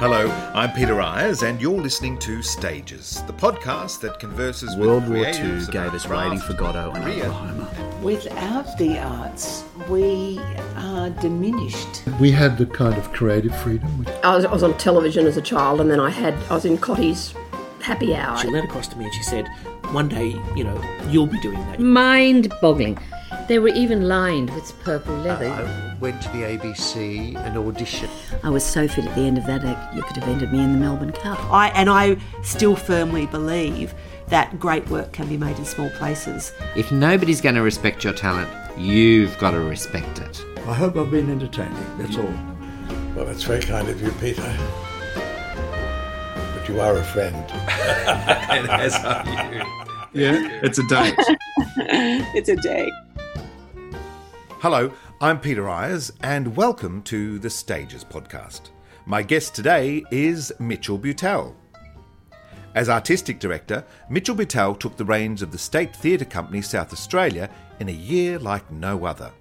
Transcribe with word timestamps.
Hello, 0.00 0.30
I'm 0.54 0.72
Peter 0.72 1.02
Eyers, 1.02 1.42
and 1.42 1.60
you're 1.60 1.78
listening 1.78 2.16
to 2.20 2.40
Stages, 2.40 3.22
the 3.26 3.34
podcast 3.34 4.00
that 4.00 4.18
converses 4.18 4.74
World 4.74 5.02
with 5.02 5.12
War 5.12 5.26
creatives 5.26 5.66
II 5.66 5.72
gave 5.72 5.92
us 5.92 6.06
craft, 6.06 6.30
Waiting 6.30 6.38
for 6.38 6.54
Godot 6.54 6.92
and 6.92 7.04
career, 7.04 7.24
Oklahoma. 7.26 7.98
Without 8.00 8.78
the 8.78 8.98
arts, 8.98 9.62
we 9.90 10.40
are 10.76 11.10
diminished. 11.10 12.02
We 12.18 12.30
had 12.30 12.56
the 12.56 12.64
kind 12.64 12.96
of 12.96 13.12
creative 13.12 13.54
freedom. 13.54 14.06
I 14.24 14.34
was, 14.36 14.46
I 14.46 14.50
was 14.50 14.62
on 14.62 14.74
television 14.78 15.26
as 15.26 15.36
a 15.36 15.42
child, 15.42 15.82
and 15.82 15.90
then 15.90 16.00
I 16.00 16.08
had 16.08 16.32
I 16.48 16.54
was 16.54 16.64
in 16.64 16.78
Cotty's 16.78 17.34
Happy 17.82 18.14
Hour. 18.14 18.38
She 18.38 18.48
leaned 18.48 18.68
across 18.68 18.88
to 18.88 18.96
me 18.96 19.04
and 19.04 19.12
she 19.12 19.22
said, 19.22 19.48
"One 19.90 20.08
day, 20.08 20.28
you 20.56 20.64
know, 20.64 20.82
you'll 21.10 21.26
be 21.26 21.38
doing 21.40 21.58
that." 21.66 21.78
mind 21.78 22.50
boggling. 22.62 22.96
They 23.50 23.58
were 23.58 23.66
even 23.70 24.06
lined 24.06 24.48
with 24.54 24.78
purple 24.84 25.16
leather. 25.16 25.48
Uh, 25.48 25.90
I 25.90 25.96
went 25.98 26.22
to 26.22 26.28
the 26.28 26.44
ABC 26.44 27.34
and 27.34 27.56
auditioned. 27.56 28.08
I 28.44 28.48
was 28.48 28.62
so 28.64 28.86
fit 28.86 29.06
at 29.06 29.14
the 29.16 29.22
end 29.22 29.38
of 29.38 29.46
that, 29.46 29.64
I- 29.64 29.92
you 29.92 30.02
could 30.02 30.18
have 30.18 30.28
ended 30.28 30.52
me 30.52 30.60
in 30.60 30.70
the 30.70 30.78
Melbourne 30.78 31.10
Cup. 31.10 31.36
I 31.52 31.70
and 31.70 31.90
I 31.90 32.18
still 32.44 32.76
firmly 32.76 33.26
believe 33.26 33.92
that 34.28 34.60
great 34.60 34.88
work 34.88 35.10
can 35.10 35.26
be 35.26 35.36
made 35.36 35.58
in 35.58 35.64
small 35.64 35.90
places. 35.98 36.52
If 36.76 36.92
nobody's 36.92 37.40
going 37.40 37.56
to 37.56 37.62
respect 37.62 38.04
your 38.04 38.12
talent, 38.12 38.48
you've 38.78 39.36
got 39.38 39.50
to 39.50 39.58
respect 39.58 40.20
it. 40.20 40.44
I 40.68 40.72
hope 40.72 40.96
I've 40.96 41.10
been 41.10 41.28
entertaining, 41.28 41.74
that's 41.98 42.16
all. 42.18 42.32
Well, 43.16 43.24
that's 43.24 43.42
very 43.42 43.62
kind 43.62 43.88
of 43.88 44.00
you, 44.00 44.12
Peter. 44.20 44.56
But 46.36 46.68
you 46.68 46.80
are 46.80 46.96
a 46.96 47.02
friend. 47.02 47.34
and 47.50 48.70
as 48.70 48.94
are 48.94 49.24
you. 49.26 49.64
Yeah, 50.12 50.60
it's 50.62 50.78
a 50.78 50.86
date. 50.86 51.14
it's 52.36 52.48
a 52.48 52.54
day. 52.54 52.88
Hello, 54.60 54.92
I'm 55.22 55.40
Peter 55.40 55.70
Eyers, 55.70 56.12
and 56.22 56.54
welcome 56.54 57.00
to 57.04 57.38
the 57.38 57.48
Stages 57.48 58.04
podcast. 58.04 58.68
My 59.06 59.22
guest 59.22 59.54
today 59.54 60.04
is 60.10 60.52
Mitchell 60.58 60.98
Butel. 60.98 61.54
As 62.74 62.90
artistic 62.90 63.40
director, 63.40 63.82
Mitchell 64.10 64.36
Butel 64.36 64.78
took 64.78 64.98
the 64.98 65.04
reins 65.06 65.40
of 65.40 65.50
the 65.50 65.56
State 65.56 65.96
Theatre 65.96 66.26
Company 66.26 66.60
South 66.60 66.92
Australia 66.92 67.48
in 67.78 67.88
a 67.88 67.92
year 67.92 68.38
like 68.38 68.70
no 68.70 69.06
other. 69.06 69.32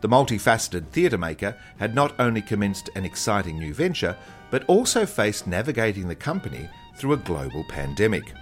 The 0.00 0.08
multifaceted 0.08 0.86
theatre 0.90 1.18
maker 1.18 1.56
had 1.78 1.96
not 1.96 2.14
only 2.20 2.40
commenced 2.40 2.88
an 2.94 3.04
exciting 3.04 3.58
new 3.58 3.74
venture, 3.74 4.16
but 4.48 4.64
also 4.66 5.04
faced 5.04 5.48
navigating 5.48 6.06
the 6.06 6.14
company 6.14 6.68
through 6.94 7.14
a 7.14 7.16
global 7.16 7.64
pandemic. 7.64 8.32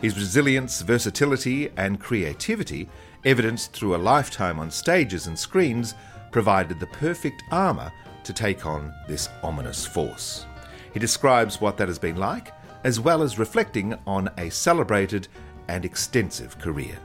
His 0.00 0.16
resilience, 0.16 0.82
versatility, 0.82 1.70
and 1.76 2.00
creativity, 2.00 2.88
evidenced 3.24 3.72
through 3.72 3.94
a 3.94 3.98
lifetime 3.98 4.58
on 4.58 4.70
stages 4.70 5.26
and 5.26 5.38
screens, 5.38 5.94
provided 6.30 6.78
the 6.80 6.86
perfect 6.86 7.42
armour 7.50 7.92
to 8.24 8.32
take 8.32 8.66
on 8.66 8.92
this 9.08 9.28
ominous 9.42 9.86
force. 9.86 10.46
He 10.92 11.00
describes 11.00 11.60
what 11.60 11.76
that 11.76 11.88
has 11.88 11.98
been 11.98 12.16
like, 12.16 12.52
as 12.84 12.98
well 13.00 13.22
as 13.22 13.38
reflecting 13.38 13.94
on 14.06 14.30
a 14.38 14.50
celebrated 14.50 15.28
and 15.68 15.84
extensive 15.84 16.58
career. 16.58 16.96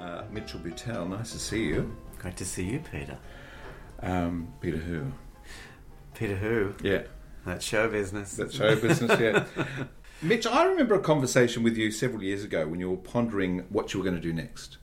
Uh, 0.00 0.24
Mitchell 0.30 0.60
Butel, 0.60 1.08
nice 1.08 1.32
to 1.32 1.38
see 1.38 1.64
you. 1.64 1.96
Great 2.18 2.36
to 2.36 2.44
see 2.44 2.64
you, 2.64 2.80
Peter. 2.90 3.18
Um, 4.02 4.52
Peter 4.60 4.76
who? 4.78 5.06
Peter 6.14 6.36
who? 6.36 6.74
Yeah, 6.82 7.02
That 7.46 7.62
show 7.62 7.88
business. 7.88 8.36
That 8.36 8.52
show 8.52 8.76
business, 8.76 9.18
yeah. 9.18 9.44
Mitch, 10.22 10.46
I 10.46 10.64
remember 10.64 10.94
a 10.94 11.00
conversation 11.00 11.62
with 11.62 11.76
you 11.76 11.90
several 11.90 12.22
years 12.22 12.44
ago 12.44 12.66
when 12.66 12.78
you 12.78 12.90
were 12.90 12.96
pondering 12.96 13.64
what 13.70 13.94
you 13.94 14.00
were 14.00 14.04
going 14.04 14.16
to 14.16 14.22
do 14.22 14.32
next. 14.32 14.76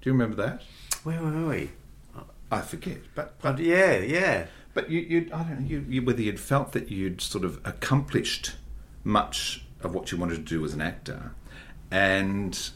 Do 0.00 0.10
you 0.10 0.12
remember 0.12 0.36
that? 0.36 0.62
Where 1.04 1.22
were 1.22 1.48
we? 1.48 1.70
I 2.50 2.60
forget, 2.60 2.98
but 3.14 3.40
But 3.40 3.58
yeah, 3.58 3.98
yeah. 3.98 4.46
but 4.74 4.90
you, 4.90 5.00
you 5.00 5.30
I 5.32 5.42
don't 5.44 5.60
know 5.60 5.66
you, 5.66 5.84
you 5.88 6.02
whether 6.02 6.22
you'd 6.22 6.40
felt 6.40 6.72
that 6.72 6.90
you'd 6.90 7.20
sort 7.20 7.44
of 7.44 7.60
accomplished 7.64 8.56
much 9.02 9.64
of 9.80 9.94
what 9.94 10.10
you 10.10 10.18
wanted 10.18 10.36
to 10.36 10.42
do 10.42 10.64
as 10.64 10.74
an 10.74 10.80
actor, 10.80 11.32
and 11.90 12.70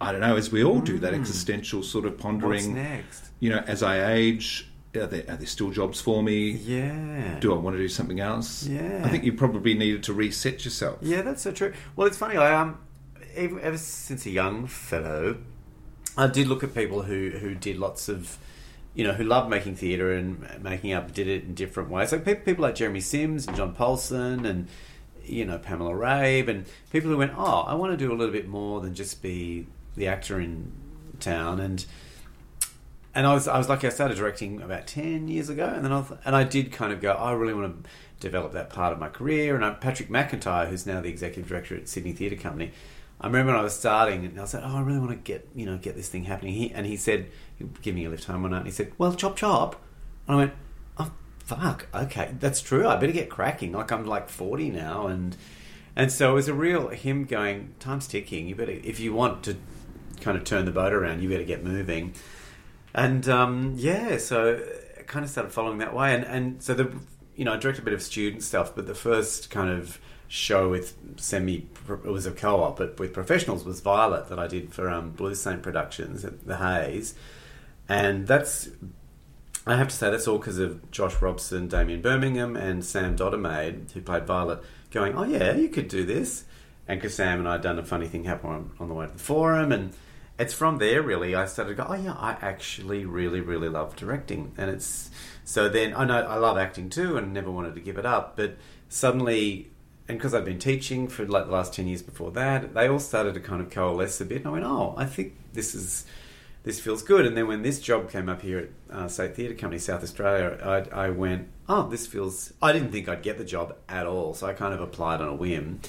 I 0.00 0.12
don't 0.12 0.20
know, 0.20 0.36
as 0.36 0.52
we 0.52 0.62
all 0.62 0.80
do, 0.80 0.98
that 0.98 1.14
existential 1.14 1.82
sort 1.82 2.04
of 2.04 2.18
pondering. 2.18 2.74
What's 2.74 2.88
next? 2.88 3.30
You 3.40 3.50
know, 3.50 3.64
as 3.66 3.82
I 3.82 4.12
age, 4.12 4.68
are 5.02 5.06
there, 5.06 5.24
are 5.28 5.36
there 5.36 5.46
still 5.46 5.70
jobs 5.70 6.00
for 6.00 6.22
me? 6.22 6.50
Yeah. 6.50 7.38
Do 7.40 7.52
I 7.54 7.56
want 7.56 7.76
to 7.76 7.82
do 7.82 7.88
something 7.88 8.20
else? 8.20 8.66
Yeah. 8.66 9.02
I 9.04 9.08
think 9.08 9.24
you 9.24 9.32
probably 9.32 9.74
needed 9.74 10.02
to 10.04 10.12
reset 10.12 10.64
yourself. 10.64 10.98
Yeah, 11.02 11.22
that's 11.22 11.42
so 11.42 11.52
true. 11.52 11.72
Well, 11.94 12.06
it's 12.06 12.18
funny. 12.18 12.36
I 12.36 12.54
um, 12.60 12.78
even, 13.36 13.60
ever 13.60 13.78
since 13.78 14.26
a 14.26 14.30
young 14.30 14.66
fellow, 14.66 15.38
I 16.16 16.26
did 16.26 16.46
look 16.48 16.64
at 16.64 16.74
people 16.74 17.02
who 17.02 17.30
who 17.30 17.54
did 17.54 17.78
lots 17.78 18.08
of, 18.08 18.38
you 18.94 19.04
know, 19.04 19.12
who 19.12 19.24
loved 19.24 19.50
making 19.50 19.76
theatre 19.76 20.12
and 20.12 20.62
making 20.62 20.92
up, 20.92 21.12
did 21.12 21.28
it 21.28 21.44
in 21.44 21.54
different 21.54 21.90
ways. 21.90 22.12
Like 22.12 22.24
people, 22.24 22.44
people 22.44 22.62
like 22.62 22.74
Jeremy 22.74 23.00
Sims 23.00 23.46
and 23.46 23.56
John 23.56 23.74
Polson 23.74 24.46
and 24.46 24.68
you 25.24 25.44
know 25.44 25.58
Pamela 25.58 25.92
Rabe 25.92 26.48
and 26.48 26.66
people 26.90 27.10
who 27.10 27.16
went, 27.16 27.32
oh, 27.36 27.60
I 27.60 27.74
want 27.74 27.92
to 27.92 27.96
do 27.96 28.12
a 28.12 28.16
little 28.16 28.32
bit 28.32 28.48
more 28.48 28.80
than 28.80 28.94
just 28.94 29.22
be 29.22 29.66
the 29.96 30.08
actor 30.08 30.40
in 30.40 30.72
town 31.20 31.60
and. 31.60 31.84
And 33.16 33.26
I 33.26 33.32
was, 33.32 33.48
I 33.48 33.56
was 33.56 33.66
lucky. 33.66 33.86
I 33.86 33.90
started 33.90 34.18
directing 34.18 34.60
about 34.60 34.86
ten 34.86 35.26
years 35.26 35.48
ago, 35.48 35.66
and 35.66 35.82
then 35.82 35.90
I, 35.90 36.04
and 36.26 36.36
I 36.36 36.44
did 36.44 36.70
kind 36.70 36.92
of 36.92 37.00
go. 37.00 37.12
I 37.12 37.32
really 37.32 37.54
want 37.54 37.82
to 37.82 37.90
develop 38.20 38.52
that 38.52 38.68
part 38.68 38.92
of 38.92 38.98
my 38.98 39.08
career. 39.08 39.56
And 39.56 39.64
I, 39.64 39.70
Patrick 39.70 40.10
McIntyre, 40.10 40.68
who's 40.68 40.84
now 40.84 41.00
the 41.00 41.08
executive 41.08 41.48
director 41.48 41.74
at 41.76 41.88
Sydney 41.88 42.12
Theatre 42.12 42.36
Company, 42.36 42.72
I 43.18 43.26
remember 43.28 43.52
when 43.52 43.60
I 43.60 43.64
was 43.64 43.74
starting, 43.74 44.26
and 44.26 44.38
I 44.38 44.44
said, 44.44 44.62
"Oh, 44.62 44.76
I 44.76 44.82
really 44.82 44.98
want 44.98 45.12
to 45.12 45.16
get 45.16 45.48
you 45.54 45.64
know 45.64 45.78
get 45.78 45.96
this 45.96 46.10
thing 46.10 46.24
happening." 46.24 46.52
He, 46.52 46.70
and 46.72 46.84
he 46.84 46.98
said, 46.98 47.30
"Give 47.80 47.94
me 47.94 48.04
a 48.04 48.10
lift 48.10 48.24
home 48.24 48.42
one 48.42 48.50
night." 48.50 48.58
And 48.58 48.66
he 48.66 48.72
said, 48.72 48.92
"Well, 48.98 49.14
chop 49.14 49.34
chop," 49.34 49.82
and 50.28 50.34
I 50.34 50.38
went, 50.38 50.52
"Oh, 50.98 51.10
fuck, 51.38 51.86
okay, 51.94 52.34
that's 52.38 52.60
true. 52.60 52.86
I 52.86 52.96
better 52.96 53.12
get 53.12 53.30
cracking. 53.30 53.72
Like 53.72 53.90
I'm 53.92 54.04
like 54.04 54.28
forty 54.28 54.70
now, 54.70 55.06
and 55.06 55.34
and 55.96 56.12
so 56.12 56.32
it 56.32 56.34
was 56.34 56.48
a 56.48 56.54
real 56.54 56.88
him 56.88 57.24
going, 57.24 57.72
time's 57.80 58.06
ticking. 58.06 58.46
You 58.46 58.54
better 58.54 58.72
if 58.72 59.00
you 59.00 59.14
want 59.14 59.42
to 59.44 59.56
kind 60.20 60.36
of 60.36 60.44
turn 60.44 60.66
the 60.66 60.70
boat 60.70 60.92
around, 60.92 61.22
you 61.22 61.30
better 61.30 61.44
get 61.44 61.64
moving." 61.64 62.12
And 62.96 63.28
um, 63.28 63.74
yeah, 63.76 64.16
so 64.16 64.58
I 64.98 65.02
kind 65.02 65.22
of 65.22 65.30
started 65.30 65.52
following 65.52 65.78
that 65.78 65.94
way, 65.94 66.14
and 66.14 66.24
and 66.24 66.62
so 66.62 66.72
the 66.72 66.90
you 67.36 67.44
know 67.44 67.52
I 67.52 67.58
directed 67.58 67.82
a 67.82 67.84
bit 67.84 67.92
of 67.92 68.02
student 68.02 68.42
stuff, 68.42 68.74
but 68.74 68.86
the 68.86 68.94
first 68.94 69.50
kind 69.50 69.68
of 69.68 70.00
show 70.28 70.70
with 70.70 70.96
semi 71.16 71.66
it 71.88 72.04
was 72.04 72.24
a 72.24 72.32
co-op, 72.32 72.78
but 72.78 72.98
with 72.98 73.12
professionals 73.12 73.64
was 73.64 73.80
Violet 73.80 74.28
that 74.28 74.38
I 74.38 74.46
did 74.46 74.72
for 74.72 74.88
um, 74.88 75.10
Blue 75.10 75.34
Saint 75.34 75.62
Productions 75.62 76.24
at 76.24 76.46
the 76.46 76.56
Hayes, 76.56 77.14
and 77.86 78.26
that's 78.26 78.70
I 79.66 79.76
have 79.76 79.88
to 79.88 79.94
say 79.94 80.10
that's 80.10 80.26
all 80.26 80.38
because 80.38 80.58
of 80.58 80.90
Josh 80.90 81.20
Robson, 81.20 81.68
Damien 81.68 82.00
Birmingham, 82.00 82.56
and 82.56 82.82
Sam 82.82 83.14
Dodemaide, 83.14 83.92
who 83.92 84.00
played 84.00 84.26
Violet, 84.26 84.60
going, 84.90 85.14
"Oh 85.14 85.24
yeah, 85.24 85.54
you 85.54 85.68
could 85.68 85.88
do 85.88 86.06
this," 86.06 86.44
and 86.88 86.98
because 86.98 87.14
Sam 87.14 87.40
and 87.40 87.48
I 87.48 87.52
had 87.52 87.60
done 87.60 87.78
a 87.78 87.84
funny 87.84 88.08
thing 88.08 88.24
happen 88.24 88.48
on, 88.48 88.70
on 88.80 88.88
the 88.88 88.94
way 88.94 89.04
to 89.04 89.12
the 89.12 89.18
forum, 89.18 89.70
and 89.70 89.92
it's 90.38 90.54
from 90.54 90.78
there 90.78 91.02
really 91.02 91.34
I 91.34 91.46
started 91.46 91.76
to 91.76 91.82
go, 91.82 91.88
"Oh 91.88 91.94
yeah, 91.94 92.12
I 92.12 92.36
actually 92.40 93.04
really 93.04 93.40
really 93.40 93.68
love 93.68 93.96
directing," 93.96 94.52
and 94.56 94.70
it's 94.70 95.10
so 95.44 95.68
then 95.68 95.94
I 95.94 96.04
know 96.04 96.20
I 96.22 96.36
love 96.36 96.58
acting 96.58 96.90
too, 96.90 97.16
and 97.16 97.32
never 97.32 97.50
wanted 97.50 97.74
to 97.74 97.80
give 97.80 97.98
it 97.98 98.06
up, 98.06 98.36
but 98.36 98.56
suddenly. 98.88 99.70
And 100.08 100.18
because 100.18 100.34
I'd 100.34 100.44
been 100.44 100.60
teaching 100.60 101.08
for 101.08 101.26
like 101.26 101.46
the 101.46 101.50
last 101.52 101.74
ten 101.74 101.88
years 101.88 102.00
before 102.00 102.30
that, 102.30 102.74
they 102.74 102.86
all 102.88 103.00
started 103.00 103.34
to 103.34 103.40
kind 103.40 103.60
of 103.60 103.70
coalesce 103.70 104.20
a 104.20 104.24
bit. 104.24 104.38
And 104.38 104.46
I 104.46 104.50
went, 104.50 104.64
"Oh, 104.64 104.94
I 104.96 105.04
think 105.04 105.34
this 105.52 105.74
is 105.74 106.06
this 106.66 106.80
feels 106.80 107.02
good. 107.02 107.24
And 107.24 107.36
then 107.36 107.46
when 107.46 107.62
this 107.62 107.80
job 107.80 108.10
came 108.10 108.28
up 108.28 108.42
here 108.42 108.58
at 108.90 108.94
uh, 108.94 109.08
State 109.08 109.36
Theatre 109.36 109.54
Company, 109.54 109.78
South 109.78 110.02
Australia, 110.02 110.58
I, 110.92 111.06
I 111.06 111.10
went, 111.10 111.46
oh, 111.68 111.88
this 111.88 112.08
feels. 112.08 112.52
I 112.60 112.72
didn't 112.72 112.90
think 112.90 113.08
I'd 113.08 113.22
get 113.22 113.38
the 113.38 113.44
job 113.44 113.76
at 113.88 114.04
all, 114.04 114.34
so 114.34 114.48
I 114.48 114.52
kind 114.52 114.74
of 114.74 114.80
applied 114.80 115.20
on 115.20 115.28
a 115.28 115.34
whim, 115.34 115.80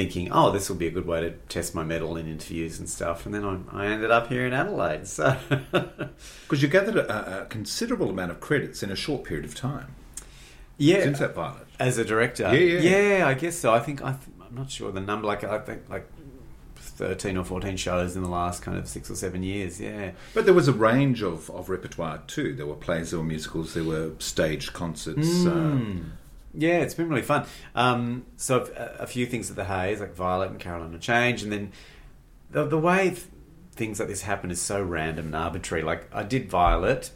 thinking, 0.00 0.32
oh, 0.32 0.50
this 0.50 0.68
will 0.68 0.76
be 0.76 0.86
a 0.86 0.90
good 0.90 1.06
way 1.06 1.20
to 1.20 1.30
test 1.48 1.74
my 1.74 1.84
mettle 1.84 2.16
in 2.16 2.26
interviews 2.26 2.78
and 2.78 2.88
stuff. 2.88 3.26
And 3.26 3.34
then 3.34 3.44
I, 3.44 3.82
I 3.82 3.86
ended 3.86 4.10
up 4.10 4.28
here 4.28 4.46
in 4.46 4.52
Adelaide. 4.52 5.06
So 5.06 5.36
Because 6.42 6.62
you 6.62 6.68
gathered 6.68 6.96
a, 6.96 7.42
a 7.42 7.46
considerable 7.46 8.08
amount 8.08 8.30
of 8.30 8.40
credits 8.40 8.82
in 8.82 8.90
a 8.90 8.96
short 8.96 9.24
period 9.24 9.44
of 9.44 9.54
time. 9.54 9.94
yeah, 10.78 11.02
Since 11.02 11.18
that 11.18 11.34
Violet. 11.34 11.66
as 11.78 11.98
a 11.98 12.04
director, 12.04 12.44
Yeah, 12.54 12.78
yeah. 12.80 13.18
Yeah 13.18 13.28
I 13.28 13.34
guess 13.34 13.58
so. 13.58 13.72
I 13.74 13.80
think 13.80 14.02
I 14.02 14.12
th- 14.12 14.22
I'm 14.48 14.54
not 14.56 14.70
sure 14.70 14.90
the 14.90 15.00
number. 15.00 15.26
Like 15.26 15.44
I 15.44 15.58
think 15.58 15.82
like. 15.90 16.06
13 16.76 17.38
or 17.38 17.44
14 17.44 17.78
shows 17.78 18.14
in 18.14 18.22
the 18.22 18.28
last 18.28 18.62
kind 18.62 18.76
of 18.76 18.86
six 18.86 19.10
or 19.10 19.14
seven 19.14 19.42
years, 19.42 19.80
yeah. 19.80 20.10
But 20.34 20.44
there 20.44 20.52
was 20.52 20.68
a 20.68 20.72
range 20.74 21.22
of, 21.22 21.48
of 21.50 21.70
repertoire 21.70 22.18
too. 22.26 22.54
There 22.54 22.66
were 22.66 22.74
plays, 22.74 23.10
there 23.10 23.18
were 23.20 23.24
musicals, 23.24 23.72
there 23.72 23.84
were 23.84 24.10
stage 24.18 24.74
concerts. 24.74 25.26
Mm. 25.28 25.46
Uh, 26.00 26.02
Yeah, 26.54 26.78
it's 26.78 26.94
been 26.94 27.08
really 27.08 27.22
fun. 27.22 27.46
Um, 27.74 28.24
so 28.36 28.68
a, 28.76 29.02
a 29.02 29.06
few 29.06 29.26
things 29.26 29.50
at 29.50 29.56
the 29.56 29.64
Hayes, 29.64 30.00
like 30.00 30.14
Violet 30.14 30.50
and 30.50 30.58
Caroline, 30.58 30.94
or 30.94 30.98
Change, 30.98 31.42
and 31.42 31.52
then 31.52 31.72
the, 32.50 32.64
the 32.66 32.78
way 32.78 33.10
th- 33.10 33.22
things 33.72 34.00
like 34.00 34.08
this 34.08 34.22
happen 34.22 34.50
is 34.50 34.60
so 34.60 34.82
random 34.82 35.26
and 35.26 35.36
arbitrary. 35.36 35.82
Like 35.82 36.12
I 36.14 36.22
did 36.22 36.50
Violet. 36.50 37.10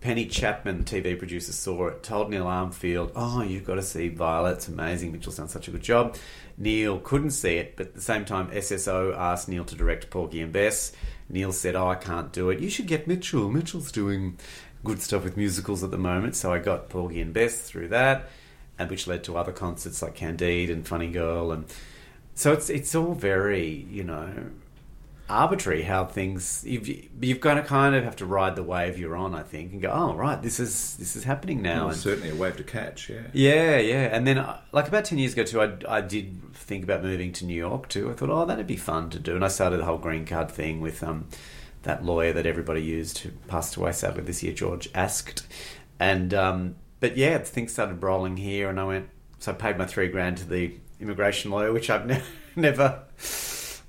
Penny 0.00 0.26
Chapman, 0.26 0.84
TV 0.84 1.18
producer, 1.18 1.52
saw 1.52 1.88
it. 1.88 2.04
Told 2.04 2.30
Neil 2.30 2.44
Armfield, 2.44 3.10
"Oh, 3.16 3.42
you've 3.42 3.64
got 3.64 3.74
to 3.74 3.82
see 3.82 4.08
Violet. 4.08 4.52
It's 4.52 4.68
amazing. 4.68 5.10
Mitchell's 5.10 5.36
done 5.36 5.48
such 5.48 5.66
a 5.66 5.72
good 5.72 5.82
job." 5.82 6.16
Neil 6.56 7.00
couldn't 7.00 7.32
see 7.32 7.56
it, 7.56 7.76
but 7.76 7.88
at 7.88 7.94
the 7.94 8.00
same 8.00 8.24
time, 8.24 8.48
SSO 8.50 9.16
asked 9.16 9.48
Neil 9.48 9.64
to 9.64 9.74
direct 9.74 10.08
Porgy 10.08 10.40
and 10.40 10.52
Bess. 10.52 10.92
Neil 11.28 11.50
said, 11.50 11.74
"Oh, 11.74 11.88
I 11.88 11.96
can't 11.96 12.32
do 12.32 12.48
it. 12.50 12.60
You 12.60 12.70
should 12.70 12.86
get 12.86 13.08
Mitchell. 13.08 13.50
Mitchell's 13.50 13.90
doing." 13.90 14.38
Good 14.84 15.02
stuff 15.02 15.24
with 15.24 15.36
musicals 15.36 15.82
at 15.82 15.90
the 15.90 15.98
moment. 15.98 16.36
So 16.36 16.52
I 16.52 16.58
got 16.58 16.88
Porgy 16.88 17.20
and 17.20 17.32
Bess 17.32 17.62
through 17.62 17.88
that, 17.88 18.28
and 18.78 18.90
which 18.90 19.06
led 19.06 19.24
to 19.24 19.36
other 19.36 19.52
concerts 19.52 20.02
like 20.02 20.14
Candide 20.14 20.70
and 20.70 20.86
Funny 20.86 21.08
Girl, 21.08 21.52
and 21.52 21.64
so 22.34 22.52
it's 22.52 22.70
it's 22.70 22.94
all 22.94 23.14
very 23.14 23.86
you 23.90 24.04
know 24.04 24.50
arbitrary 25.28 25.82
how 25.82 26.06
things 26.06 26.64
you've, 26.66 26.88
you've 27.22 27.40
got 27.40 27.54
to 27.54 27.62
kind 27.62 27.94
of 27.94 28.02
have 28.02 28.16
to 28.16 28.24
ride 28.24 28.56
the 28.56 28.62
wave 28.62 28.98
you're 28.98 29.16
on, 29.16 29.34
I 29.34 29.42
think, 29.42 29.72
and 29.72 29.82
go, 29.82 29.90
oh 29.90 30.14
right, 30.14 30.40
this 30.40 30.58
is 30.58 30.96
this 30.96 31.16
is 31.16 31.24
happening 31.24 31.60
now. 31.60 31.80
Well, 31.80 31.88
and, 31.90 31.98
certainly 31.98 32.30
a 32.30 32.34
wave 32.34 32.56
to 32.56 32.64
catch, 32.64 33.10
yeah. 33.10 33.22
yeah, 33.32 33.78
yeah. 33.78 34.04
And 34.04 34.26
then, 34.26 34.38
uh, 34.38 34.60
like 34.72 34.88
about 34.88 35.04
10 35.04 35.18
years 35.18 35.34
ago, 35.34 35.44
too, 35.44 35.60
I, 35.60 35.96
I 35.96 36.00
did 36.00 36.54
think 36.54 36.84
about 36.84 37.02
moving 37.02 37.32
to 37.34 37.44
New 37.44 37.56
York, 37.56 37.88
too. 37.88 38.10
I 38.10 38.14
thought, 38.14 38.30
oh, 38.30 38.46
that'd 38.46 38.66
be 38.66 38.76
fun 38.76 39.10
to 39.10 39.18
do. 39.18 39.34
And 39.34 39.44
I 39.44 39.48
started 39.48 39.78
the 39.78 39.84
whole 39.84 39.98
green 39.98 40.24
card 40.24 40.50
thing 40.50 40.80
with 40.80 41.02
um, 41.02 41.28
that 41.82 42.04
lawyer 42.04 42.32
that 42.32 42.46
everybody 42.46 42.82
used 42.82 43.18
who 43.18 43.30
passed 43.46 43.76
away 43.76 43.92
sadly 43.92 44.22
this 44.22 44.42
year, 44.42 44.52
George 44.52 44.88
Asked. 44.94 45.46
And, 46.00 46.34
um, 46.34 46.76
but 47.00 47.16
yeah, 47.16 47.38
things 47.38 47.72
started 47.72 48.02
rolling 48.02 48.36
here, 48.36 48.68
and 48.68 48.78
I 48.78 48.84
went, 48.84 49.08
so 49.38 49.52
I 49.52 49.54
paid 49.54 49.78
my 49.78 49.86
three 49.86 50.08
grand 50.08 50.38
to 50.38 50.44
the 50.44 50.74
immigration 51.00 51.50
lawyer, 51.50 51.72
which 51.72 51.90
I've 51.90 52.06
ne- 52.06 52.22
never. 52.56 53.02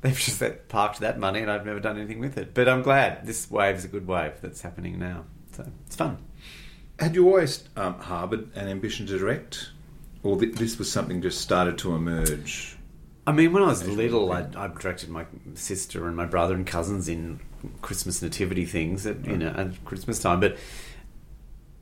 They've 0.01 0.17
just 0.17 0.41
parked 0.69 0.99
that 1.01 1.19
money, 1.19 1.41
and 1.41 1.51
I've 1.51 1.65
never 1.65 1.79
done 1.79 1.97
anything 1.97 2.19
with 2.19 2.37
it. 2.37 2.53
But 2.53 2.69
I'm 2.69 2.81
glad 2.81 3.25
this 3.25 3.49
wave 3.51 3.75
is 3.75 3.85
a 3.85 3.89
good 3.89 4.07
wave 4.07 4.33
that's 4.41 4.61
happening 4.61 4.97
now. 4.97 5.25
So 5.51 5.65
it's 5.85 5.95
fun. 5.95 6.19
Had 6.99 7.15
you 7.15 7.27
always 7.27 7.67
um, 7.75 7.99
harboured 7.99 8.55
an 8.55 8.67
ambition 8.67 9.05
to 9.07 9.17
direct? 9.17 9.71
Or 10.23 10.37
th- 10.37 10.55
this 10.55 10.77
was 10.77 10.91
something 10.91 11.21
just 11.21 11.41
started 11.41 11.77
to 11.79 11.95
emerge? 11.95 12.77
I 13.25 13.31
mean, 13.31 13.53
when 13.53 13.63
I 13.63 13.67
was 13.67 13.87
little, 13.87 14.31
I, 14.31 14.47
I 14.55 14.67
directed 14.67 15.09
my 15.09 15.25
sister 15.53 16.07
and 16.07 16.15
my 16.15 16.25
brother 16.25 16.55
and 16.55 16.65
cousins 16.65 17.07
in 17.07 17.39
Christmas 17.81 18.21
nativity 18.21 18.65
things 18.65 19.05
at 19.05 19.25
you 19.25 19.37
know 19.37 19.49
at 19.49 19.83
Christmas 19.85 20.19
time. 20.19 20.39
But 20.39 20.57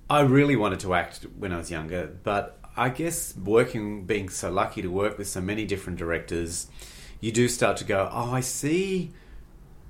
I 0.09 0.21
really 0.21 0.55
wanted 0.55 0.79
to 0.81 0.93
act 0.93 1.25
when 1.37 1.51
I 1.51 1.57
was 1.57 1.69
younger. 1.69 2.07
But 2.23 2.59
I 2.75 2.89
guess 2.89 3.35
working, 3.35 4.05
being 4.05 4.29
so 4.29 4.51
lucky 4.51 4.81
to 4.81 4.89
work 4.89 5.17
with 5.17 5.27
so 5.27 5.41
many 5.41 5.65
different 5.65 5.99
directors, 5.99 6.67
you 7.19 7.31
do 7.31 7.47
start 7.47 7.77
to 7.77 7.83
go, 7.83 8.09
oh, 8.11 8.31
I 8.31 8.41
see 8.41 9.11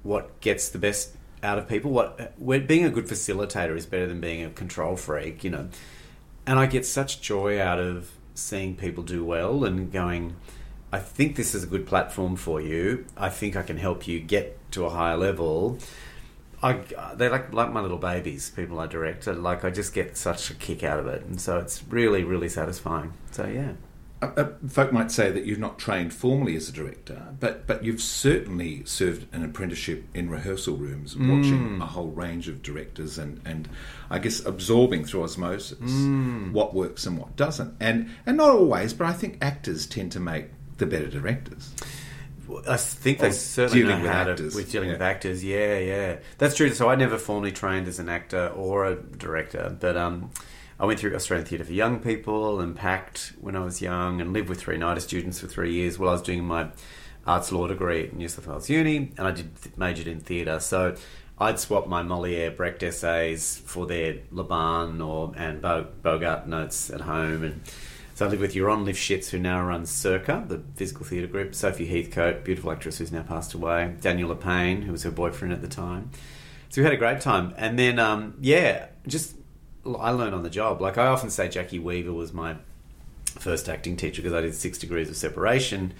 what 0.03 0.39
gets 0.39 0.69
the 0.69 0.79
best 0.79 1.15
out 1.43 1.57
of 1.57 1.67
people. 1.67 1.91
What 1.91 2.19
uh, 2.19 2.27
where 2.37 2.59
being 2.59 2.85
a 2.85 2.89
good 2.89 3.07
facilitator 3.07 3.75
is 3.75 3.85
better 3.85 4.07
than 4.07 4.21
being 4.21 4.43
a 4.43 4.49
control 4.49 4.95
freak, 4.95 5.43
you 5.43 5.49
know. 5.49 5.69
And 6.45 6.57
I 6.57 6.65
get 6.65 6.85
such 6.85 7.21
joy 7.21 7.61
out 7.61 7.79
of 7.79 8.11
seeing 8.33 8.75
people 8.75 9.03
do 9.03 9.23
well 9.25 9.63
and 9.65 9.91
going. 9.91 10.35
I 10.91 10.99
think 10.99 11.35
this 11.35 11.53
is 11.53 11.63
a 11.63 11.67
good 11.67 11.85
platform 11.85 12.35
for 12.37 12.61
you. 12.61 13.05
I 13.17 13.29
think 13.29 13.55
I 13.55 13.61
can 13.63 13.77
help 13.77 14.07
you 14.07 14.19
get 14.19 14.57
to 14.71 14.85
a 14.85 14.89
higher 14.89 15.17
level. 15.17 15.79
I, 16.63 16.79
they're 17.15 17.29
like 17.29 17.53
like 17.53 17.71
my 17.71 17.81
little 17.81 17.97
babies. 17.97 18.49
People 18.49 18.79
I 18.79 18.87
direct, 18.87 19.27
like 19.27 19.63
I 19.63 19.69
just 19.69 19.93
get 19.93 20.17
such 20.17 20.49
a 20.49 20.53
kick 20.55 20.83
out 20.83 20.99
of 20.99 21.05
it, 21.07 21.23
and 21.23 21.39
so 21.39 21.59
it's 21.59 21.83
really 21.89 22.23
really 22.23 22.49
satisfying. 22.49 23.13
So 23.31 23.45
yeah. 23.45 23.73
Uh, 24.19 24.31
uh, 24.35 24.47
folk 24.67 24.91
might 24.91 25.11
say 25.11 25.29
that 25.29 25.45
you've 25.45 25.59
not 25.59 25.77
trained 25.77 26.11
formally 26.11 26.55
as 26.55 26.67
a 26.69 26.71
director, 26.71 27.21
but 27.39 27.67
but 27.67 27.83
you've 27.83 28.01
certainly 28.01 28.83
served 28.85 29.27
an 29.35 29.43
apprenticeship 29.43 30.05
in 30.15 30.27
rehearsal 30.31 30.75
rooms, 30.77 31.13
Mm. 31.13 31.37
watching 31.37 31.81
a 31.81 31.85
whole 31.85 32.07
range 32.09 32.47
of 32.47 32.63
directors, 32.63 33.19
and, 33.19 33.39
and 33.45 33.69
I 34.09 34.17
guess 34.17 34.43
absorbing 34.43 35.05
through 35.05 35.21
osmosis 35.23 35.77
Mm. 35.79 36.53
what 36.53 36.73
works 36.73 37.05
and 37.05 37.19
what 37.19 37.35
doesn't, 37.35 37.75
and 37.79 38.09
and 38.25 38.37
not 38.37 38.49
always, 38.49 38.93
but 38.95 39.05
I 39.05 39.13
think 39.13 39.37
actors 39.39 39.85
tend 39.85 40.11
to 40.13 40.19
make 40.19 40.45
the 40.77 40.85
better 40.85 41.07
directors. 41.07 41.73
I 42.67 42.77
think 42.77 43.19
they 43.19 43.27
Or 43.27 43.31
certainly 43.31 43.81
dealing 43.81 43.97
know 43.97 44.03
with 44.03 44.11
how 44.11 44.29
actors, 44.29 44.53
to 44.53 44.57
with 44.57 44.71
dealing 44.71 44.89
yeah. 44.89 44.95
with 44.95 45.01
actors. 45.01 45.43
Yeah, 45.43 45.77
yeah, 45.79 46.17
that's 46.37 46.55
true. 46.55 46.73
So 46.73 46.89
I 46.89 46.95
never 46.95 47.17
formally 47.17 47.51
trained 47.51 47.87
as 47.87 47.99
an 47.99 48.07
actor 48.07 48.47
or 48.55 48.85
a 48.85 48.95
director, 48.95 49.75
but 49.79 49.97
um, 49.97 50.31
I 50.79 50.85
went 50.85 50.99
through 50.99 51.13
Australian 51.15 51.45
Theatre 51.45 51.65
for 51.65 51.73
Young 51.73 51.99
People 51.99 52.61
and 52.61 52.75
PACT 52.75 53.33
when 53.41 53.55
I 53.55 53.59
was 53.59 53.81
young, 53.81 54.21
and 54.21 54.31
lived 54.31 54.47
with 54.47 54.61
three 54.61 54.77
NIDA 54.77 55.01
students 55.01 55.41
for 55.41 55.47
three 55.47 55.73
years 55.73 55.99
while 55.99 56.09
I 56.09 56.13
was 56.13 56.21
doing 56.21 56.45
my 56.45 56.69
arts 57.25 57.51
law 57.51 57.67
degree 57.67 58.05
at 58.05 58.15
New 58.15 58.29
South 58.29 58.47
Wales 58.47 58.69
Uni, 58.69 59.11
and 59.17 59.27
I 59.27 59.31
did 59.31 59.77
majored 59.77 60.07
in 60.07 60.21
theatre. 60.21 60.61
So 60.61 60.95
I'd 61.37 61.59
swap 61.59 61.87
my 61.87 62.01
Moliere 62.01 62.51
Brecht 62.51 62.81
essays 62.81 63.61
for 63.65 63.85
their 63.85 64.19
Laban 64.31 65.01
or 65.01 65.33
and 65.35 65.61
Bogart 65.61 66.47
notes 66.47 66.89
at 66.89 67.01
home 67.01 67.43
and. 67.43 67.61
So 68.17 68.25
I 68.25 68.29
live 68.29 68.39
with 68.39 68.55
Yaron 68.55 68.83
Lifschitz, 68.83 69.29
who 69.29 69.37
now 69.37 69.63
runs 69.63 69.91
Circa, 69.91 70.43
the 70.47 70.63
physical 70.73 71.05
theatre 71.05 71.27
group. 71.27 71.53
Sophie 71.53 71.85
Heathcote, 71.85 72.43
beautiful 72.43 72.71
actress 72.71 72.97
who's 72.97 73.11
now 73.11 73.21
passed 73.21 73.53
away. 73.53 73.93
Daniel 74.01 74.33
Payne, 74.33 74.81
who 74.81 74.91
was 74.91 75.03
her 75.03 75.11
boyfriend 75.11 75.53
at 75.53 75.61
the 75.61 75.67
time. 75.67 76.09
So 76.69 76.81
we 76.81 76.83
had 76.83 76.93
a 76.93 76.97
great 76.97 77.21
time. 77.21 77.53
And 77.57 77.77
then, 77.77 77.99
um, 77.99 78.33
yeah, 78.41 78.87
just 79.05 79.35
I 79.85 80.09
learned 80.09 80.33
on 80.33 80.41
the 80.41 80.49
job. 80.49 80.81
Like 80.81 80.97
I 80.97 81.05
often 81.05 81.29
say, 81.29 81.47
Jacki 81.47 81.79
Weaver 81.79 82.11
was 82.11 82.33
my 82.33 82.55
first 83.37 83.69
acting 83.69 83.95
teacher 83.95 84.23
because 84.23 84.33
I 84.33 84.41
did 84.41 84.55
Six 84.55 84.79
Degrees 84.79 85.09
of 85.09 85.15
Separation 85.15 85.93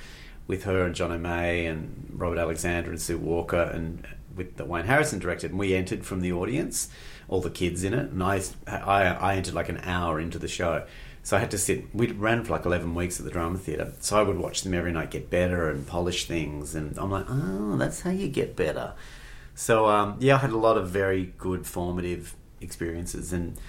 with 0.48 0.64
her 0.64 0.86
and 0.86 0.96
John 0.96 1.12
O'May 1.12 1.68
and 1.68 2.10
Robert 2.12 2.40
Alexander 2.40 2.90
and 2.90 3.00
Sue 3.00 3.20
Walker 3.20 3.62
and 3.62 4.08
with 4.36 4.58
that 4.58 4.68
Wayne 4.68 4.86
Harrison 4.86 5.20
directed. 5.20 5.52
And 5.52 5.60
we 5.60 5.76
entered 5.76 6.04
from 6.04 6.22
the 6.22 6.32
audience, 6.32 6.90
all 7.28 7.42
the 7.42 7.52
kids 7.52 7.84
in 7.84 7.94
it, 7.94 8.10
and 8.10 8.24
I, 8.24 8.42
I, 8.66 9.04
I 9.04 9.36
entered 9.36 9.54
like 9.54 9.70
an 9.70 9.82
hour 9.84 10.20
into 10.20 10.40
the 10.40 10.48
show. 10.48 10.84
So 11.28 11.36
I 11.36 11.42
had 11.42 11.52
to 11.52 11.58
sit. 11.58 11.94
We 11.94 12.10
ran 12.14 12.46
for 12.46 12.54
like 12.54 12.64
eleven 12.64 12.96
weeks 12.96 13.20
at 13.20 13.26
the 13.26 13.32
drama 13.32 13.58
theatre. 13.58 13.92
So 14.00 14.18
I 14.18 14.24
would 14.24 14.38
watch 14.38 14.62
them 14.62 14.74
every 14.74 14.94
night 14.94 15.12
get 15.12 15.30
better 15.30 15.70
and 15.70 15.86
polish 15.86 16.26
things, 16.26 16.74
and 16.74 16.98
I'm 16.98 17.12
like, 17.12 17.26
oh, 17.28 17.76
that's 17.76 18.00
how 18.00 18.12
you 18.12 18.30
get 18.30 18.56
better. 18.56 18.94
So 19.54 19.88
um, 19.88 20.16
yeah, 20.22 20.36
I 20.36 20.38
had 20.38 20.52
a 20.52 20.58
lot 20.58 20.78
of 20.78 20.88
very 20.88 21.34
good 21.38 21.68
formative 21.68 22.34
experiences, 22.62 23.34
and 23.34 23.60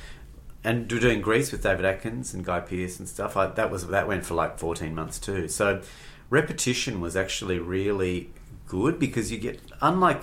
and 0.63 0.87
doing 0.87 1.21
Grease 1.21 1.51
with 1.51 1.65
David 1.65 1.85
Atkins 1.85 2.33
and 2.33 2.45
Guy 2.45 2.61
Pearce 2.61 3.01
and 3.01 3.09
stuff. 3.09 3.37
I, 3.37 3.49
that 3.49 3.73
was 3.73 3.89
that 3.89 4.07
went 4.07 4.25
for 4.25 4.35
like 4.35 4.61
fourteen 4.61 4.95
months 4.95 5.19
too. 5.19 5.49
So 5.49 5.83
repetition 6.31 7.01
was 7.01 7.17
actually 7.17 7.59
really 7.59 8.31
good 8.69 9.01
because 9.01 9.33
you 9.33 9.39
get 9.39 9.61
unlike. 9.81 10.23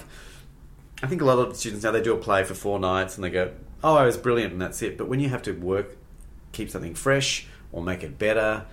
I 1.04 1.08
think 1.08 1.22
a 1.22 1.26
lot 1.26 1.40
of 1.40 1.58
students 1.58 1.84
now 1.84 1.92
they 1.92 2.02
do 2.02 2.14
a 2.14 2.18
play 2.18 2.46
for 2.46 2.54
four 2.54 2.80
nights 2.80 3.18
and 3.18 3.26
they 3.26 3.30
go, 3.30 3.52
"Oh, 3.84 3.98
I 3.98 4.06
was 4.06 4.16
brilliant," 4.16 4.54
and 4.54 4.62
that's 4.62 4.82
it. 4.82 4.98
But 4.98 5.10
when 5.10 5.20
you 5.20 5.28
have 5.28 5.42
to 5.42 5.52
work, 5.52 5.98
keep 6.56 6.70
something 6.70 6.96
fresh 6.96 7.48
or 7.72 7.84
make 7.84 8.04
it 8.04 8.18
better, 8.18 8.66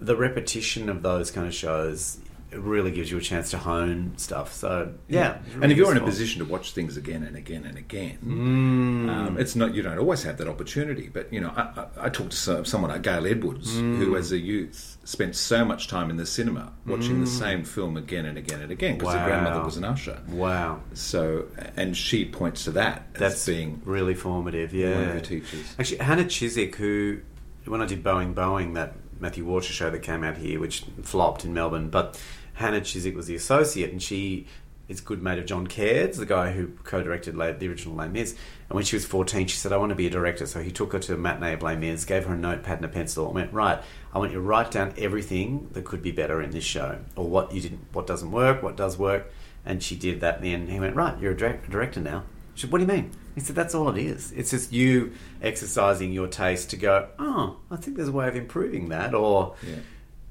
the 0.00 0.16
repetition 0.16 0.88
of 0.88 1.02
those 1.02 1.30
kind 1.30 1.46
of 1.46 1.54
shows 1.54 2.18
it 2.50 2.58
really 2.60 2.90
gives 2.90 3.10
you 3.10 3.18
a 3.18 3.20
chance 3.20 3.50
to 3.50 3.58
hone 3.58 4.12
stuff. 4.16 4.52
So 4.54 4.94
yeah, 5.08 5.38
it's 5.46 5.54
and 5.62 5.70
if 5.70 5.76
you're 5.76 5.90
in 5.90 5.98
a 5.98 6.04
position 6.04 6.38
to 6.44 6.50
watch 6.50 6.72
things 6.72 6.96
again 6.96 7.22
and 7.22 7.36
again 7.36 7.64
and 7.64 7.76
again, 7.76 8.18
Mm. 8.24 9.08
um, 9.10 9.38
it's 9.38 9.54
not 9.54 9.74
you 9.74 9.82
don't 9.82 9.98
always 9.98 10.22
have 10.22 10.38
that 10.38 10.48
opportunity. 10.48 11.08
But 11.12 11.32
you 11.32 11.40
know, 11.40 11.52
I, 11.54 11.62
I, 12.02 12.06
I 12.06 12.08
talked 12.08 12.30
to 12.32 12.64
someone 12.64 12.90
like 12.90 13.02
Gail 13.02 13.26
Edwards, 13.26 13.76
Mm. 13.76 13.98
who 13.98 14.16
as 14.16 14.32
a 14.32 14.38
youth 14.38 14.96
spent 15.04 15.36
so 15.36 15.64
much 15.64 15.88
time 15.88 16.10
in 16.10 16.16
the 16.16 16.26
cinema 16.26 16.72
watching 16.86 17.20
the 17.20 17.26
Mm. 17.30 17.38
same 17.38 17.64
film 17.64 17.96
again 17.96 18.24
and 18.26 18.38
again 18.38 18.60
and 18.60 18.70
again 18.72 18.98
because 18.98 19.14
Wow. 19.14 19.20
her 19.20 19.26
grandmother 19.28 19.64
was 19.64 19.76
an 19.76 19.84
usher. 19.84 20.18
Wow. 20.28 20.80
So, 20.94 21.46
and 21.76 21.96
she 21.96 22.24
points 22.24 22.64
to 22.64 22.70
that 22.72 23.06
as 23.14 23.20
That's 23.20 23.46
being 23.46 23.82
really 23.84 24.14
formative. 24.14 24.72
Yeah, 24.72 24.94
one 24.94 25.04
of 25.08 25.14
her 25.14 25.20
teachers. 25.20 25.74
Actually, 25.78 25.98
Hannah 25.98 26.24
Chissick, 26.24 26.74
who 26.76 27.18
when 27.66 27.82
I 27.82 27.86
did 27.86 28.02
Boeing 28.02 28.32
Boeing, 28.34 28.72
that 28.74 28.94
Matthew 29.20 29.44
Warchus 29.44 29.64
show 29.72 29.90
that 29.90 29.98
came 30.02 30.22
out 30.24 30.36
here, 30.38 30.60
which 30.60 30.84
flopped 31.02 31.44
in 31.44 31.52
Melbourne, 31.52 31.90
but 31.90 32.18
Hannah 32.58 32.80
Chissick 32.80 33.14
was 33.14 33.26
the 33.26 33.34
associate, 33.34 33.90
and 33.92 34.02
she 34.02 34.46
is 34.88 35.00
good 35.00 35.22
mate 35.22 35.38
of 35.38 35.46
John 35.46 35.66
Caird's, 35.66 36.16
the 36.16 36.26
guy 36.26 36.52
who 36.52 36.68
co-directed 36.82 37.36
the 37.36 37.68
original 37.68 37.94
Les 37.94 38.08
Mis. 38.08 38.32
And 38.68 38.74
when 38.74 38.84
she 38.84 38.96
was 38.96 39.04
fourteen, 39.04 39.46
she 39.46 39.56
said, 39.56 39.72
"I 39.72 39.76
want 39.76 39.90
to 39.90 39.96
be 39.96 40.06
a 40.06 40.10
director." 40.10 40.46
So 40.46 40.62
he 40.62 40.70
took 40.70 40.92
her 40.92 40.98
to 40.98 41.14
a 41.14 41.16
matinee 41.16 41.52
of 41.54 41.62
Les 41.62 41.76
Mis, 41.76 42.04
gave 42.04 42.24
her 42.24 42.34
a 42.34 42.38
notepad 42.38 42.78
and 42.78 42.84
a 42.84 42.88
pencil, 42.88 43.26
and 43.26 43.34
went, 43.34 43.52
"Right, 43.52 43.80
I 44.14 44.18
want 44.18 44.32
you 44.32 44.38
to 44.38 44.42
write 44.42 44.70
down 44.70 44.94
everything 44.98 45.68
that 45.72 45.84
could 45.84 46.02
be 46.02 46.10
better 46.10 46.40
in 46.40 46.50
this 46.50 46.64
show, 46.64 46.98
or 47.16 47.28
what 47.28 47.52
you 47.52 47.60
didn't, 47.60 47.80
what 47.92 48.06
doesn't 48.06 48.30
work, 48.32 48.62
what 48.62 48.76
does 48.76 48.98
work." 48.98 49.30
And 49.64 49.82
she 49.82 49.94
did 49.94 50.20
that, 50.22 50.42
and 50.42 50.68
he 50.70 50.80
went, 50.80 50.96
"Right, 50.96 51.20
you're 51.20 51.32
a 51.32 51.36
direct- 51.36 51.70
director 51.70 52.00
now." 52.00 52.24
She 52.54 52.62
said, 52.62 52.72
"What 52.72 52.78
do 52.78 52.84
you 52.86 52.92
mean?" 52.92 53.10
He 53.34 53.40
said, 53.40 53.54
"That's 53.54 53.74
all 53.74 53.88
it 53.90 53.98
is. 53.98 54.32
It's 54.32 54.50
just 54.50 54.72
you 54.72 55.12
exercising 55.40 56.12
your 56.12 56.26
taste 56.26 56.70
to 56.70 56.76
go. 56.76 57.08
Oh, 57.18 57.58
I 57.70 57.76
think 57.76 57.96
there's 57.96 58.08
a 58.08 58.12
way 58.12 58.26
of 58.26 58.34
improving 58.34 58.88
that, 58.88 59.14
or." 59.14 59.54
Yeah. 59.62 59.76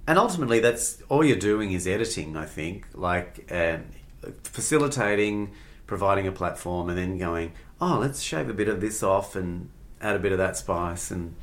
And 0.08 0.18
ultimately, 0.18 0.60
that's 0.62 1.02
all 1.10 1.24
you're 1.24 1.38
doing 1.38 1.74
is 1.74 1.86
editing. 1.86 2.38
I 2.38 2.46
think, 2.46 2.88
like 2.94 3.52
um, 3.52 3.86
facilitating, 4.44 5.52
providing 5.86 6.28
a 6.28 6.32
platform, 6.32 6.88
and 6.90 6.98
then 6.98 7.18
going, 7.18 7.52
"Oh, 7.82 7.98
let's 8.00 8.22
shave 8.22 8.50
a 8.50 8.54
bit 8.54 8.70
of 8.70 8.80
this 8.80 9.04
off 9.04 9.36
and 9.36 9.70
add 10.02 10.16
a 10.16 10.20
bit 10.20 10.32
of 10.32 10.38
that 10.38 10.56
spice," 10.56 11.12
and 11.12 11.36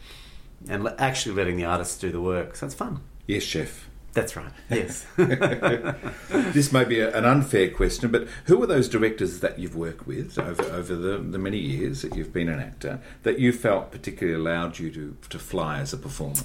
and 0.66 0.88
actually 0.98 1.34
letting 1.34 1.56
the 1.56 1.66
artists 1.66 1.98
do 1.98 2.10
the 2.10 2.22
work. 2.22 2.56
So 2.56 2.66
it's 2.66 2.74
fun. 2.74 3.00
Yes, 3.26 3.42
chef. 3.42 3.88
That's 4.14 4.36
right. 4.36 4.52
Yes. 4.70 5.04
this 5.16 6.72
may 6.72 6.84
be 6.84 7.00
a, 7.00 7.12
an 7.16 7.24
unfair 7.24 7.68
question, 7.68 8.12
but 8.12 8.28
who 8.44 8.62
are 8.62 8.66
those 8.66 8.88
directors 8.88 9.40
that 9.40 9.58
you've 9.58 9.74
worked 9.74 10.06
with 10.06 10.38
over, 10.38 10.62
over 10.62 10.94
the, 10.94 11.18
the 11.18 11.38
many 11.38 11.58
years 11.58 12.02
that 12.02 12.14
you've 12.14 12.32
been 12.32 12.48
an 12.48 12.60
actor 12.60 13.00
that 13.24 13.40
you 13.40 13.52
felt 13.52 13.90
particularly 13.90 14.38
allowed 14.38 14.78
you 14.78 14.90
to, 14.92 15.16
to 15.30 15.38
fly 15.40 15.80
as 15.80 15.92
a 15.92 15.96
performer? 15.96 16.42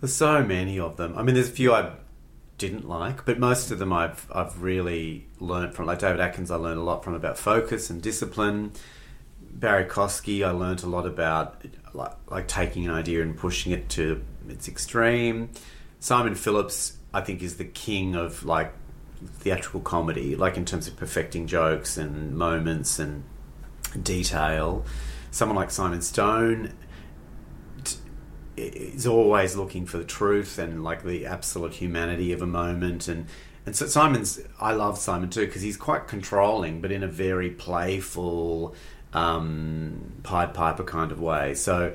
There's 0.00 0.14
so 0.14 0.42
many 0.42 0.78
of 0.78 0.96
them. 0.96 1.16
I 1.16 1.22
mean, 1.22 1.34
there's 1.34 1.48
a 1.48 1.52
few 1.52 1.72
I 1.72 1.92
didn't 2.58 2.88
like, 2.88 3.24
but 3.24 3.38
most 3.38 3.70
of 3.70 3.78
them 3.78 3.92
I've 3.92 4.26
I've 4.32 4.62
really 4.62 5.26
learned 5.40 5.74
from. 5.74 5.86
Like 5.86 5.98
David 5.98 6.20
Atkins, 6.20 6.50
I 6.50 6.56
learned 6.56 6.78
a 6.78 6.82
lot 6.82 7.04
from 7.04 7.14
about 7.14 7.38
focus 7.38 7.90
and 7.90 8.02
discipline. 8.02 8.72
Barrie 9.40 9.84
Kosky, 9.84 10.46
I 10.46 10.50
learned 10.50 10.82
a 10.82 10.86
lot 10.86 11.06
about 11.06 11.64
like, 11.92 12.12
like 12.28 12.48
taking 12.48 12.86
an 12.86 12.90
idea 12.90 13.22
and 13.22 13.36
pushing 13.36 13.72
it 13.72 13.88
to 13.90 14.22
its 14.48 14.68
extreme. 14.68 15.50
Simon 16.00 16.34
Phillips, 16.34 16.96
I 17.12 17.20
think, 17.20 17.42
is 17.42 17.56
the 17.56 17.64
king 17.64 18.14
of 18.14 18.44
like 18.44 18.74
theatrical 19.38 19.80
comedy, 19.80 20.36
like 20.36 20.56
in 20.56 20.64
terms 20.64 20.86
of 20.86 20.96
perfecting 20.96 21.46
jokes 21.46 21.96
and 21.96 22.36
moments 22.36 22.98
and 22.98 23.24
detail. 24.02 24.84
Someone 25.30 25.56
like 25.56 25.70
Simon 25.70 26.02
Stone 26.02 26.72
is 28.56 29.06
always 29.06 29.56
looking 29.56 29.86
for 29.86 29.98
the 29.98 30.04
truth 30.04 30.58
and 30.58 30.84
like 30.84 31.02
the 31.02 31.26
absolute 31.26 31.74
humanity 31.74 32.32
of 32.32 32.42
a 32.42 32.46
moment. 32.46 33.08
And 33.08 33.26
and 33.66 33.74
so 33.74 33.86
Simon's 33.86 34.40
I 34.60 34.72
love 34.72 34.98
Simon 34.98 35.30
too 35.30 35.46
because 35.46 35.62
he's 35.62 35.76
quite 35.76 36.06
controlling 36.06 36.80
but 36.80 36.92
in 36.92 37.02
a 37.02 37.08
very 37.08 37.50
playful 37.50 38.74
um, 39.12 40.12
Pied 40.22 40.54
Piper 40.54 40.84
kind 40.84 41.12
of 41.12 41.20
way. 41.20 41.54
So 41.54 41.94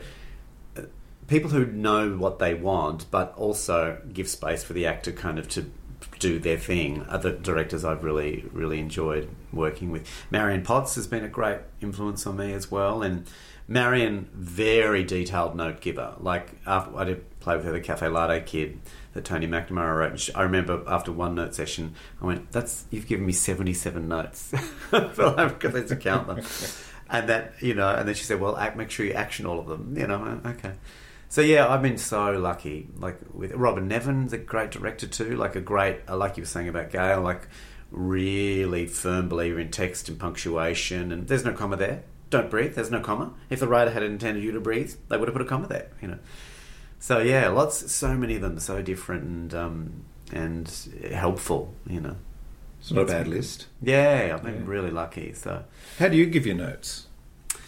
uh, 0.77 0.81
people 1.27 1.49
who 1.51 1.65
know 1.65 2.15
what 2.15 2.39
they 2.39 2.53
want 2.53 3.05
but 3.11 3.33
also 3.37 4.01
give 4.11 4.27
space 4.27 4.63
for 4.63 4.73
the 4.73 4.85
actor 4.85 5.11
kind 5.11 5.37
of 5.37 5.47
to 5.49 5.71
do 6.17 6.39
their 6.39 6.57
thing 6.57 7.05
are 7.09 7.17
the 7.17 7.31
directors 7.31 7.85
I've 7.85 8.03
really 8.03 8.45
really 8.51 8.79
enjoyed 8.79 9.29
working 9.53 9.91
with. 9.91 10.09
Marion 10.31 10.63
Potts 10.63 10.95
has 10.95 11.07
been 11.07 11.23
a 11.23 11.29
great 11.29 11.59
influence 11.81 12.25
on 12.25 12.37
me 12.37 12.53
as 12.53 12.71
well 12.71 13.01
and 13.03 13.27
Marion 13.69 14.27
very 14.33 15.03
detailed 15.03 15.55
note 15.55 15.79
giver 15.79 16.15
like 16.19 16.55
after 16.65 16.97
I 16.97 17.03
did 17.03 17.39
play 17.39 17.55
with 17.55 17.65
her 17.65 17.71
the 17.71 17.79
Cafe 17.79 18.07
Latte 18.09 18.41
Kid 18.41 18.79
that 19.13 19.23
Tony 19.23 19.47
McNamara 19.47 19.95
wrote. 19.95 20.19
She- 20.19 20.33
I 20.33 20.41
remember 20.41 20.83
after 20.87 21.11
one 21.11 21.35
note 21.35 21.53
session, 21.53 21.93
I 22.19 22.25
went, 22.25 22.51
"That's 22.51 22.85
you've 22.89 23.05
given 23.05 23.27
me 23.27 23.31
seventy-seven 23.31 24.07
notes." 24.07 24.51
because 24.91 25.19
I 25.19 25.77
had 25.77 25.87
to 25.87 25.95
count 25.95 26.25
them, 26.25 26.43
and 27.11 27.29
that 27.29 27.53
you 27.61 27.75
know. 27.75 27.89
And 27.89 28.07
then 28.07 28.15
she 28.15 28.23
said, 28.23 28.41
"Well, 28.41 28.57
act, 28.57 28.75
make 28.75 28.89
sure 28.89 29.05
you 29.05 29.13
action 29.13 29.45
all 29.45 29.59
of 29.59 29.67
them." 29.67 29.95
You 29.95 30.07
know, 30.07 30.41
okay. 30.47 30.73
So 31.29 31.41
yeah, 31.41 31.67
I've 31.67 31.83
been 31.83 31.99
so 31.99 32.31
lucky. 32.31 32.89
Like 32.97 33.19
with 33.31 33.51
Robyn 33.51 33.87
Nevin's, 33.87 34.33
a 34.33 34.39
great 34.39 34.71
director 34.71 35.05
too. 35.05 35.35
Like 35.35 35.55
a 35.55 35.61
great, 35.61 35.99
uh, 36.09 36.17
like 36.17 36.37
you 36.37 36.41
were 36.41 36.47
saying 36.47 36.69
about 36.69 36.89
Gail, 36.89 37.21
like 37.21 37.47
really 37.91 38.87
firm 38.87 39.29
believer 39.29 39.59
in 39.59 39.69
text 39.69 40.09
and 40.09 40.19
punctuation. 40.19 41.11
And 41.11 41.27
there's 41.27 41.45
no 41.45 41.53
comma 41.53 41.75
there. 41.75 42.03
Don't 42.29 42.49
breathe. 42.49 42.75
There's 42.75 42.91
no 42.91 42.99
comma. 42.99 43.33
If 43.49 43.59
the 43.59 43.67
writer 43.67 43.91
had 43.91 44.03
intended 44.03 44.43
you 44.43 44.51
to 44.51 44.59
breathe, 44.59 44.93
they 45.07 45.17
would 45.17 45.27
have 45.27 45.33
put 45.33 45.41
a 45.41 45.49
comma 45.49 45.67
there. 45.67 45.89
You 46.01 46.09
know. 46.09 46.19
So 46.99 47.19
yeah, 47.19 47.47
lots, 47.49 47.91
so 47.91 48.15
many 48.15 48.35
of 48.35 48.41
them, 48.41 48.59
so 48.59 48.81
different 48.81 49.23
and 49.23 49.53
um, 49.53 50.05
and 50.31 50.69
helpful. 51.11 51.73
You 51.87 52.01
know. 52.01 52.15
It's 52.79 52.91
not 52.91 53.01
a 53.01 53.05
bad 53.05 53.27
list. 53.27 53.67
Yeah, 53.81 54.31
I've 54.33 54.43
been 54.43 54.55
Yeah. 54.61 54.61
really 54.65 54.89
lucky. 54.91 55.33
So 55.33 55.63
How 55.97 56.07
do 56.07 56.15
you 56.17 56.25
give 56.25 56.45
your 56.45 56.55
notes? 56.55 57.07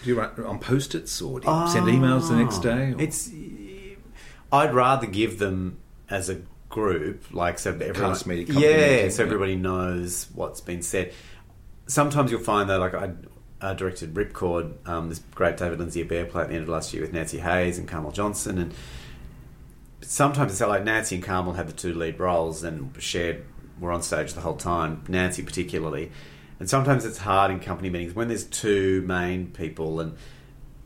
Do 0.03 0.09
you 0.09 0.15
write 0.17 0.39
on 0.39 0.57
post-its 0.59 1.21
or 1.21 1.39
do 1.41 1.49
you 1.49 1.67
send 1.69 1.87
emails 1.87 2.29
the 2.29 2.35
next 2.37 2.59
day? 2.59 2.93
or-. 2.93 3.01
It's. 3.01 3.29
I'd 4.53 4.73
rather 4.73 5.07
give 5.07 5.37
them 5.39 5.79
as 6.09 6.29
a 6.29 6.41
group, 6.69 7.25
like 7.33 7.59
so 7.59 7.71
everyone, 7.71 7.93
Cast 7.95 8.25
meeting, 8.27 8.55
yeah, 8.57 8.69
meeting, 8.95 9.11
so 9.11 9.21
yeah. 9.23 9.25
everybody 9.27 9.55
knows 9.55 10.27
what's 10.33 10.61
been 10.61 10.81
said. 10.81 11.13
Sometimes 11.87 12.31
you'll 12.31 12.39
find 12.41 12.69
that, 12.69 12.79
like 12.79 12.93
I 12.93 13.11
uh, 13.61 13.73
directed 13.73 14.13
Ripcord, 14.13 14.73
um, 14.87 15.09
this 15.09 15.19
great 15.35 15.57
David 15.57 15.79
Lindsay-Abaire 15.79 16.25
play 16.25 16.43
at 16.43 16.49
the 16.49 16.55
end 16.55 16.63
of 16.63 16.69
last 16.69 16.93
year 16.93 17.01
with 17.03 17.13
Nancy 17.13 17.39
Hayes 17.39 17.77
and 17.77 17.87
Carmel 17.87 18.11
Johnson, 18.11 18.57
and 18.57 18.73
sometimes 20.01 20.51
it's 20.51 20.61
like 20.61 20.83
Nancy 20.83 21.15
and 21.15 21.23
Carmel 21.23 21.53
had 21.53 21.67
the 21.67 21.73
two 21.73 21.93
lead 21.93 22.19
roles 22.19 22.63
and 22.63 22.95
shared 23.01 23.45
were 23.79 23.91
on 23.91 24.01
stage 24.01 24.33
the 24.33 24.41
whole 24.41 24.55
time. 24.55 25.03
Nancy 25.07 25.43
particularly, 25.43 26.11
and 26.59 26.69
sometimes 26.69 27.05
it's 27.05 27.19
hard 27.19 27.51
in 27.51 27.59
company 27.59 27.89
meetings 27.89 28.13
when 28.13 28.27
there's 28.27 28.45
two 28.45 29.01
main 29.03 29.47
people 29.47 29.99
and 29.99 30.15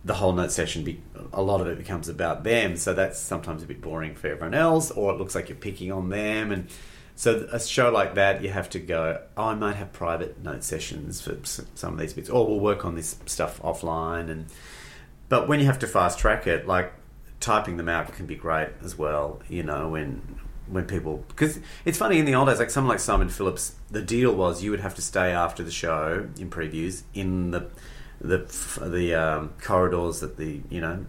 the 0.03 0.15
whole 0.15 0.33
note 0.33 0.51
session. 0.51 0.83
Be, 0.83 1.01
a 1.33 1.41
lot 1.41 1.61
of 1.61 1.67
it 1.67 1.77
becomes 1.77 2.09
about 2.09 2.43
them, 2.43 2.75
so 2.75 2.93
that's 2.93 3.19
sometimes 3.19 3.63
a 3.63 3.65
bit 3.65 3.81
boring 3.81 4.15
for 4.15 4.27
everyone 4.27 4.53
else, 4.53 4.91
or 4.91 5.13
it 5.13 5.17
looks 5.17 5.33
like 5.33 5.49
you're 5.49 5.57
picking 5.57 5.91
on 5.91 6.09
them 6.09 6.51
and. 6.51 6.69
So 7.15 7.47
a 7.51 7.59
show 7.59 7.89
like 7.89 8.15
that, 8.15 8.43
you 8.43 8.49
have 8.49 8.69
to 8.71 8.79
go. 8.79 9.21
Oh, 9.37 9.45
I 9.45 9.55
might 9.55 9.77
have 9.77 9.93
private 9.93 10.43
note 10.43 10.63
sessions 10.63 11.21
for 11.21 11.37
some 11.43 11.93
of 11.93 11.99
these 11.99 12.13
bits, 12.13 12.29
or 12.29 12.45
we'll 12.45 12.59
work 12.59 12.83
on 12.83 12.95
this 12.95 13.17
stuff 13.25 13.61
offline. 13.61 14.29
And 14.29 14.47
but 15.29 15.47
when 15.47 15.59
you 15.59 15.65
have 15.65 15.79
to 15.79 15.87
fast 15.87 16.19
track 16.19 16.45
it, 16.45 16.67
like 16.67 16.93
typing 17.39 17.77
them 17.77 17.87
out 17.87 18.11
can 18.13 18.25
be 18.25 18.35
great 18.35 18.69
as 18.83 18.97
well. 18.97 19.39
You 19.47 19.63
know, 19.63 19.89
when 19.89 20.39
when 20.67 20.85
people 20.85 21.23
because 21.29 21.59
it's 21.85 21.97
funny 21.97 22.19
in 22.19 22.25
the 22.25 22.35
old 22.35 22.49
days, 22.49 22.59
like 22.59 22.69
someone 22.69 22.89
like 22.89 22.99
Simon 22.99 23.29
Phillips, 23.29 23.75
the 23.89 24.01
deal 24.01 24.33
was 24.33 24.61
you 24.61 24.71
would 24.71 24.81
have 24.81 24.95
to 24.95 25.01
stay 25.01 25.31
after 25.31 25.63
the 25.63 25.71
show 25.71 26.27
in 26.37 26.49
previews 26.49 27.03
in 27.13 27.51
the 27.51 27.67
the 28.19 28.39
the 28.81 29.13
um, 29.13 29.53
corridors 29.61 30.21
at 30.21 30.37
the 30.37 30.61
you 30.69 30.81
know 30.81 31.05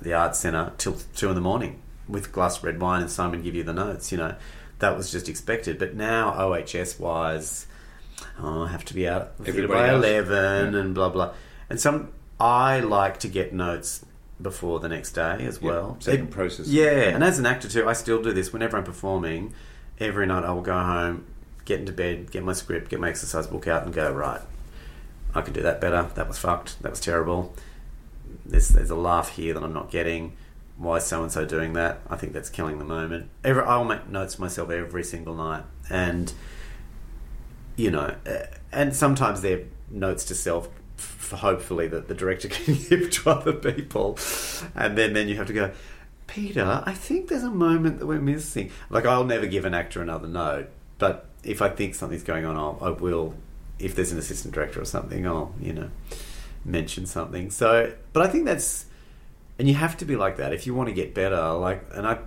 the 0.00 0.12
art 0.12 0.36
center 0.36 0.72
till 0.78 0.96
two 1.14 1.28
in 1.28 1.34
the 1.34 1.40
morning 1.40 1.82
with 2.08 2.32
glass 2.32 2.62
red 2.62 2.80
wine, 2.80 3.02
and 3.02 3.10
Simon 3.10 3.42
give 3.42 3.54
you 3.54 3.64
the 3.64 3.72
notes. 3.72 4.12
You 4.12 4.18
know, 4.18 4.36
that 4.78 4.96
was 4.96 5.10
just 5.10 5.28
expected. 5.28 5.78
But 5.78 5.94
now 5.94 6.32
OHS 6.34 6.98
wise, 6.98 7.66
oh, 8.40 8.62
I 8.64 8.68
have 8.68 8.84
to 8.86 8.94
be 8.94 9.08
out 9.08 9.32
of 9.38 9.46
by 9.68 9.88
else. 9.88 10.04
eleven 10.04 10.74
Yeah. 10.74 10.80
and 10.80 10.94
blah 10.94 11.08
blah. 11.08 11.32
And 11.70 11.80
some 11.80 12.08
I 12.40 12.80
like 12.80 13.18
to 13.20 13.28
get 13.28 13.52
notes 13.52 14.04
before 14.40 14.80
the 14.80 14.88
next 14.88 15.12
day 15.12 15.44
as 15.46 15.58
Yeah, 15.62 15.68
well. 15.70 15.98
can 16.04 16.14
It- 16.14 16.30
process. 16.30 16.66
Yeah, 16.66 16.90
Yeah. 16.90 17.02
and 17.14 17.24
as 17.24 17.38
an 17.38 17.46
actor 17.46 17.68
too, 17.68 17.88
I 17.88 17.94
still 17.94 18.22
do 18.22 18.32
this 18.32 18.52
whenever 18.52 18.76
I'm 18.76 18.84
performing. 18.84 19.54
Every 19.98 20.26
night 20.26 20.44
I 20.44 20.52
will 20.52 20.60
go 20.60 20.74
home, 20.78 21.24
get 21.64 21.80
into 21.80 21.92
bed, 21.92 22.30
get 22.30 22.44
my 22.44 22.52
script, 22.52 22.90
get 22.90 23.00
my 23.00 23.08
exercise 23.08 23.46
book 23.46 23.66
out, 23.66 23.84
and 23.84 23.94
go 23.94 24.12
right. 24.12 24.42
I 25.34 25.40
could 25.40 25.54
do 25.54 25.62
that 25.62 25.80
better. 25.80 26.08
That 26.14 26.28
was 26.28 26.36
fucked. 26.38 26.82
That 26.82 26.90
was 26.90 27.00
terrible. 27.00 27.54
There's 28.44 28.68
there's 28.68 28.90
a 28.90 28.94
laugh 28.96 29.30
here 29.30 29.54
that 29.54 29.62
I'm 29.62 29.72
not 29.72 29.90
getting. 29.90 30.34
Why 30.78 30.98
so 30.98 31.22
and 31.22 31.32
so 31.32 31.44
doing 31.46 31.72
that? 31.72 32.00
I 32.08 32.16
think 32.16 32.32
that's 32.32 32.50
killing 32.50 32.78
the 32.78 32.84
moment. 32.84 33.30
Every 33.42 33.62
I'll 33.62 33.84
make 33.84 34.08
notes 34.08 34.38
myself 34.38 34.70
every 34.70 35.04
single 35.04 35.34
night, 35.34 35.64
and 35.88 36.32
you 37.76 37.90
know, 37.90 38.14
uh, 38.26 38.46
and 38.72 38.94
sometimes 38.94 39.40
they're 39.40 39.64
notes 39.90 40.24
to 40.26 40.34
self, 40.34 40.68
hopefully 41.32 41.88
that 41.88 42.08
the 42.08 42.14
director 42.14 42.48
can 42.50 42.74
give 42.74 43.10
to 43.10 43.30
other 43.30 43.54
people, 43.54 44.18
and 44.74 44.98
then 44.98 45.14
then 45.14 45.28
you 45.28 45.36
have 45.36 45.46
to 45.46 45.54
go, 45.54 45.72
Peter. 46.26 46.82
I 46.84 46.92
think 46.92 47.28
there's 47.28 47.44
a 47.44 47.50
moment 47.50 47.98
that 48.00 48.06
we're 48.06 48.20
missing. 48.20 48.70
Like 48.90 49.06
I'll 49.06 49.24
never 49.24 49.46
give 49.46 49.64
an 49.64 49.72
actor 49.72 50.02
another 50.02 50.28
note, 50.28 50.68
but 50.98 51.26
if 51.42 51.62
I 51.62 51.70
think 51.70 51.94
something's 51.94 52.22
going 52.22 52.44
on, 52.44 52.56
I'll, 52.56 52.78
I 52.82 52.90
will. 52.90 53.34
If 53.78 53.94
there's 53.94 54.12
an 54.12 54.18
assistant 54.18 54.54
director 54.54 54.80
or 54.80 54.84
something, 54.84 55.26
I'll 55.26 55.54
you 55.58 55.72
know 55.72 55.90
mention 56.66 57.06
something. 57.06 57.50
So, 57.50 57.94
but 58.12 58.22
I 58.22 58.28
think 58.28 58.44
that's 58.44 58.86
and 59.58 59.68
you 59.68 59.74
have 59.74 59.96
to 59.98 60.04
be 60.04 60.16
like 60.16 60.36
that 60.36 60.52
if 60.52 60.66
you 60.66 60.74
want 60.74 60.88
to 60.88 60.94
get 60.94 61.14
better. 61.14 61.52
Like, 61.52 61.84
and 61.92 62.06
I, 62.06 62.18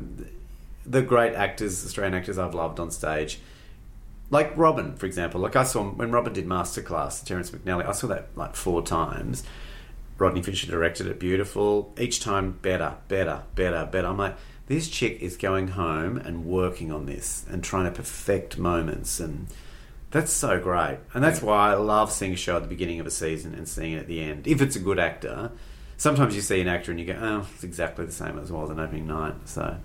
the 0.85 1.01
great 1.01 1.33
actors, 1.33 1.85
Australian 1.85 2.15
actors 2.15 2.37
I've 2.37 2.55
loved 2.55 2.79
on 2.79 2.91
stage, 2.91 3.39
like 4.29 4.55
Robyn, 4.55 4.95
for 4.95 5.05
example. 5.05 5.41
Like 5.41 5.55
I 5.55 5.63
saw 5.63 5.83
when 5.83 6.11
Robyn 6.11 6.33
did 6.33 6.45
Masterclass, 6.45 7.23
Terence 7.23 7.51
McNally. 7.51 7.87
I 7.87 7.91
saw 7.91 8.07
that 8.07 8.29
like 8.35 8.55
four 8.55 8.81
times. 8.81 9.43
Rodney 10.17 10.41
Fisher 10.41 10.67
directed 10.67 11.07
it, 11.07 11.19
beautiful. 11.19 11.93
Each 11.97 12.19
time 12.19 12.59
better, 12.61 12.97
better, 13.07 13.43
better, 13.55 13.87
better. 13.89 14.07
I'm 14.07 14.17
like, 14.17 14.35
this 14.67 14.89
chick 14.89 15.21
is 15.21 15.37
going 15.37 15.69
home 15.69 16.17
and 16.17 16.45
working 16.45 16.91
on 16.91 17.05
this 17.05 17.45
and 17.49 17.63
trying 17.63 17.85
to 17.85 17.91
perfect 17.91 18.57
moments 18.57 19.19
and. 19.19 19.47
That's 20.11 20.33
so 20.33 20.59
great, 20.59 20.97
and 21.13 21.23
that's 21.23 21.39
why 21.39 21.69
I 21.69 21.75
love 21.75 22.11
seeing 22.11 22.33
a 22.33 22.35
show 22.35 22.55
at 22.55 22.63
the 22.63 22.67
beginning 22.67 22.99
of 22.99 23.05
a 23.05 23.11
season 23.11 23.53
and 23.53 23.67
seeing 23.67 23.93
it 23.93 23.99
at 23.99 24.07
the 24.07 24.21
end. 24.21 24.47
If 24.47 24.59
it's 24.59 24.75
a 24.75 24.79
good 24.79 24.97
actor, 24.97 25.51
sometimes 25.99 26.33
you 26.35 26.41
see 26.41 26.59
an 26.61 26.67
actor 26.67 26.89
and 26.89 26.99
you 26.99 27.05
go, 27.05 27.15
"Oh, 27.21 27.47
it's 27.53 27.63
exactly 27.63 28.05
the 28.05 28.11
same 28.11 28.39
as 28.39 28.49
it 28.49 28.53
was 28.53 28.71
on 28.71 28.79
opening 28.79 29.05
night." 29.05 29.35
So, 29.45 29.77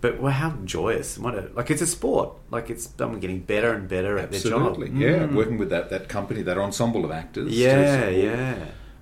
but 0.00 0.20
well, 0.20 0.32
how 0.32 0.50
joyous! 0.64 1.16
What 1.18 1.34
a 1.36 1.48
like 1.54 1.70
it's 1.70 1.82
a 1.82 1.86
sport. 1.86 2.32
Like 2.50 2.68
it's 2.70 2.88
someone 2.98 3.20
getting 3.20 3.40
better 3.40 3.72
and 3.72 3.88
better 3.88 4.18
at 4.18 4.32
their 4.32 4.40
job. 4.40 4.78
Yeah. 4.80 5.26
Mm. 5.26 5.34
Working 5.36 5.58
with 5.58 5.70
that, 5.70 5.90
that 5.90 6.08
company, 6.08 6.42
that 6.42 6.58
ensemble 6.58 7.04
of 7.04 7.12
actors. 7.12 7.48
to 7.50 7.54
Yeah, 7.56 8.08
yeah. 8.08 8.56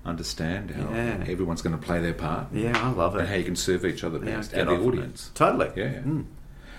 Understand 0.05 0.69
how 0.69 0.93
Yeah. 0.93 1.23
everyone's 1.27 1.63
going 1.63 1.75
to 1.75 1.83
play 1.83 1.99
their 1.99 2.13
part. 2.13 2.47
Yeah, 2.53 2.77
I 2.79 2.91
love 2.91 3.15
it. 3.15 3.21
And 3.21 3.27
how 3.27 3.33
you 3.35 3.43
can 3.43 3.55
serve 3.55 3.83
each 3.83 4.03
other 4.03 4.19
best 4.19 4.51
get 4.51 4.59
and 4.61 4.69
the 4.69 4.73
off 4.73 4.79
on 4.81 4.85
it. 4.85 4.87
audience. 4.89 5.31
Totally. 5.33 5.71
Yeah. 5.75 5.93
Mm. 6.01 6.25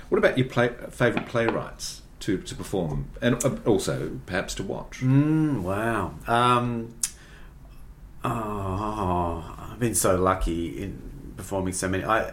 What 0.09 0.19
about 0.19 0.39
your 0.39 0.47
play, 0.47 0.71
favourite 0.91 1.27
playwrights 1.27 2.03
to, 2.21 2.39
to 2.39 2.55
perform 2.55 3.07
and 3.21 3.45
uh, 3.45 3.57
also 3.67 4.21
perhaps 4.27 4.55
to 4.55 4.63
watch? 4.63 5.01
Mm, 5.01 5.63
wow. 5.63 6.15
Um, 6.29 6.95
oh, 8.27 9.57
I've 9.73 9.79
been 9.81 9.95
so 9.95 10.17
lucky 10.17 10.83
in 10.83 11.33
performing 11.37 11.73
so 11.73 11.89
many. 11.89 12.05
I, 12.05 12.33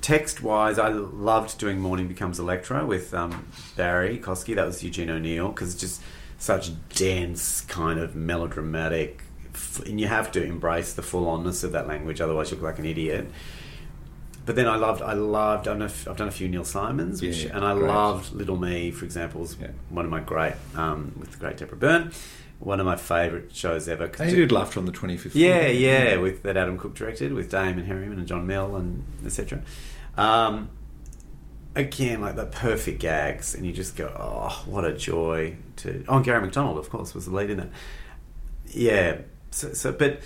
text 0.00 0.42
wise, 0.42 0.78
I 0.78 0.88
loved 0.88 1.58
doing 1.58 1.78
Mourning 1.80 2.08
Becomes 2.08 2.38
Electra 2.38 2.84
with 2.86 3.12
um, 3.14 3.46
Barrie 3.76 4.18
Kosky. 4.18 4.54
That 4.54 4.66
was 4.66 4.82
Eugene 4.82 5.10
O'Neill 5.10 5.48
because 5.48 5.72
it's 5.72 5.80
just 5.80 6.02
such 6.38 6.70
dense, 6.90 7.60
kind 7.62 7.98
of 8.00 8.14
melodramatic, 8.16 9.22
and 9.86 10.00
you 10.00 10.06
have 10.06 10.32
to 10.32 10.42
embrace 10.44 10.92
the 10.94 11.02
full 11.02 11.26
onness 11.26 11.62
of 11.64 11.72
that 11.72 11.86
language, 11.86 12.20
otherwise 12.20 12.50
you 12.50 12.56
look 12.56 12.64
like 12.64 12.78
an 12.78 12.86
idiot. 12.86 13.30
But 14.46 14.56
then 14.56 14.66
I 14.66 14.76
loved, 14.76 15.02
I 15.02 15.12
loved. 15.12 15.68
I've 15.68 15.74
done 15.78 15.82
a, 15.82 15.86
f- 15.86 16.08
I've 16.08 16.16
done 16.16 16.28
a 16.28 16.32
few 16.32 16.48
Neil 16.48 16.64
Simons, 16.64 17.20
which, 17.20 17.44
Yeah, 17.44 17.54
and 17.56 17.64
I 17.64 17.74
great. 17.74 17.86
loved 17.88 18.32
Little 18.32 18.56
Me, 18.56 18.90
for 18.90 19.04
example, 19.04 19.42
is 19.44 19.56
one 19.90 20.04
of 20.06 20.10
my 20.10 20.20
great 20.20 20.54
um, 20.74 21.12
with 21.18 21.32
the 21.32 21.36
great 21.38 21.58
Deborah 21.58 21.76
Byrne. 21.76 22.10
One 22.60 22.78
of 22.78 22.86
my 22.86 22.96
favourite 22.96 23.54
shows 23.54 23.88
ever. 23.88 24.10
you 24.24 24.36
did 24.36 24.52
Laughter 24.52 24.78
on 24.80 24.86
the 24.86 24.92
25th 24.92 25.30
yeah, 25.34 25.66
yeah, 25.66 26.16
with 26.16 26.42
that 26.42 26.56
Adam 26.56 26.76
Cook 26.78 26.94
directed 26.94 27.32
with 27.32 27.50
Damon 27.50 27.86
Harriman 27.86 28.18
and 28.18 28.28
John 28.28 28.46
Mill 28.46 28.76
and 28.76 29.02
etc. 29.24 29.62
Um, 30.16 30.68
again, 31.74 32.20
like 32.20 32.36
the 32.36 32.46
perfect 32.46 33.00
gags, 33.00 33.54
and 33.54 33.64
you 33.64 33.72
just 33.72 33.96
go, 33.96 34.14
"Oh, 34.14 34.62
what 34.66 34.84
a 34.84 34.92
joy!" 34.92 35.56
To 35.76 36.04
oh, 36.06 36.16
and 36.16 36.24
Garry 36.24 36.42
McDonald, 36.42 36.78
of 36.78 36.90
course, 36.90 37.14
was 37.14 37.26
the 37.26 37.34
lead 37.34 37.50
in 37.50 37.56
that. 37.56 37.70
Yeah, 38.66 39.18
so, 39.50 39.72
so 39.72 39.92
but 39.92 40.20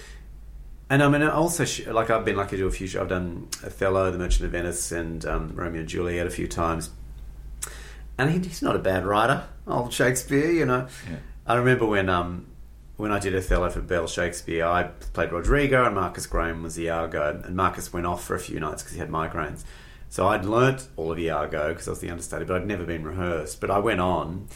and 0.90 1.02
I 1.02 1.08
mean, 1.08 1.22
also 1.22 1.64
like 1.92 2.10
I've 2.10 2.24
been 2.24 2.36
lucky 2.36 2.52
to 2.52 2.62
do 2.62 2.66
a 2.66 2.70
few 2.70 2.86
shows. 2.86 3.02
I've 3.02 3.08
done 3.08 3.48
Othello, 3.64 4.10
The 4.10 4.18
Merchant 4.18 4.46
of 4.46 4.52
Venice, 4.52 4.92
and 4.92 5.24
um, 5.24 5.54
Romeo 5.54 5.80
and 5.80 5.88
Juliet 5.88 6.26
a 6.26 6.30
few 6.30 6.48
times. 6.48 6.90
And 8.18 8.30
he, 8.30 8.38
he's 8.38 8.62
not 8.62 8.76
a 8.76 8.78
bad 8.78 9.04
writer, 9.04 9.44
old 9.66 9.92
Shakespeare. 9.92 10.50
You 10.50 10.66
know, 10.66 10.86
Yeah. 11.10 11.16
I 11.46 11.56
remember 11.56 11.86
when 11.86 12.08
um 12.08 12.46
when 12.96 13.10
I 13.10 13.18
did 13.18 13.34
Othello 13.34 13.70
for 13.70 13.80
Bell 13.80 14.06
Shakespeare, 14.06 14.64
I 14.64 14.84
played 14.84 15.32
Roderigo, 15.32 15.84
and 15.84 15.94
Marcus 15.96 16.26
Graham 16.26 16.62
was 16.62 16.78
Iago, 16.78 17.40
and 17.44 17.56
Marcus 17.56 17.92
went 17.92 18.06
off 18.06 18.24
for 18.24 18.36
a 18.36 18.40
few 18.40 18.60
nights 18.60 18.82
because 18.82 18.94
he 18.94 19.00
had 19.00 19.10
migraines. 19.10 19.64
So 20.08 20.28
I'd 20.28 20.44
learnt 20.44 20.88
all 20.96 21.10
of 21.10 21.18
Iago 21.18 21.70
because 21.70 21.88
I 21.88 21.90
was 21.90 22.00
the 22.00 22.10
understudy, 22.10 22.44
but 22.44 22.56
I'd 22.56 22.66
never 22.68 22.84
been 22.84 23.04
rehearsed. 23.04 23.60
But 23.60 23.70
I 23.70 23.78
went 23.78 24.00
on, 24.00 24.46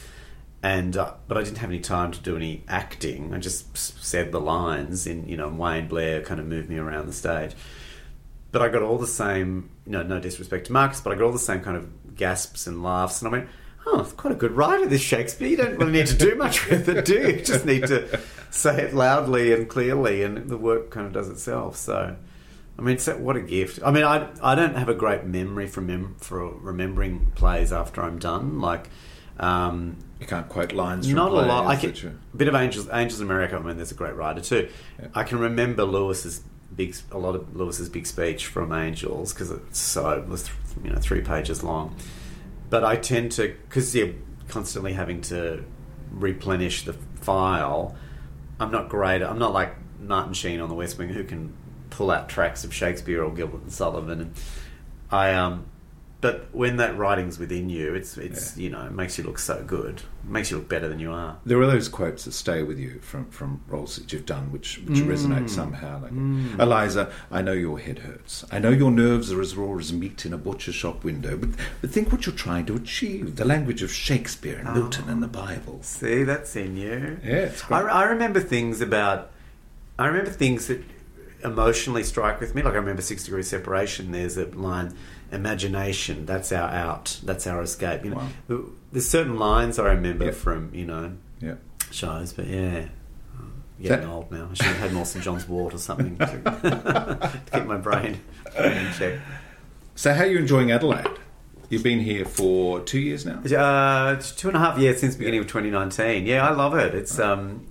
and 0.62 0.96
uh, 0.96 1.14
but 1.26 1.36
I 1.36 1.42
didn't 1.42 1.58
have 1.58 1.70
any 1.70 1.80
time 1.80 2.12
to 2.12 2.20
do 2.20 2.36
any 2.36 2.62
acting. 2.68 3.34
I 3.34 3.38
just 3.38 3.76
said 3.76 4.30
the 4.30 4.40
lines 4.40 5.06
in 5.06 5.28
you 5.28 5.36
know 5.36 5.48
Wayne 5.48 5.88
Blair 5.88 6.22
kind 6.22 6.40
of 6.40 6.46
moved 6.46 6.68
me 6.68 6.78
around 6.78 7.06
the 7.06 7.12
stage. 7.12 7.54
But 8.50 8.62
I 8.62 8.68
got 8.68 8.80
all 8.80 8.96
the 8.96 9.06
same, 9.06 9.68
you 9.84 9.92
know, 9.92 10.02
no 10.02 10.20
disrespect 10.20 10.68
to 10.68 10.72
Marcus, 10.72 11.02
but 11.02 11.12
I 11.12 11.16
got 11.16 11.24
all 11.24 11.32
the 11.32 11.38
same 11.38 11.60
kind 11.60 11.76
of 11.76 12.16
gasps 12.16 12.66
and 12.66 12.82
laughs, 12.82 13.20
and 13.20 13.28
I 13.28 13.32
went, 13.32 13.48
"Oh, 13.90 14.00
it's 14.00 14.12
quite 14.12 14.32
a 14.32 14.36
good 14.36 14.52
writer, 14.52 14.86
this 14.86 15.00
Shakespeare. 15.00 15.48
You 15.48 15.56
don't 15.56 15.78
really 15.78 15.92
need 15.92 16.06
to 16.08 16.16
do 16.16 16.34
much 16.34 16.66
with 16.70 16.88
it, 16.88 17.04
do 17.04 17.14
you? 17.14 17.26
You 17.28 17.42
just 17.42 17.64
need 17.64 17.86
to 17.86 18.20
say 18.50 18.82
it 18.82 18.94
loudly 18.94 19.52
and 19.52 19.68
clearly, 19.68 20.22
and 20.22 20.48
the 20.48 20.56
work 20.58 20.90
kind 20.90 21.06
of 21.06 21.12
does 21.12 21.28
itself." 21.28 21.76
So, 21.76 22.16
I 22.78 22.82
mean, 22.82 22.98
so 22.98 23.16
what 23.16 23.36
a 23.36 23.40
gift. 23.40 23.80
I 23.84 23.90
mean, 23.90 24.04
I 24.04 24.28
I 24.42 24.54
don't 24.54 24.76
have 24.76 24.88
a 24.88 24.94
great 24.94 25.24
memory 25.24 25.66
for 25.66 25.80
mem- 25.80 26.16
for 26.18 26.46
remembering 26.48 27.32
plays 27.34 27.72
after 27.72 28.02
I'm 28.02 28.18
done. 28.18 28.60
Like, 28.60 28.88
um, 29.40 29.96
You 30.20 30.26
can't 30.26 30.48
quote 30.48 30.72
lines 30.72 31.06
from 31.06 31.16
not 31.16 31.30
a 31.32 31.34
lot. 31.34 31.66
I 31.66 31.76
can, 31.76 31.90
a 32.34 32.36
bit 32.36 32.48
of 32.48 32.54
Angels, 32.54 32.88
Angels 32.92 33.20
in 33.20 33.26
America. 33.26 33.56
I 33.56 33.60
mean, 33.60 33.76
there's 33.76 33.92
a 33.92 33.94
great 33.94 34.14
writer 34.16 34.40
too. 34.40 34.68
I 35.14 35.22
can 35.24 35.38
remember 35.38 35.84
Louis's 35.84 36.42
big, 36.74 36.94
a 37.10 37.18
lot 37.18 37.34
of 37.34 37.56
Louis's 37.56 37.88
big 37.88 38.06
speech 38.06 38.46
from 38.46 38.72
Angels 38.72 39.32
because 39.32 39.50
it's 39.50 39.78
so 39.78 40.10
it 40.10 40.28
was 40.28 40.50
you 40.84 40.90
know 40.90 40.98
three 41.00 41.20
pages 41.22 41.62
long. 41.62 41.94
But 42.70 42.84
I 42.84 42.96
tend 42.96 43.32
to 43.32 43.54
because 43.68 43.94
you're 43.94 44.14
constantly 44.48 44.92
having 44.92 45.20
to 45.22 45.64
replenish 46.10 46.84
the 46.84 46.92
file. 46.92 47.96
I'm 48.60 48.70
not 48.70 48.88
great. 48.88 49.22
I'm 49.22 49.38
not 49.38 49.52
like 49.52 49.74
Martin 50.00 50.34
Sheen 50.34 50.60
on 50.60 50.68
the 50.68 50.74
West 50.74 50.98
Wing 50.98 51.08
who 51.10 51.24
can 51.24 51.54
pull 51.90 52.10
out 52.10 52.28
tracks 52.28 52.64
of 52.64 52.74
Shakespeare 52.74 53.22
or 53.22 53.32
Gilbert 53.32 53.62
and 53.62 53.72
Sullivan. 53.72 54.20
And 54.20 54.34
I 55.10 55.34
um, 55.34 55.66
but 56.20 56.48
when 56.52 56.76
that 56.78 56.96
writing's 56.98 57.38
within 57.38 57.70
you, 57.70 57.94
it's 57.94 58.16
it's 58.18 58.56
you 58.56 58.70
know 58.70 58.84
it 58.86 58.92
makes 58.92 59.18
you 59.18 59.24
look 59.24 59.38
so 59.38 59.62
good. 59.64 60.02
It 60.24 60.30
makes 60.30 60.50
you 60.50 60.56
look 60.58 60.68
better 60.68 60.88
than 60.88 60.98
you 60.98 61.12
are. 61.12 61.36
There 61.46 61.60
are 61.60 61.66
those 61.66 61.88
quotes 61.88 62.24
that 62.24 62.32
stay 62.32 62.62
with 62.64 62.78
you 62.78 62.98
from, 63.00 63.30
from 63.30 63.60
roles 63.68 63.96
that 63.96 64.12
you've 64.12 64.26
done, 64.26 64.50
which, 64.52 64.78
which 64.86 64.98
Mm. 64.98 65.06
resonate 65.06 65.48
somehow. 65.48 66.02
Like, 66.02 66.12
Mm. 66.12 66.58
Eliza, 66.58 67.10
I 67.30 67.40
know 67.42 67.52
your 67.52 67.78
head 67.78 68.00
hurts. 68.00 68.44
I 68.50 68.58
know 68.58 68.70
your 68.70 68.90
nerves 68.90 69.30
are 69.32 69.40
as 69.40 69.54
raw 69.56 69.78
as 69.78 69.92
meat 69.92 70.26
in 70.26 70.32
a 70.32 70.38
butcher 70.38 70.72
shop 70.72 71.04
window. 71.04 71.36
But, 71.36 71.50
but 71.80 71.90
think 71.90 72.10
what 72.12 72.26
you're 72.26 72.34
trying 72.34 72.66
to 72.66 72.74
achieve 72.74 73.36
the 73.36 73.44
language 73.44 73.82
of 73.82 73.92
Shakespeare 73.92 74.58
and 74.58 74.74
Milton 74.74 75.08
and 75.08 75.22
the 75.22 75.28
Bible. 75.28 75.78
See, 75.82 76.24
that's 76.24 76.56
in 76.56 76.76
you. 76.76 77.18
Yeah, 77.24 77.34
it's 77.52 77.62
I. 77.70 77.80
I 77.82 78.02
remember 78.04 78.40
things 78.40 78.80
about. 78.80 79.30
I 79.98 80.06
remember 80.06 80.30
things 80.30 80.66
that 80.66 80.82
emotionally 81.44 82.02
strike 82.02 82.40
with 82.40 82.54
me. 82.54 82.62
Like 82.62 82.74
I 82.74 82.78
remember 82.78 83.02
Six 83.02 83.24
Degrees 83.24 83.48
Separation. 83.48 84.10
There's 84.12 84.36
a 84.36 84.46
line, 84.46 84.94
"Imagination. 85.32 86.26
That's 86.26 86.52
our 86.52 86.68
out. 86.70 87.18
That's 87.24 87.46
our 87.46 87.62
escape." 87.62 88.04
You 88.04 88.10
know, 88.48 88.70
there's 88.92 89.08
certain 89.08 89.38
lines 89.38 89.78
I 89.78 89.88
remember 89.88 90.26
Yeah. 90.26 90.30
from 90.32 90.70
you 90.74 90.86
know 90.86 91.12
Yeah. 91.40 91.54
shows, 91.90 92.32
but 92.32 92.46
yeah. 92.46 92.86
Getting 93.80 94.06
That- 94.08 94.12
old 94.12 94.32
now. 94.32 94.48
I 94.50 94.54
should 94.54 94.66
have 94.66 94.78
had 94.78 94.92
more 94.92 95.04
St 95.06 95.24
John's 95.24 95.46
Wort 95.48 95.72
or 95.72 95.78
something 95.78 96.16
to, 96.18 96.26
to 96.42 97.32
keep 97.52 97.64
my 97.64 97.76
brain 97.76 98.18
in 98.58 98.92
check. 98.98 99.20
So, 99.94 100.12
how 100.14 100.24
are 100.24 100.26
you 100.26 100.38
enjoying 100.38 100.72
Adelaide? 100.72 101.06
You've 101.70 101.84
been 101.84 102.00
here 102.00 102.24
for 102.24 102.80
two 102.80 102.98
years 102.98 103.24
now? 103.24 103.38
Uh, 103.38 104.14
it's 104.14 104.32
two 104.32 104.48
and 104.48 104.56
a 104.56 104.60
half 104.60 104.78
years 104.78 104.98
since 105.00 105.14
the 105.14 105.18
beginning 105.20 105.38
of 105.40 105.46
2019. 105.46 106.26
Yeah, 106.26 106.48
I 106.48 106.52
love 106.54 106.74
it. 106.76 106.92
It's 106.92 107.20
um, 107.20 107.66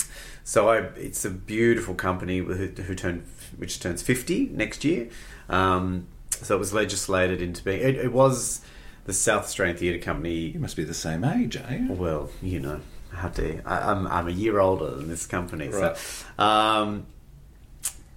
so 0.46 0.70
I, 0.70 0.78
it's 0.96 1.26
a 1.26 1.30
beautiful 1.30 1.94
company 1.94 2.38
who, 2.38 2.54
who 2.54 2.96
turned 2.96 3.24
which 3.58 3.82
turns 3.82 4.02
50 4.02 4.52
next 4.54 4.86
year. 4.86 5.10
Um, 5.50 6.08
so 6.44 6.56
it 6.56 6.60
was 6.60 6.74
legislated 6.74 7.42
into 7.42 7.64
being. 7.64 7.82
It, 7.82 7.96
it 7.96 8.12
was 8.12 8.62
the 9.06 9.14
South 9.14 9.46
Australian 9.46 9.78
Theatre 9.78 10.04
Company. 10.04 10.36
You 10.36 10.60
must 10.60 10.76
be 10.76 10.84
the 10.84 10.94
same 10.94 11.24
age, 11.24 11.56
eh? 11.58 11.88
Well, 11.90 12.30
you 12.42 12.60
know, 12.60 12.82
how 13.12 13.30
dare 13.30 13.48
you? 13.48 13.62
I, 13.66 13.92
I'm 13.92 14.08
I'm 14.08 14.28
a 14.28 14.32
year 14.32 14.60
older 14.60 14.92
than 14.92 15.08
this 15.08 15.26
company. 15.26 15.70
Right. 15.70 15.98
So, 15.98 16.44
um, 16.44 17.06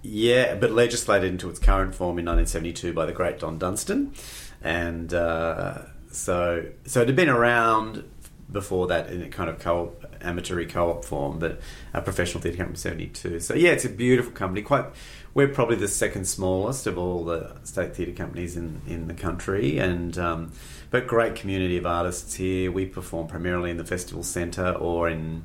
yeah, 0.03 0.55
but 0.55 0.71
legislated 0.71 1.31
into 1.31 1.49
its 1.49 1.59
current 1.59 1.93
form 1.93 2.17
in 2.19 2.25
1972 2.25 2.93
by 2.93 3.05
the 3.05 3.13
great 3.13 3.39
Don 3.39 3.57
Dunstan, 3.57 4.13
and 4.61 5.13
uh, 5.13 5.83
so 6.11 6.65
so 6.85 7.01
it 7.01 7.07
had 7.07 7.15
been 7.15 7.29
around 7.29 8.03
before 8.51 8.87
that 8.87 9.09
in 9.09 9.21
a 9.21 9.29
kind 9.29 9.49
of 9.49 9.59
co 9.59 9.93
amateur 10.21 10.63
co-op 10.65 11.05
form, 11.05 11.39
but 11.39 11.61
a 11.93 12.01
professional 12.01 12.41
theatre 12.41 12.57
company 12.57 12.73
in 12.73 12.77
72. 12.77 13.39
So 13.39 13.55
yeah, 13.55 13.71
it's 13.71 13.85
a 13.85 13.89
beautiful 13.89 14.31
company. 14.31 14.61
Quite, 14.61 14.85
we're 15.33 15.47
probably 15.47 15.77
the 15.77 15.87
second 15.87 16.25
smallest 16.25 16.87
of 16.87 16.97
all 16.97 17.23
the 17.23 17.55
state 17.63 17.95
theatre 17.95 18.11
companies 18.11 18.57
in 18.57 18.81
in 18.87 19.07
the 19.07 19.13
country, 19.13 19.77
and 19.77 20.17
um, 20.17 20.51
but 20.89 21.07
great 21.07 21.35
community 21.35 21.77
of 21.77 21.85
artists 21.85 22.35
here. 22.35 22.71
We 22.71 22.85
perform 22.85 23.27
primarily 23.27 23.71
in 23.71 23.77
the 23.77 23.85
festival 23.85 24.23
centre 24.23 24.71
or 24.73 25.09
in 25.09 25.43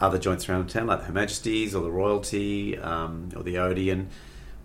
other 0.00 0.18
joints 0.18 0.48
around 0.48 0.68
town, 0.68 0.86
like 0.86 1.00
the 1.00 1.06
Her 1.06 1.12
Majesty's 1.12 1.74
or 1.74 1.82
the 1.82 1.90
Royalty 1.90 2.78
um, 2.78 3.30
or 3.36 3.42
the 3.42 3.58
Odeon. 3.58 4.08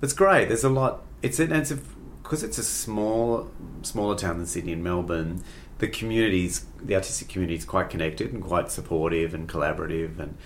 It's 0.01 0.13
great. 0.13 0.47
There's 0.47 0.63
a 0.63 0.69
lot. 0.69 1.03
It's 1.21 1.39
a, 1.39 1.53
it's 1.53 1.73
because 2.21 2.43
it's 2.43 2.57
a 2.57 2.63
small 2.63 3.49
smaller 3.81 4.15
town 4.15 4.37
than 4.37 4.45
Sydney 4.45 4.73
and 4.73 4.83
Melbourne. 4.83 5.43
The 5.79 5.87
communities, 5.87 6.65
the 6.81 6.95
artistic 6.95 7.29
community, 7.29 7.57
is 7.57 7.65
quite 7.65 7.89
connected 7.89 8.31
and 8.33 8.43
quite 8.43 8.69
supportive 8.71 9.33
and 9.33 9.47
collaborative. 9.49 10.19
And 10.19 10.37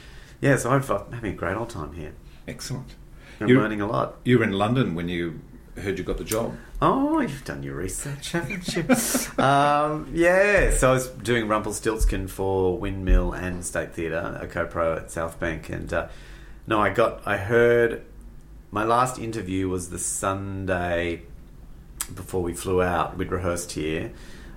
yeah, 0.42 0.56
so 0.58 0.70
I'm 0.72 0.82
I'm 0.84 1.12
having 1.12 1.34
a 1.34 1.36
great 1.36 1.56
old 1.58 1.70
time 1.70 1.94
here. 1.94 2.14
Excellent. 2.48 2.96
I'm 3.40 3.48
You- 3.48 3.60
learning 3.60 3.82
a 3.82 3.88
lot. 3.88 4.16
You 4.24 4.38
were 4.40 4.44
in 4.46 4.54
London 4.54 4.96
when 4.96 5.10
you 5.10 5.40
heard 5.76 5.98
you 5.98 6.04
got 6.04 6.18
the 6.18 6.24
job. 6.24 6.56
Oh, 6.82 7.20
you've 7.20 7.44
done 7.46 7.64
your 7.64 7.76
research, 7.76 8.32
haven't 8.34 8.76
you? 8.76 8.84
um, 9.44 10.08
yeah, 10.14 10.70
so 10.72 10.92
I 10.92 10.94
was 10.94 11.08
doing 11.08 11.48
Rumpelstiltskin 11.48 12.28
for 12.28 12.78
Windmill 12.78 13.34
and 13.34 13.66
State 13.66 13.94
Theatre, 13.94 14.38
a 14.40 14.46
co-pro 14.48 14.98
at 14.98 15.10
South 15.10 15.40
Bank, 15.40 15.70
and 15.70 15.92
uh, 15.92 16.10
no, 16.68 16.80
I 16.80 16.90
got, 16.90 17.22
I 17.26 17.38
heard, 17.38 18.04
my 18.70 18.84
last 18.84 19.18
interview 19.18 19.68
was 19.68 19.90
the 19.90 19.98
Sunday 19.98 21.24
before 22.14 22.44
we 22.44 22.54
flew 22.54 22.84
out. 22.84 23.18
We'd 23.18 23.32
rehearsed 23.32 23.72
here 23.72 24.12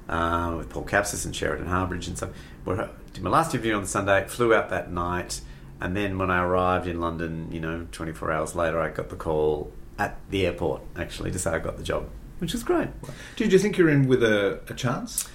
uh, 0.09 0.55
with 0.57 0.69
Paul 0.71 0.85
Capsis 0.85 1.25
and 1.25 1.35
Sheridan 1.35 1.67
Harbridge 1.67 2.07
and 2.09 2.17
so. 2.19 2.31
We 2.65 2.75
did 3.13 3.23
my 3.23 3.31
last 3.31 3.55
interview 3.55 3.75
on 3.75 3.83
the 3.83 3.89
Sunday, 3.89 4.27
flew 4.27 4.53
out 4.53 4.71
that 4.71 4.91
night, 4.91 5.41
and 5.81 5.97
then 5.97 6.19
when 6.19 6.31
I 6.31 6.43
arrived 6.43 6.89
in 6.89 7.01
London, 7.01 7.49
you 7.53 7.61
know, 7.61 7.87
24 7.93 8.33
hours 8.33 8.55
later, 8.57 8.81
I 8.81 8.89
got 8.91 9.09
the 9.09 9.15
call 9.17 9.71
at 9.99 10.19
the 10.31 10.45
airport 10.47 10.83
actually 10.97 11.31
to 11.31 11.39
say 11.39 11.51
I 11.53 11.59
got 11.61 11.77
the 11.77 11.85
job, 11.85 12.09
which 12.39 12.53
was 12.53 12.65
great. 12.65 12.89
Did 13.37 13.53
you 13.53 13.59
think 13.61 13.79
you're 13.79 13.89
in 13.89 14.09
with 14.09 14.23
a, 14.25 14.61
a 14.69 14.75
chance? 14.75 15.29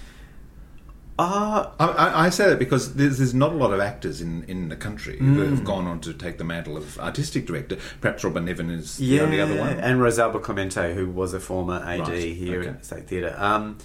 Uh, 1.18 1.70
I, 1.78 2.26
I, 2.26 2.30
say 2.30 2.48
that 2.48 2.58
because 2.58 2.94
there's, 2.94 3.18
there's 3.18 3.34
not 3.34 3.52
a 3.52 3.54
lot 3.54 3.72
of 3.72 3.80
actors 3.80 4.20
in, 4.20 4.44
in 4.44 4.70
the 4.70 4.76
country 4.76 5.18
who 5.18 5.36
Mm. 5.44 5.50
have 5.50 5.64
gone 5.64 5.86
on 5.86 6.00
to 6.00 6.12
take 6.14 6.38
the 6.38 6.44
mantle 6.44 6.76
of 6.76 6.98
artistic 6.98 7.46
director. 7.46 7.76
Perhaps 8.00 8.24
Robyn 8.24 8.44
Nevin 8.46 8.70
is 8.70 8.96
the 8.96 9.20
only 9.20 9.40
other 9.40 9.56
one. 9.58 9.78
and 9.78 10.00
Rosalba 10.00 10.42
Clemente, 10.42 10.94
who 10.94 11.08
was 11.10 11.34
a 11.34 11.38
former 11.40 11.76
AD 11.86 12.08
Right, 12.08 12.34
here 12.34 12.60
okay. 12.60 12.68
at 12.70 12.84
State 12.84 13.08
Theatre. 13.08 13.34
Um, 13.38 13.78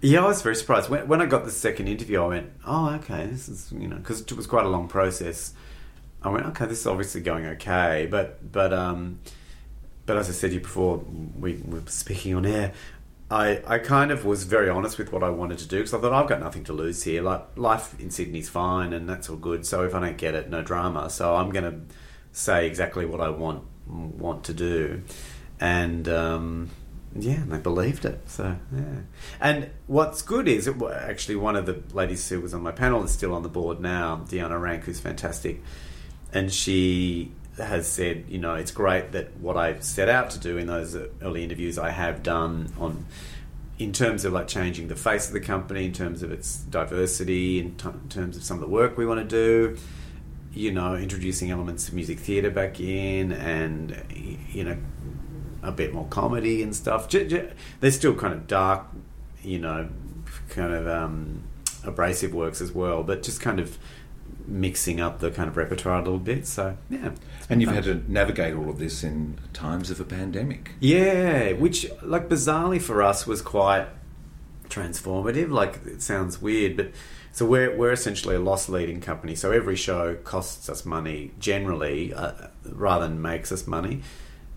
yeah, 0.00 0.24
I 0.24 0.28
was 0.28 0.42
very 0.42 0.56
surprised 0.56 0.88
when, 0.88 1.08
when 1.08 1.20
I 1.20 1.26
got 1.26 1.44
the 1.44 1.50
second 1.50 1.88
interview. 1.88 2.22
I 2.22 2.26
went, 2.26 2.52
"Oh, 2.66 2.90
okay, 2.96 3.26
this 3.26 3.48
is 3.48 3.72
you 3.72 3.88
know," 3.88 3.96
because 3.96 4.20
it 4.20 4.32
was 4.32 4.46
quite 4.46 4.64
a 4.64 4.68
long 4.68 4.88
process. 4.88 5.52
I 6.22 6.28
went, 6.30 6.46
"Okay, 6.46 6.66
this 6.66 6.80
is 6.80 6.86
obviously 6.86 7.20
going 7.20 7.46
okay," 7.46 8.08
but 8.10 8.52
but 8.52 8.72
um, 8.72 9.20
but 10.06 10.16
as 10.16 10.28
I 10.28 10.32
said 10.32 10.50
to 10.50 10.54
you 10.54 10.60
before, 10.60 10.98
we, 11.38 11.54
we 11.54 11.80
were 11.80 11.86
speaking 11.86 12.34
on 12.34 12.46
air. 12.46 12.72
I, 13.30 13.60
I 13.66 13.78
kind 13.78 14.10
of 14.10 14.24
was 14.24 14.44
very 14.44 14.70
honest 14.70 14.96
with 14.96 15.12
what 15.12 15.22
I 15.22 15.28
wanted 15.28 15.58
to 15.58 15.68
do 15.68 15.76
because 15.78 15.92
I 15.92 16.00
thought 16.00 16.14
I've 16.14 16.28
got 16.28 16.40
nothing 16.40 16.64
to 16.64 16.72
lose 16.72 17.02
here. 17.02 17.20
Like 17.20 17.42
life 17.56 17.94
in 18.00 18.10
Sydney's 18.10 18.48
fine 18.48 18.94
and 18.94 19.06
that's 19.06 19.28
all 19.28 19.36
good. 19.36 19.66
So 19.66 19.84
if 19.84 19.94
I 19.94 20.00
don't 20.00 20.16
get 20.16 20.34
it, 20.34 20.48
no 20.48 20.62
drama. 20.62 21.10
So 21.10 21.36
I'm 21.36 21.50
going 21.50 21.64
to 21.64 21.94
say 22.32 22.66
exactly 22.66 23.04
what 23.04 23.20
I 23.20 23.28
want 23.28 23.64
want 23.86 24.44
to 24.44 24.54
do, 24.54 25.02
and 25.60 26.08
um, 26.08 26.70
yeah, 27.16 27.34
and 27.42 27.52
they 27.52 27.58
believed 27.58 28.04
it. 28.04 28.28
So 28.28 28.56
yeah. 28.74 29.00
And 29.40 29.70
what's 29.86 30.22
good 30.22 30.48
is 30.48 30.66
it, 30.66 30.76
actually 30.82 31.36
one 31.36 31.56
of 31.56 31.66
the 31.66 31.82
ladies 31.92 32.28
who 32.28 32.40
was 32.40 32.54
on 32.54 32.62
my 32.62 32.72
panel 32.72 33.02
is 33.04 33.10
still 33.10 33.34
on 33.34 33.42
the 33.42 33.48
board 33.48 33.80
now, 33.80 34.24
Deanna 34.28 34.60
Rank, 34.60 34.84
who's 34.84 35.00
fantastic. 35.00 35.62
and 36.32 36.52
she 36.52 37.32
has 37.56 37.88
said, 37.88 38.24
you 38.28 38.38
know, 38.38 38.54
it's 38.54 38.70
great 38.70 39.12
that 39.12 39.36
what 39.38 39.56
I 39.56 39.80
set 39.80 40.08
out 40.08 40.30
to 40.30 40.38
do 40.38 40.58
in 40.58 40.66
those 40.66 40.96
early 41.22 41.42
interviews 41.42 41.78
I 41.78 41.90
have 41.90 42.22
done 42.22 42.72
on 42.78 43.04
in 43.78 43.92
terms 43.92 44.24
of 44.24 44.32
like 44.32 44.48
changing 44.48 44.88
the 44.88 44.96
face 44.96 45.28
of 45.28 45.32
the 45.32 45.40
company, 45.40 45.86
in 45.86 45.92
terms 45.92 46.22
of 46.22 46.32
its 46.32 46.58
diversity, 46.58 47.60
in, 47.60 47.76
t- 47.76 47.88
in 47.88 48.08
terms 48.08 48.36
of 48.36 48.42
some 48.42 48.56
of 48.56 48.60
the 48.60 48.68
work 48.68 48.96
we 48.98 49.06
want 49.06 49.20
to 49.20 49.24
do, 49.24 49.76
you 50.52 50.72
know, 50.72 50.96
introducing 50.96 51.50
elements 51.50 51.86
of 51.86 51.94
music 51.94 52.18
theatre 52.18 52.50
back 52.50 52.80
in, 52.80 53.30
and 53.32 53.96
you 54.50 54.64
know, 54.64 54.76
a 55.62 55.72
bit 55.72 55.92
more 55.92 56.06
comedy 56.08 56.62
and 56.62 56.74
stuff. 56.74 57.08
There's 57.10 57.96
still 57.96 58.14
kind 58.14 58.32
of 58.34 58.46
dark, 58.46 58.86
you 59.42 59.58
know, 59.58 59.88
kind 60.50 60.72
of 60.72 60.86
um, 60.88 61.42
abrasive 61.84 62.32
works 62.34 62.60
as 62.60 62.72
well, 62.72 63.02
but 63.02 63.22
just 63.22 63.40
kind 63.40 63.60
of 63.60 63.78
mixing 64.46 64.98
up 64.98 65.18
the 65.20 65.30
kind 65.30 65.48
of 65.48 65.56
repertoire 65.56 65.96
a 65.96 66.02
little 66.02 66.18
bit. 66.18 66.46
So 66.46 66.76
yeah, 66.88 67.10
And 67.50 67.60
you've 67.60 67.68
fun. 67.68 67.82
had 67.82 67.84
to 67.84 68.10
navigate 68.10 68.54
all 68.54 68.70
of 68.70 68.78
this 68.78 69.04
in 69.04 69.38
times 69.52 69.90
of 69.90 70.00
a 70.00 70.04
pandemic. 70.04 70.72
Yeah, 70.80 71.52
which 71.52 71.86
like 72.02 72.28
bizarrely 72.28 72.80
for 72.80 73.02
us 73.02 73.26
was 73.26 73.42
quite 73.42 73.86
transformative. 74.68 75.50
Like 75.50 75.80
it 75.86 76.02
sounds 76.02 76.40
weird, 76.40 76.76
but 76.76 76.92
so 77.32 77.46
we're 77.46 77.76
we're 77.76 77.92
essentially 77.92 78.36
a 78.36 78.40
loss 78.40 78.68
leading 78.68 79.00
company. 79.00 79.34
So 79.34 79.52
every 79.52 79.76
show 79.76 80.14
costs 80.16 80.68
us 80.68 80.84
money 80.84 81.32
generally, 81.38 82.12
uh, 82.14 82.32
rather 82.64 83.06
than 83.08 83.20
makes 83.20 83.52
us 83.52 83.66
money. 83.66 84.02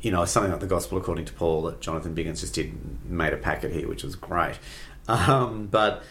You 0.01 0.11
know, 0.11 0.25
something 0.25 0.51
like 0.51 0.61
the 0.61 0.67
Gospel 0.67 0.97
According 0.97 1.25
to 1.25 1.33
Paul 1.33 1.63
that 1.63 1.79
Jonathan 1.81 2.15
Biggins 2.15 2.39
just 2.39 2.53
did 2.53 2.73
made 3.05 3.33
a 3.33 3.37
packet 3.37 3.71
here, 3.71 3.87
which 3.87 4.03
was 4.03 4.15
great. 4.15 4.57
Um, 5.07 5.65
but 5.65 6.03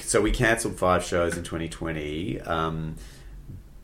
so 0.00 0.20
we 0.20 0.32
cancelled 0.32 0.76
five 0.76 1.04
shows 1.04 1.36
in 1.36 1.44
2020. 1.44 2.40
Um, 2.40 2.96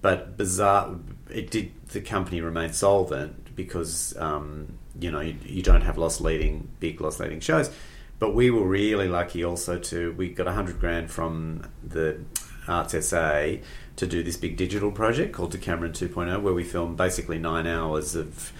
but 0.02 0.36
bizarre, 0.36 0.96
it 1.30 1.50
did. 1.50 1.72
The 1.88 2.00
company 2.00 2.40
remained 2.40 2.74
solvent 2.74 3.54
because 3.54 4.16
um, 4.18 4.78
you 5.00 5.10
know 5.10 5.20
you, 5.20 5.36
you 5.44 5.62
don't 5.62 5.82
have 5.82 5.96
loss 5.96 6.20
leading 6.20 6.68
big 6.80 7.00
loss 7.00 7.20
leading 7.20 7.40
shows. 7.40 7.70
But 8.18 8.34
we 8.34 8.50
were 8.50 8.66
really 8.66 9.08
lucky 9.08 9.44
also 9.44 9.78
to 9.78 10.12
we 10.14 10.30
got 10.30 10.48
a 10.48 10.52
hundred 10.52 10.80
grand 10.80 11.10
from 11.10 11.70
the 11.84 12.20
Arts 12.68 12.94
SA 13.06 13.56
to 13.96 14.06
do 14.06 14.22
this 14.22 14.36
big 14.36 14.56
digital 14.56 14.90
project 14.90 15.32
called 15.32 15.52
Decameron 15.52 15.92
2.0, 15.92 16.42
where 16.42 16.54
we 16.54 16.64
filmed 16.64 16.96
basically 16.96 17.38
nine 17.38 17.66
hours 17.66 18.14
of 18.14 18.52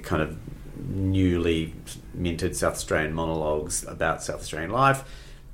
kind 0.00 0.22
of 0.22 0.36
newly 0.88 1.74
minted 2.14 2.56
South 2.56 2.74
Australian 2.74 3.14
monologues 3.14 3.84
about 3.86 4.22
South 4.22 4.40
Australian 4.40 4.70
life, 4.70 5.04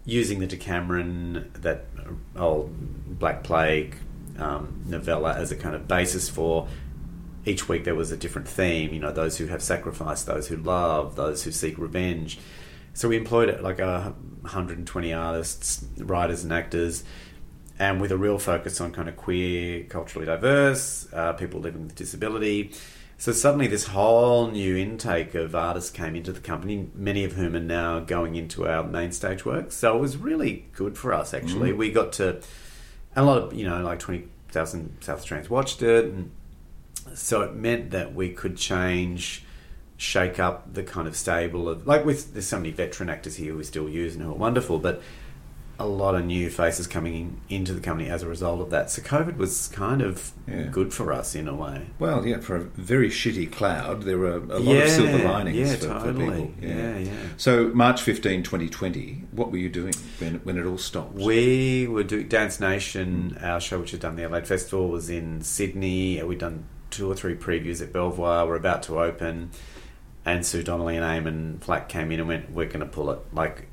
using 0.05 0.39
the 0.39 0.47
Decameron, 0.47 1.51
that 1.55 1.87
old 2.37 3.19
Black 3.19 3.43
Plague 3.43 3.97
um, 4.39 4.83
novella, 4.87 5.35
as 5.35 5.53
a 5.53 5.57
kind 5.57 5.75
of 5.75 5.89
basis 5.89 6.29
for. 6.29 6.69
Each 7.45 7.69
week 7.69 7.85
there 7.85 7.95
was 7.95 8.11
a 8.11 8.17
different 8.17 8.47
theme. 8.47 8.93
You 8.93 9.01
know, 9.01 9.13
those 9.13 9.39
who 9.39 9.47
have 9.47 9.63
sacrificed, 9.63 10.27
those 10.27 10.49
who 10.49 10.57
love, 10.57 11.17
those 11.17 11.45
who 11.45 11.51
seek 11.51 11.79
revenge. 11.79 12.39
So 12.93 13.09
we 13.09 13.17
employed 13.17 13.61
like 13.61 13.79
a 13.79 14.15
120 14.43 15.13
artists, 15.13 15.85
writers, 15.99 16.43
and 16.43 16.53
actors, 16.53 17.05
and 17.79 18.01
with 18.01 18.11
a 18.11 18.17
real 18.17 18.39
focus 18.39 18.81
on 18.81 18.93
kind 18.93 19.09
of 19.09 19.17
queer, 19.17 19.85
culturally 19.85 20.27
diverse, 20.27 21.09
uh, 21.13 21.33
people 21.35 21.61
living 21.61 21.85
with 21.85 21.95
disability. 21.95 22.73
So 23.21 23.33
suddenly, 23.33 23.67
this 23.67 23.89
whole 23.89 24.49
new 24.49 24.77
intake 24.77 25.35
of 25.35 25.53
artists 25.57 25.91
came 25.91 26.15
into 26.15 26.31
the 26.31 26.39
company, 26.39 26.89
many 26.95 27.25
of 27.25 27.33
whom 27.33 27.57
are 27.57 27.61
now 27.61 27.99
going 27.99 28.37
into 28.37 28.69
our 28.69 28.85
main 28.85 29.11
stage 29.11 29.45
work. 29.45 29.73
So 29.73 29.97
it 29.97 30.01
was 30.01 30.17
really 30.17 30.67
good 30.73 30.97
for 30.97 31.13
us, 31.13 31.35
actually. 31.35 31.73
Mm. 31.73 31.79
We 31.79 31.91
got 31.91 32.13
to, 32.15 32.41
a 33.17 33.25
lot 33.25 33.39
of, 33.39 33.55
you 33.55 33.69
know, 33.69 33.83
like 33.83 33.99
20,000 33.99 34.99
South 35.01 35.19
Australians 35.19 35.51
watched 35.51 35.83
it. 35.83 36.05
And 36.05 36.31
so 37.13 37.43
it 37.43 37.57
meant 37.57 37.91
that 37.91 38.15
we 38.15 38.31
could 38.31 38.57
change, 38.57 39.45
shake 39.97 40.39
up 40.39 40.73
the 40.75 40.85
kind 40.85 41.09
of 41.09 41.17
stable 41.17 41.69
of, 41.69 41.89
like, 41.89 42.05
with 42.05 42.35
there's 42.35 42.47
so 42.47 42.59
many 42.59 42.71
veteran 42.71 43.09
actors 43.09 43.35
here 43.35 43.57
we 43.57 43.65
still 43.65 43.89
use 43.89 44.15
and 44.15 44.23
who 44.23 44.31
are 44.31 44.37
wonderful, 44.37 44.79
but 44.79 45.03
a 45.81 45.87
lot 45.87 46.15
of 46.17 46.25
new 46.25 46.51
faces 46.51 46.89
coming 46.89 47.15
in, 47.15 47.41
into 47.59 47.73
the 47.73 47.81
company 47.81 48.09
as 48.11 48.23
a 48.25 48.29
result 48.29 48.61
of 48.61 48.71
that. 48.71 48.91
So 48.91 49.01
COVID 49.01 49.37
was 49.37 49.69
kind 49.69 50.03
of 50.03 50.33
Yeah. 50.49 50.65
good 50.65 50.93
for 50.93 51.13
us 51.13 51.37
in 51.37 51.47
a 51.47 51.55
way. 51.55 51.87
Well, 52.01 52.27
yeah, 52.27 52.41
for 52.41 52.57
a 52.57 52.61
very 52.61 53.11
shitty 53.11 53.53
cloud, 53.53 54.03
there 54.03 54.19
were 54.19 54.35
a 54.37 54.59
lot 54.59 54.75
Yeah, 54.75 54.83
of 54.83 54.91
silver 54.91 55.19
linings 55.19 55.57
yeah, 55.57 55.77
for, 55.77 56.01
for 56.01 56.13
people. 56.13 56.53
Yeah, 56.61 56.99
yeah. 56.99 57.13
So, 57.37 57.69
March 57.75 58.03
15, 58.03 58.43
2020, 58.43 59.25
what 59.31 59.53
were 59.53 59.59
you 59.59 59.69
doing 59.69 59.95
when, 60.19 60.37
when 60.43 60.59
it 60.59 60.67
all 60.67 60.79
stopped? 60.79 61.15
We 61.15 61.87
were 61.87 62.03
doing 62.03 62.27
Dance 62.27 62.59
Nation, 62.59 63.39
our 63.41 63.61
show, 63.61 63.79
which 63.79 63.93
had 63.93 64.01
done 64.01 64.17
the 64.17 64.25
Adelaide 64.25 64.49
Festival, 64.49 64.89
was 64.89 65.09
in 65.09 65.43
Sydney. 65.43 66.21
We'd 66.25 66.39
done 66.41 66.65
two 66.91 67.09
or 67.09 67.15
three 67.15 67.37
previews 67.37 67.81
at 67.81 67.93
Belvoir. 67.93 68.47
We're 68.49 68.57
about 68.57 68.83
to 68.85 68.99
open. 69.01 69.51
And 70.29 70.45
Sue 70.45 70.63
Donnelly 70.63 70.97
and 70.97 71.05
Eamon 71.05 71.61
Flack 71.63 71.89
came 71.89 72.13
in 72.13 72.21
and 72.21 72.29
went, 72.29 72.51
"We're 72.51 72.67
going 72.67 72.81
to 72.81 72.87
pull 72.87 73.11
it." 73.11 73.21
Like 73.33 73.73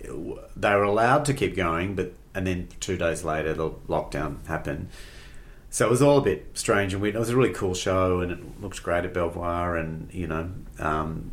they 0.56 0.70
were 0.70 0.84
allowed 0.84 1.26
to 1.26 1.34
keep 1.34 1.56
going, 1.56 1.96
but 1.96 2.14
and 2.34 2.48
then 2.48 2.70
two 2.80 2.98
days 2.98 3.24
later, 3.26 3.54
the 3.54 3.72
lockdown 3.90 4.46
happened. 4.48 4.88
So 5.70 5.86
it 5.86 5.90
was 5.90 6.02
all 6.02 6.18
a 6.18 6.22
bit 6.22 6.48
strange 6.54 6.94
and 6.94 7.02
weird. 7.02 7.16
It 7.16 7.20
was 7.20 7.30
a 7.30 7.36
really 7.36 7.54
cool 7.54 7.74
show, 7.74 8.22
and 8.22 8.32
it 8.32 8.62
looked 8.62 8.82
great 8.84 9.04
at 9.04 9.14
Belvoir, 9.14 9.76
and 9.76 10.10
you 10.14 10.28
know, 10.28 10.50
um, 10.80 11.32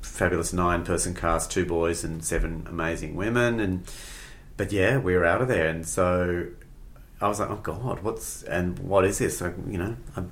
fabulous 0.00 0.54
nine-person 0.54 1.14
cast, 1.14 1.50
two 1.50 1.66
boys 1.66 2.02
and 2.02 2.24
seven 2.24 2.66
amazing 2.66 3.14
women, 3.14 3.60
and 3.60 3.84
but 4.56 4.72
yeah, 4.72 4.96
we 4.96 5.14
were 5.14 5.26
out 5.26 5.42
of 5.42 5.48
there, 5.48 5.68
and 5.68 5.86
so 5.86 6.46
I 7.20 7.28
was 7.28 7.40
like, 7.40 7.50
oh 7.50 7.60
god, 7.62 8.02
what's 8.02 8.42
and 8.44 8.78
what 8.78 9.04
is 9.04 9.18
this? 9.18 9.42
You 9.42 9.78
know, 9.78 9.96
I 10.16 10.22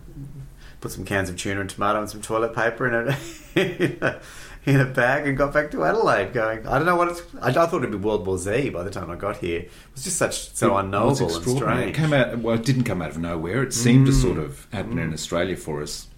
put 0.80 0.90
some 0.92 1.04
cans 1.04 1.28
of 1.28 1.36
tuna 1.36 1.60
and 1.60 1.70
tomato 1.70 2.00
and 2.00 2.08
some 2.10 2.22
toilet 2.22 2.54
paper 2.54 2.86
in 2.86 2.94
a 2.94 3.16
in 3.60 3.98
a, 4.02 4.20
in 4.66 4.80
a 4.80 4.84
bag 4.84 5.26
and 5.26 5.36
got 5.38 5.52
back 5.52 5.70
to 5.70 5.84
Adelaide. 5.84 6.32
Going, 6.32 6.66
I 6.66 6.76
don't 6.78 6.86
know 6.86 6.96
what 6.96 7.08
it's. 7.08 7.22
I, 7.40 7.48
I 7.48 7.52
thought 7.52 7.78
it'd 7.78 7.90
be 7.90 7.96
World 7.96 8.26
War 8.26 8.38
Z 8.38 8.70
by 8.70 8.82
the 8.82 8.90
time 8.90 9.10
I 9.10 9.16
got 9.16 9.38
here. 9.38 9.60
It 9.60 9.70
was 9.94 10.04
just 10.04 10.16
such 10.16 10.50
so 10.54 10.76
It 10.76 10.80
unknowable 10.80 11.34
and 11.34 11.48
strange. 11.48 11.90
It 11.90 11.94
came 11.94 12.12
out. 12.12 12.38
Well, 12.38 12.54
it 12.56 12.64
didn't 12.64 12.84
come 12.84 13.02
out 13.02 13.10
of 13.10 13.18
nowhere. 13.18 13.62
It 13.62 13.72
seemed 13.74 14.06
to 14.06 14.12
Mm. 14.12 14.20
sort 14.22 14.38
of 14.38 14.66
happen 14.72 14.98
in 14.98 15.12
Australia 15.12 15.56
for 15.56 15.82
us. 15.82 16.08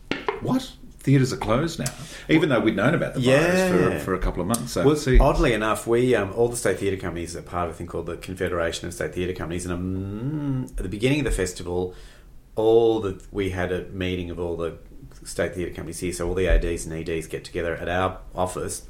What 0.40 0.72
theatres 1.01 1.33
are 1.33 1.37
closed 1.37 1.79
now? 1.81 1.92
Even 2.29 2.48
though 2.48 2.61
we'd 2.61 2.77
known 2.77 2.94
about 2.94 3.14
the 3.14 3.20
virus 3.20 3.98
for, 3.98 4.05
for 4.05 4.14
a 4.14 4.18
couple 4.20 4.40
of 4.40 4.46
months. 4.46 4.72
So 4.72 4.85
well, 4.85 4.94
see, 4.96 5.18
oddly 5.18 5.53
enough, 5.53 5.87
we 5.87 6.14
um, 6.14 6.33
all 6.35 6.48
the 6.48 6.57
state 6.57 6.79
theatre 6.79 6.96
companies 6.96 7.35
are 7.37 7.42
part 7.42 7.68
of 7.68 7.75
a 7.75 7.77
thing 7.77 7.88
called 7.88 8.07
the 8.07 8.16
Confederation 8.16 8.87
of 8.87 8.94
State 8.94 9.14
Theatre 9.14 9.33
Companies, 9.33 9.66
and 9.66 9.75
um, 9.75 10.64
at 10.77 10.83
the 10.83 10.88
beginning 10.88 11.20
of 11.20 11.25
the 11.25 11.31
festival, 11.33 11.94
all 12.55 13.01
the 13.01 13.23
we 13.31 13.51
had 13.51 13.73
a 13.73 13.85
meeting 13.88 14.31
of 14.31 14.38
all 14.38 14.57
the 14.57 14.79
state 15.25 15.55
theatre 15.55 15.75
companies 15.75 16.01
here, 16.01 16.12
so 16.12 16.29
all 16.29 16.35
the 16.35 16.49
ADs 16.49 16.87
and 16.87 17.09
EDs 17.09 17.27
get 17.27 17.45
together 17.45 17.77
at 17.77 17.88
our 17.88 18.19
office. 18.35 18.87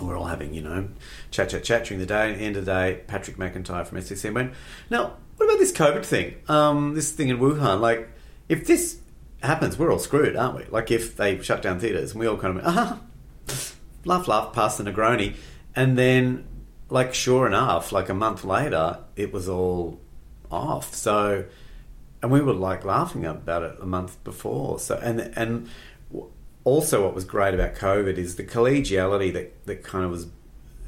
We're 0.00 0.16
all 0.16 0.26
having, 0.26 0.54
you 0.54 0.62
know, 0.62 0.88
chat, 1.30 1.50
chat, 1.50 1.64
chat 1.64 1.84
during 1.84 2.00
the 2.00 2.06
day. 2.06 2.32
At 2.32 2.38
the 2.38 2.44
end 2.44 2.56
of 2.56 2.64
the 2.64 2.72
day, 2.72 3.00
Patrick 3.06 3.36
McIntyre 3.36 3.86
from 3.86 3.98
STC 3.98 4.32
went, 4.32 4.54
Now, 4.88 5.16
what 5.36 5.46
about 5.46 5.58
this 5.58 5.72
COVID 5.72 6.04
thing? 6.04 6.36
Um, 6.48 6.94
this 6.94 7.12
thing 7.12 7.28
in 7.28 7.38
Wuhan? 7.38 7.80
Like, 7.80 8.08
if 8.48 8.66
this 8.66 9.00
happens, 9.42 9.78
we're 9.78 9.92
all 9.92 9.98
screwed, 9.98 10.34
aren't 10.34 10.56
we? 10.56 10.64
Like, 10.70 10.90
if 10.90 11.16
they 11.16 11.40
shut 11.42 11.60
down 11.60 11.78
theatres 11.78 12.12
and 12.12 12.20
we 12.20 12.26
all 12.26 12.38
kind 12.38 12.56
of 12.56 12.64
went, 12.64 12.78
ah, 12.78 13.00
laugh, 14.06 14.28
laugh, 14.28 14.54
past 14.54 14.78
the 14.78 14.84
Negroni. 14.84 15.36
And 15.76 15.98
then, 15.98 16.46
like, 16.88 17.12
sure 17.12 17.46
enough, 17.46 17.92
like 17.92 18.08
a 18.08 18.14
month 18.14 18.44
later, 18.44 18.98
it 19.14 19.30
was 19.30 19.46
all 19.46 20.00
off. 20.50 20.94
So, 20.94 21.44
and 22.22 22.30
we 22.30 22.40
were 22.40 22.52
like 22.52 22.84
laughing 22.84 23.26
about 23.26 23.62
it 23.62 23.76
a 23.80 23.86
month 23.86 24.22
before. 24.24 24.78
So, 24.78 24.98
and 25.02 25.20
and 25.36 25.68
also 26.64 27.04
what 27.04 27.14
was 27.14 27.24
great 27.24 27.54
about 27.54 27.74
COVID 27.74 28.16
is 28.16 28.36
the 28.36 28.44
collegiality 28.44 29.32
that 29.32 29.66
that 29.66 29.82
kind 29.82 30.04
of 30.04 30.10
was. 30.12 30.28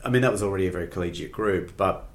I 0.04 0.10
mean, 0.10 0.22
that 0.22 0.32
was 0.32 0.42
already 0.42 0.66
a 0.66 0.70
very 0.70 0.86
collegiate 0.86 1.32
group, 1.32 1.76
but 1.76 2.08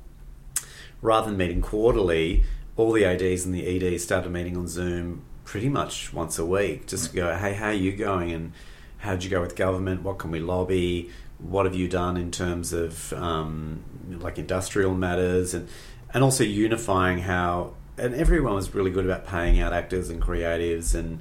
rather 1.01 1.27
than 1.27 1.37
meeting 1.37 1.61
quarterly, 1.61 2.43
all 2.77 2.91
the 2.91 3.03
ADs 3.03 3.45
and 3.45 3.53
the 3.53 3.65
EDs 3.65 4.03
started 4.03 4.31
meeting 4.31 4.55
on 4.55 4.67
Zoom 4.67 5.23
pretty 5.43 5.69
much 5.69 6.13
once 6.13 6.37
a 6.37 6.45
week. 6.45 6.87
Just 6.87 7.09
to 7.09 7.15
go, 7.15 7.35
hey, 7.35 7.53
how 7.53 7.67
are 7.67 7.73
you 7.73 7.91
going? 7.95 8.31
And 8.31 8.53
how'd 8.99 9.23
you 9.23 9.29
go 9.29 9.41
with 9.41 9.55
government? 9.55 10.03
What 10.03 10.19
can 10.19 10.31
we 10.31 10.39
lobby? 10.39 11.09
What 11.39 11.65
have 11.65 11.73
you 11.73 11.87
done 11.87 12.15
in 12.15 12.31
terms 12.31 12.73
of 12.73 13.11
um, 13.13 13.83
like 14.21 14.37
industrial 14.37 14.93
matters? 14.93 15.53
And 15.53 15.67
and 16.13 16.23
also 16.23 16.43
unifying 16.43 17.19
how 17.19 17.73
and 17.99 18.15
everyone 18.15 18.55
was 18.55 18.73
really 18.73 18.91
good 18.91 19.05
about 19.05 19.27
paying 19.27 19.59
out 19.59 19.73
actors 19.73 20.09
and 20.09 20.21
creatives 20.21 20.95
and 20.95 21.19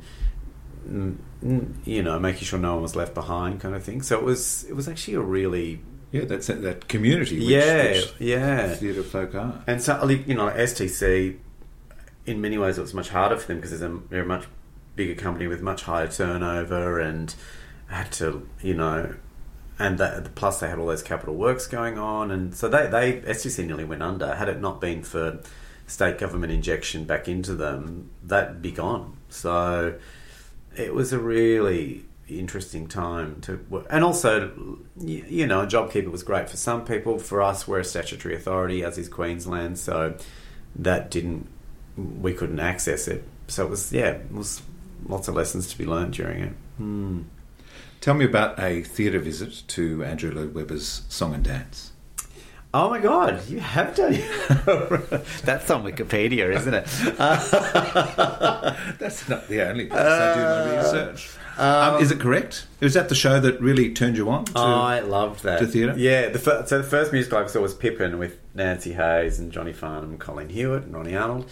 you 1.85 2.03
know 2.03 2.19
making 2.19 2.45
sure 2.45 2.59
no 2.59 2.75
one 2.75 2.83
was 2.83 2.97
left 2.97 3.15
behind 3.15 3.61
kind 3.61 3.75
of 3.75 3.83
thing. 3.83 4.03
So 4.03 4.19
it 4.19 4.25
was 4.25 4.65
it 4.65 4.75
was 4.75 4.89
actually 4.89 5.15
a 5.15 5.21
really 5.21 5.81
yeah, 6.11 6.25
that's 6.25 6.47
that, 6.47 6.63
that 6.63 6.89
community. 6.89 7.39
Which, 7.39 7.49
yeah 7.49 7.93
which 7.93 8.15
yeah 8.19 8.75
theatre 8.75 9.03
folk 9.03 9.35
are. 9.35 9.63
and 9.67 9.83
so, 9.83 10.09
you 10.09 10.35
know, 10.35 10.49
STC, 10.51 11.37
in 12.27 12.41
many 12.41 12.57
ways, 12.57 12.79
it 12.79 12.81
was 12.81 12.95
much 12.95 13.11
harder 13.11 13.37
for 13.37 13.49
them 13.49 13.57
because 13.59 13.79
they're 13.79 13.91
a, 13.91 14.01
they're 14.09 14.23
a 14.23 14.27
much 14.27 14.47
bigger 14.97 15.15
company 15.15 15.47
with 15.47 15.61
much 15.61 15.83
higher 15.83 16.09
turnover 16.09 16.99
and 16.99 17.35
had 17.89 18.11
to, 18.13 18.49
you 18.63 18.75
know, 18.75 19.15
and 19.79 19.99
that, 19.99 20.35
plus 20.35 20.61
they 20.61 20.69
had 20.69 20.79
all 20.79 20.87
those 20.87 21.03
capital 21.03 21.35
works 21.35 21.67
going 21.67 21.99
on. 21.99 22.31
And 22.31 22.55
so 22.55 22.69
they, 22.69 22.87
they, 22.89 23.21
STC 23.21 23.67
nearly 23.67 23.85
went 23.85 24.03
under. 24.03 24.35
Had 24.35 24.49
it 24.49 24.61
not 24.61 24.81
been 24.81 25.03
for 25.03 25.41
state 25.89 26.19
government 26.19 26.53
injection 26.53 27.05
back 27.05 27.27
into 27.27 27.55
them, 27.55 28.11
that'd 28.23 28.63
be 28.63 28.71
gone. 28.71 29.17
So, 29.29 29.99
it 30.77 30.95
was 30.95 31.13
a 31.13 31.19
really 31.19 32.05
interesting 32.29 32.87
time 32.87 33.41
to 33.43 33.65
work. 33.69 33.87
And 33.91 34.05
also, 34.05 34.79
you 35.01 35.47
know, 35.47 35.67
JobKeeper 35.67 36.11
was 36.11 36.23
great 36.23 36.49
for 36.49 36.57
some 36.57 36.85
people. 36.85 37.19
For 37.19 37.43
us, 37.43 37.67
we're 37.67 37.81
a 37.81 37.85
statutory 37.85 38.35
authority, 38.35 38.85
as 38.85 38.99
is 38.99 39.09
Queensland, 39.09 39.79
so 39.79 40.15
that 40.77 41.11
didn't, 41.11 41.49
we 41.97 42.33
couldn't 42.35 42.61
access 42.61 43.09
it. 43.09 43.25
So 43.49 43.65
it 43.65 43.71
was, 43.71 43.93
yeah, 43.93 44.11
it 44.11 44.33
was 44.33 44.63
lots 45.07 45.29
of 45.29 45.35
lessons 45.35 45.69
to 45.69 45.79
be 45.79 45.87
learned 45.87 46.13
during 46.13 46.43
it. 46.43 46.53
Hmm. 46.77 47.23
Tell 48.01 48.15
me 48.15 48.25
about 48.25 48.61
a 48.61 48.83
theatre 48.83 49.19
visit 49.19 49.65
to 49.69 50.05
Andrew 50.05 50.31
Lloyd 50.31 50.55
Webber's 50.55 51.03
Song 51.09 51.35
and 51.35 51.43
Dance. 51.43 51.93
Oh 52.75 52.91
my 52.91 53.01
god, 53.01 53.49
you 53.49 53.61
have 53.61 53.95
done 53.95 54.13
That's 55.43 55.71
on 55.71 55.85
Wikipedia, 55.85 56.55
isn't 56.55 56.75
it? 56.75 56.85
That's 58.99 59.27
not 59.29 59.49
the 59.49 59.67
only 59.67 59.87
place 59.87 60.01
I 60.03 60.35
do 60.35 60.41
my 60.71 60.77
research. 60.77 61.31
Um, 61.57 62.03
is 62.03 62.11
it 62.13 62.21
correct? 62.21 62.67
Was 62.81 62.95
that 62.95 63.09
the 63.09 63.15
show 63.15 63.41
that 63.41 63.61
really 63.61 63.93
turned 63.93 64.17
you 64.17 64.29
on? 64.31 64.45
To, 64.47 64.59
I 64.59 65.01
loved 65.01 65.43
that. 65.45 65.59
to 65.61 65.67
theatre? 65.67 65.95
Yeah, 65.97 66.29
the 66.29 66.39
fir- 66.39 66.67
so 66.67 66.79
the 66.79 66.85
first 66.85 67.11
musical 67.13 67.39
I 67.39 67.47
saw 67.47 67.61
was 67.63 67.75
Pippin 67.75 68.19
with 68.19 68.39
Nancy 68.55 68.93
Hayes 68.93 69.39
and 69.41 69.51
Johnny 69.51 69.73
Farnham, 69.73 70.19
Colleen 70.19 70.51
Hewett, 70.51 70.85
and 70.85 70.95
Ronnie 70.95 71.17
Arnold. 71.17 71.51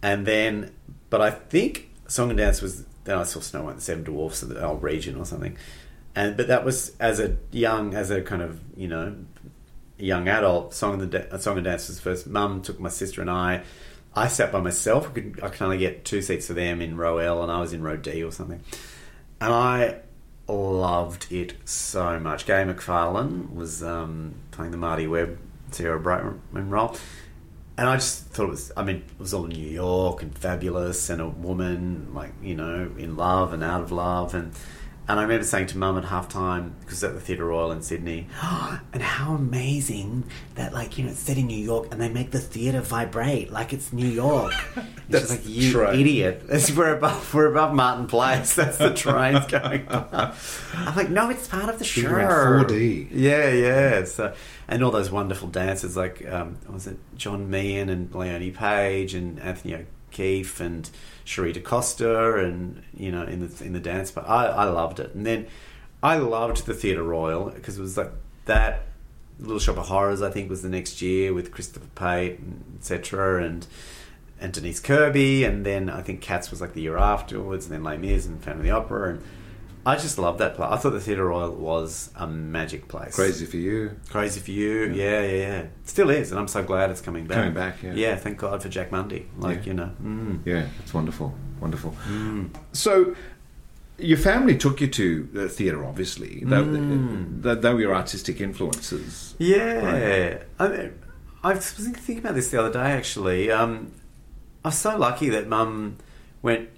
And 0.00 0.26
then, 0.26 0.72
but 1.10 1.20
I 1.20 1.30
think 1.30 1.90
Song 2.06 2.30
and 2.30 2.38
Dance 2.38 2.62
was, 2.62 2.84
then 3.04 3.18
I 3.18 3.24
saw 3.24 3.40
Snow 3.40 3.64
White 3.64 3.70
and 3.72 3.78
the 3.78 3.84
Seven 3.84 4.04
Dwarfs 4.04 4.42
of 4.42 4.48
the 4.48 4.64
old 4.64 4.82
region 4.82 5.16
or 5.16 5.26
something. 5.26 5.56
And 6.14 6.36
But 6.36 6.46
that 6.48 6.64
was 6.64 6.92
as 7.00 7.20
a 7.20 7.36
young, 7.50 7.94
as 7.94 8.10
a 8.10 8.22
kind 8.22 8.42
of, 8.42 8.60
you 8.76 8.88
know, 8.88 9.16
young 10.02 10.28
adult, 10.28 10.74
Song 10.74 11.00
and, 11.00 11.10
da- 11.10 11.38
Song 11.38 11.56
and 11.56 11.64
Dance 11.64 11.88
was 11.88 12.00
first. 12.00 12.26
Mum 12.26 12.60
took 12.62 12.80
my 12.80 12.88
sister 12.88 13.20
and 13.20 13.30
I. 13.30 13.62
I 14.14 14.28
sat 14.28 14.52
by 14.52 14.60
myself. 14.60 15.08
I 15.08 15.10
could, 15.12 15.40
I 15.42 15.48
could 15.48 15.62
only 15.62 15.78
get 15.78 16.04
two 16.04 16.20
seats 16.20 16.46
for 16.46 16.52
them 16.54 16.82
in 16.82 16.96
row 16.96 17.18
L, 17.18 17.42
and 17.42 17.50
I 17.50 17.60
was 17.60 17.72
in 17.72 17.82
row 17.82 17.96
D 17.96 18.22
or 18.22 18.32
something. 18.32 18.60
And 19.40 19.52
I 19.52 20.00
loved 20.48 21.32
it 21.32 21.56
so 21.64 22.20
much. 22.20 22.46
Gay 22.46 22.64
McFarlane 22.64 23.54
was 23.54 23.82
um, 23.82 24.34
playing 24.50 24.72
the 24.72 24.76
Marti 24.76 25.06
Webb, 25.06 25.38
Sarah 25.70 26.00
Brightman 26.00 26.68
role. 26.68 26.96
And 27.78 27.88
I 27.88 27.96
just 27.96 28.26
thought 28.26 28.44
it 28.44 28.50
was, 28.50 28.70
I 28.76 28.84
mean, 28.84 28.96
it 28.96 29.18
was 29.18 29.32
all 29.32 29.46
New 29.46 29.66
York 29.66 30.22
and 30.22 30.36
fabulous 30.36 31.08
and 31.08 31.22
a 31.22 31.28
woman, 31.28 32.12
like, 32.12 32.32
you 32.42 32.54
know, 32.54 32.90
in 32.98 33.16
love 33.16 33.54
and 33.54 33.64
out 33.64 33.80
of 33.80 33.90
love. 33.90 34.34
And 34.34 34.52
and 35.08 35.18
I 35.18 35.22
remember 35.24 35.44
saying 35.44 35.66
to 35.68 35.78
mum 35.78 35.98
at 35.98 36.04
half 36.04 36.28
time, 36.28 36.76
because 36.80 37.02
at 37.02 37.12
the 37.14 37.20
Theatre 37.20 37.46
Royal 37.46 37.72
in 37.72 37.82
Sydney, 37.82 38.28
and 38.92 39.02
how 39.02 39.34
amazing 39.34 40.24
that, 40.54 40.72
like, 40.72 40.96
you 40.96 41.04
know, 41.04 41.10
it's 41.10 41.18
set 41.18 41.36
in 41.36 41.48
New 41.48 41.58
York 41.58 41.88
and 41.90 42.00
they 42.00 42.08
make 42.08 42.30
the 42.30 42.38
theatre 42.38 42.80
vibrate 42.80 43.50
like 43.50 43.72
it's 43.72 43.92
New 43.92 44.06
York. 44.06 44.52
That's 45.08 45.30
like, 45.30 45.46
you 45.46 45.72
train. 45.72 46.00
idiot. 46.00 46.44
It's, 46.48 46.70
we're, 46.70 46.94
above, 46.94 47.34
we're 47.34 47.46
above 47.46 47.74
Martin 47.74 48.06
Place. 48.06 48.54
That's 48.54 48.78
the 48.78 48.94
trains 48.94 49.44
going 49.48 49.86
by. 49.86 50.34
I'm 50.74 50.94
like, 50.94 51.10
no, 51.10 51.30
it's 51.30 51.48
part 51.48 51.68
of 51.68 51.80
the 51.80 51.84
show. 51.84 52.02
You're 52.02 52.20
in 52.20 52.28
4D. 52.28 53.08
Yeah, 53.10 53.50
yeah. 53.50 54.04
So, 54.04 54.32
and 54.68 54.84
all 54.84 54.92
those 54.92 55.10
wonderful 55.10 55.48
dancers 55.48 55.96
like, 55.96 56.26
um, 56.30 56.58
was 56.70 56.86
it 56.86 56.98
John 57.16 57.50
Meehan 57.50 57.88
and 57.88 58.14
Leonie 58.14 58.52
Page 58.52 59.14
and 59.14 59.40
Anthony 59.40 59.74
O'Keefe 59.74 60.60
and 60.60 60.88
Cherie 61.24 61.52
DeCosta 61.52 62.42
and, 62.44 62.82
you 62.96 63.12
know, 63.12 63.22
in 63.22 63.46
the, 63.46 63.64
in 63.64 63.72
the 63.72 63.80
dance. 63.80 64.10
But 64.10 64.28
I, 64.28 64.46
I 64.46 64.64
loved 64.64 65.00
it. 65.00 65.14
And 65.14 65.24
then 65.24 65.46
I 66.02 66.16
loved 66.16 66.66
the 66.66 66.74
Theatre 66.74 67.02
Royal 67.02 67.50
because 67.50 67.78
it 67.78 67.82
was 67.82 67.96
like 67.96 68.12
that 68.46 68.82
Little 69.38 69.58
Shop 69.58 69.76
of 69.76 69.86
Horrors, 69.86 70.22
I 70.22 70.30
think, 70.30 70.50
was 70.50 70.62
the 70.62 70.68
next 70.68 71.02
year 71.02 71.32
with 71.32 71.50
Christopher 71.50 71.86
Pate, 71.94 72.40
etc. 72.78 73.44
And 73.44 73.66
and 74.40 74.52
Denise 74.52 74.80
Kirby, 74.80 75.44
and 75.44 75.64
then 75.64 75.88
I 75.88 76.02
think 76.02 76.20
Cats 76.20 76.50
was 76.50 76.60
like 76.60 76.74
the 76.74 76.80
year 76.80 76.96
afterwards, 76.96 77.66
and 77.66 77.74
then 77.74 77.84
Les 77.84 77.96
Mis 77.96 78.26
and 78.26 78.42
the 78.42 78.70
Opera, 78.70 79.10
and 79.10 79.22
I 79.84 79.96
just 79.96 80.16
love 80.16 80.38
that 80.38 80.54
place. 80.54 80.68
I 80.70 80.76
thought 80.76 80.90
the 80.90 81.00
Theatre 81.00 81.26
Royal 81.26 81.50
was 81.52 82.10
a 82.14 82.26
magic 82.26 82.86
place. 82.86 83.16
Crazy 83.16 83.46
for 83.46 83.56
you. 83.56 83.96
Crazy 84.10 84.38
for 84.40 84.52
you, 84.52 84.92
yeah, 84.92 85.22
yeah, 85.22 85.36
yeah. 85.36 85.66
Still 85.84 86.10
is, 86.10 86.30
and 86.30 86.38
I'm 86.38 86.46
so 86.46 86.62
glad 86.62 86.90
it's 86.90 87.00
coming 87.00 87.26
back. 87.26 87.38
Coming 87.38 87.54
back, 87.54 87.82
yeah. 87.82 87.92
Yeah, 87.94 88.16
thank 88.16 88.38
God 88.38 88.62
for 88.62 88.68
Jack 88.68 88.92
Mundy. 88.92 89.28
Like, 89.38 89.60
Yeah. 89.60 89.66
you 89.66 89.74
know. 89.74 89.90
Mm. 90.02 90.40
Yeah, 90.44 90.66
it's 90.80 90.94
wonderful. 90.94 91.34
Wonderful. 91.60 91.96
So, 92.72 93.16
your 93.98 94.18
family 94.18 94.56
took 94.56 94.80
you 94.80 94.86
to 94.88 95.28
the 95.32 95.48
theatre, 95.48 95.84
obviously. 95.84 96.42
They, 96.44 96.62
they, 96.62 97.54
they 97.56 97.74
were 97.74 97.80
your 97.80 97.94
artistic 97.94 98.40
influences. 98.40 99.34
Yeah, 99.38 100.38
I, 100.60 100.68
mean, 100.68 100.92
I 101.42 101.54
was 101.54 101.70
thinking 101.72 102.18
about 102.18 102.34
this 102.36 102.50
the 102.50 102.60
other 102.60 102.72
day. 102.72 102.92
Actually, 102.92 103.50
um, 103.50 103.92
I 104.64 104.68
was 104.68 104.78
so 104.78 104.96
lucky 104.96 105.28
that 105.30 105.48
Mum 105.48 105.98
went. 106.40 106.68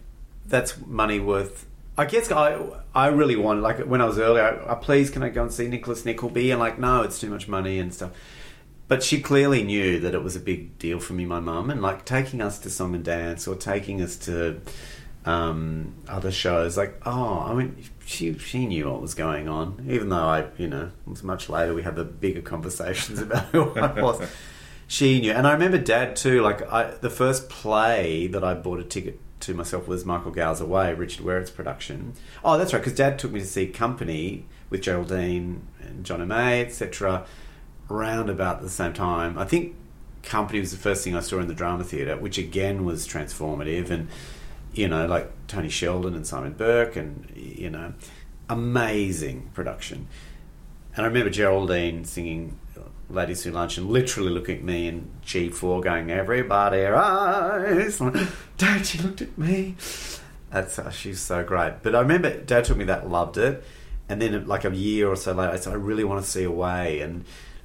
That's 0.46 0.78
money 0.86 1.20
worth. 1.20 1.66
I 1.96 2.06
guess 2.06 2.30
I 2.30 2.58
I 2.94 3.08
really 3.08 3.36
wanted 3.36 3.60
like 3.62 3.78
when 3.80 4.00
I 4.00 4.04
was 4.04 4.18
earlier. 4.18 4.64
I, 4.66 4.72
I 4.72 4.74
please 4.74 5.10
can 5.10 5.22
I 5.22 5.28
go 5.28 5.42
and 5.42 5.52
see 5.52 5.68
Nicholas 5.68 6.04
Nickleby? 6.04 6.50
And 6.50 6.60
like 6.60 6.78
no, 6.78 7.02
it's 7.02 7.20
too 7.20 7.30
much 7.30 7.48
money 7.48 7.78
and 7.78 7.94
stuff. 7.94 8.10
But 8.86 9.02
she 9.02 9.20
clearly 9.20 9.62
knew 9.62 9.98
that 10.00 10.14
it 10.14 10.22
was 10.22 10.36
a 10.36 10.40
big 10.40 10.78
deal 10.78 11.00
for 11.00 11.14
me, 11.14 11.24
my 11.24 11.40
mum, 11.40 11.70
and 11.70 11.80
like 11.80 12.04
taking 12.04 12.42
us 12.42 12.58
to 12.60 12.70
song 12.70 12.94
and 12.94 13.04
dance 13.04 13.48
or 13.48 13.54
taking 13.54 14.02
us 14.02 14.16
to 14.18 14.60
um, 15.24 15.94
other 16.06 16.30
shows. 16.30 16.76
Like, 16.76 17.00
oh, 17.06 17.40
I 17.40 17.54
mean, 17.54 17.82
she 18.04 18.36
she 18.38 18.66
knew 18.66 18.90
what 18.90 19.00
was 19.00 19.14
going 19.14 19.48
on, 19.48 19.86
even 19.88 20.10
though 20.10 20.16
I, 20.16 20.46
you 20.58 20.68
know, 20.68 20.90
it 21.06 21.10
was 21.10 21.22
much 21.22 21.48
later. 21.48 21.74
We 21.74 21.82
had 21.82 21.96
the 21.96 22.04
bigger 22.04 22.42
conversations 22.54 23.20
about 23.20 23.46
who 23.46 23.70
I 23.78 24.00
was. 24.00 24.20
She 24.86 25.18
knew, 25.18 25.32
and 25.32 25.46
I 25.46 25.54
remember 25.54 25.78
Dad 25.78 26.14
too. 26.14 26.42
Like, 26.42 26.70
I 26.70 26.90
the 26.90 27.08
first 27.08 27.48
play 27.48 28.26
that 28.26 28.44
I 28.44 28.52
bought 28.52 28.80
a 28.80 28.84
ticket 28.84 29.18
to 29.44 29.54
myself 29.54 29.88
was 29.88 30.04
Michael 30.04 30.30
Gow's 30.30 30.60
Away, 30.60 30.94
Richard 30.94 31.24
Wherrett's 31.24 31.50
production. 31.50 32.14
Oh, 32.44 32.58
that's 32.58 32.72
right, 32.72 32.80
because 32.80 32.96
Dad 32.96 33.18
took 33.18 33.32
me 33.32 33.40
to 33.40 33.46
see 33.46 33.66
Company 33.66 34.46
with 34.70 34.82
Geraldine 34.82 35.66
and 35.80 36.04
John 36.04 36.20
O'May, 36.20 36.62
etc. 36.62 37.26
Around 37.90 38.30
about 38.30 38.62
the 38.62 38.70
same 38.70 38.92
time, 38.92 39.38
I 39.38 39.44
think 39.44 39.74
Company 40.22 40.60
was 40.60 40.70
the 40.70 40.78
first 40.78 41.04
thing 41.04 41.14
I 41.14 41.20
saw 41.20 41.38
in 41.40 41.48
the 41.48 41.54
drama 41.54 41.84
theatre, 41.84 42.16
which 42.16 42.38
again 42.38 42.84
was 42.84 43.06
transformative 43.06 43.90
and 43.90 44.08
you 44.74 44.88
know, 44.88 45.06
like 45.06 45.30
Tony 45.46 45.68
Sheldon 45.68 46.14
and 46.14 46.26
Simon 46.26 46.52
Burke, 46.52 46.96
and 46.96 47.32
you 47.34 47.70
know, 47.70 47.94
amazing 48.48 49.50
production. 49.54 50.08
And 50.96 51.04
I 51.04 51.08
remember 51.08 51.30
Geraldine 51.30 52.04
singing 52.04 52.58
"Ladies 53.14 53.44
Who 53.44 53.52
Lunch" 53.52 53.78
and 53.78 53.88
literally 53.88 54.30
looking 54.30 54.58
at 54.58 54.64
me 54.64 54.88
in 54.88 55.08
G 55.22 55.48
four, 55.48 55.80
going, 55.80 56.10
"Everybody 56.10 56.82
rise!" 56.82 57.98
Don't 57.98 59.04
looked 59.04 59.22
at 59.22 59.38
me? 59.38 59.76
That's 60.50 60.78
uh, 60.78 60.90
she's 60.90 61.20
so 61.20 61.42
great. 61.42 61.82
But 61.82 61.94
I 61.94 62.00
remember 62.00 62.40
Dad 62.42 62.64
took 62.64 62.76
me 62.76 62.84
that, 62.84 63.08
loved 63.10 63.38
it, 63.38 63.64
and 64.08 64.22
then 64.22 64.46
like 64.46 64.64
a 64.64 64.74
year 64.74 65.08
or 65.08 65.16
so 65.16 65.32
later, 65.32 65.52
I 65.52 65.56
said, 65.56 65.72
"I 65.72 65.76
really 65.76 66.04
want 66.04 66.24
to 66.24 66.30
see 66.30 66.44
Away," 66.44 67.00
and 67.00 67.24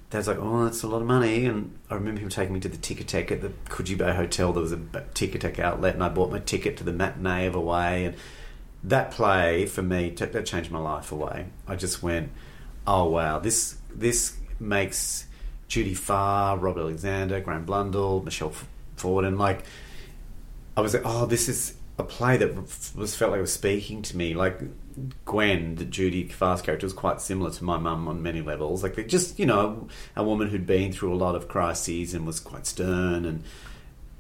Dad's 0.10 0.28
like, 0.28 0.40
"Oh, 0.40 0.64
that's 0.66 0.82
a 0.82 0.88
lot 0.88 1.02
of 1.02 1.08
money." 1.08 1.46
And 1.46 1.78
I 1.90 1.96
remember 1.96 2.22
him 2.22 2.30
taking 2.30 2.54
me 2.54 2.60
to 2.62 2.70
the 2.70 2.78
Ticketek 2.78 3.32
at 3.32 3.42
the 3.42 3.52
Coogee 3.70 3.98
Bay 3.98 4.14
Hotel. 4.14 4.54
There 4.54 4.64
was 4.64 4.72
a 4.72 4.78
b- 4.78 5.00
Ticketek 5.14 5.60
outlet, 5.60 5.94
and 5.94 6.04
I 6.04 6.10
bought 6.10 6.32
my 6.32 6.40
ticket 6.40 6.78
to 6.78 6.84
the 6.84 6.94
matinee 6.94 7.46
of 7.46 7.56
Away. 7.56 8.06
And 8.06 8.16
that 8.84 9.12
play 9.12 9.66
for 9.66 9.82
me, 9.84 10.10
that 10.10 10.46
changed 10.46 10.72
my 10.72 10.80
life. 10.80 11.12
Away, 11.12 11.48
I 11.68 11.76
just 11.76 12.02
went, 12.02 12.32
"Oh 12.88 13.06
wow, 13.06 13.38
this 13.38 13.78
this 13.94 14.38
makes 14.60 15.28
Judy 15.70 15.94
Farr, 15.94 16.58
Robert 16.58 16.82
Alexander, 16.82 17.40
Graham 17.40 17.64
Blundell, 17.64 18.22
Michelle 18.22 18.54
Ford, 18.98 19.24
and 19.24 19.38
like." 19.38 19.64
I 20.78 20.82
was 20.82 20.94
like, 20.94 21.04
oh, 21.04 21.26
this 21.26 21.50
is 21.50 21.74
a 21.98 22.04
play 22.04 22.38
that 22.38 22.56
was 22.96 23.14
felt 23.14 23.32
like 23.32 23.40
it 23.40 23.42
was 23.42 23.52
speaking 23.52 24.02
to 24.04 24.16
me. 24.16 24.34
Like 24.34 24.62
Gwen, 25.26 25.76
the 25.76 25.84
Judy 25.84 26.26
Farr's 26.30 26.62
character, 26.62 26.86
was 26.86 26.94
quite 26.94 27.20
similar 27.20 27.52
to 27.52 27.64
my 27.66 27.78
mum 27.78 28.08
on 28.08 28.24
many 28.24 28.42
levels. 28.42 28.82
Like, 28.82 29.06
just 29.10 29.38
you 29.40 29.46
know, 29.46 29.90
a 30.16 30.24
woman 30.24 30.48
who'd 30.48 30.66
been 30.66 30.94
through 30.94 31.14
a 31.14 31.18
lot 31.18 31.36
of 31.36 31.50
crises 31.50 32.14
and 32.14 32.26
was 32.26 32.40
quite 32.40 32.66
stern, 32.66 33.26
and 33.26 33.44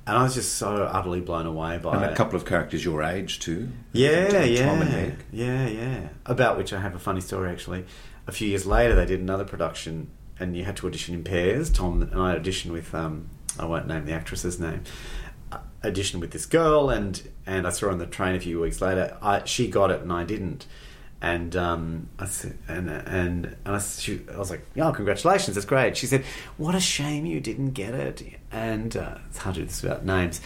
and 0.05 0.17
I 0.17 0.23
was 0.23 0.33
just 0.33 0.55
so 0.55 0.83
utterly 0.83 1.21
blown 1.21 1.45
away 1.45 1.77
by 1.77 1.95
And 1.95 2.05
it. 2.05 2.11
a 2.11 2.15
couple 2.15 2.35
of 2.35 2.45
characters 2.45 2.83
your 2.83 3.03
age, 3.03 3.39
too. 3.39 3.69
Yeah, 3.93 4.27
Tom 4.29 4.41
yeah, 4.41 5.11
yeah, 5.31 5.67
yeah. 5.67 6.07
About 6.25 6.57
which 6.57 6.73
I 6.73 6.81
have 6.81 6.95
a 6.95 6.99
funny 6.99 7.21
story 7.21 7.51
actually. 7.51 7.85
A 8.27 8.31
few 8.31 8.49
years 8.49 8.65
later, 8.65 8.95
they 8.95 9.05
did 9.05 9.19
another 9.21 9.45
production, 9.45 10.09
and 10.39 10.55
you 10.55 10.63
had 10.65 10.77
to 10.77 10.87
audition 10.87 11.15
in 11.15 11.23
pairs. 11.23 11.69
Tom 11.69 12.01
and 12.01 12.13
I 12.13 12.37
auditioned 12.37 12.71
with 12.71 12.93
um, 12.95 13.29
I 13.59 13.65
won't 13.65 13.87
name 13.87 14.05
the 14.05 14.13
actress's 14.13 14.59
name. 14.59 14.83
uh, 15.51 15.57
Auditioned 15.83 16.19
with 16.21 16.31
this 16.31 16.45
girl, 16.45 16.89
and 16.89 17.21
and 17.45 17.65
I 17.67 17.69
saw 17.71 17.87
her 17.87 17.91
on 17.91 17.97
the 17.99 18.05
train 18.05 18.35
a 18.35 18.39
few 18.39 18.59
weeks 18.59 18.81
later. 18.81 19.17
I 19.21 19.43
she 19.45 19.67
got 19.67 19.91
it, 19.91 20.01
and 20.01 20.11
I 20.11 20.23
didn't. 20.23 20.65
And 21.21 21.53
um, 21.57 22.07
I 22.17 22.25
said, 22.27 22.57
and 22.69 22.89
and 22.89 23.55
and 23.65 23.75
I, 23.75 23.79
she, 23.79 24.21
I 24.33 24.37
was 24.37 24.49
like, 24.49 24.65
"Oh, 24.77 24.91
congratulations, 24.93 25.55
that's 25.55 25.65
great." 25.65 25.97
She 25.97 26.05
said, 26.07 26.23
"What 26.57 26.75
a 26.75 26.79
shame 26.79 27.25
you 27.25 27.41
didn't 27.41 27.71
get 27.71 27.93
it." 27.93 28.23
And 28.51 28.95
uh, 28.95 29.15
it's 29.29 29.39
hard 29.39 29.55
to 29.55 29.61
do 29.61 29.67
this 29.67 29.81
without 29.83 30.05
names. 30.05 30.39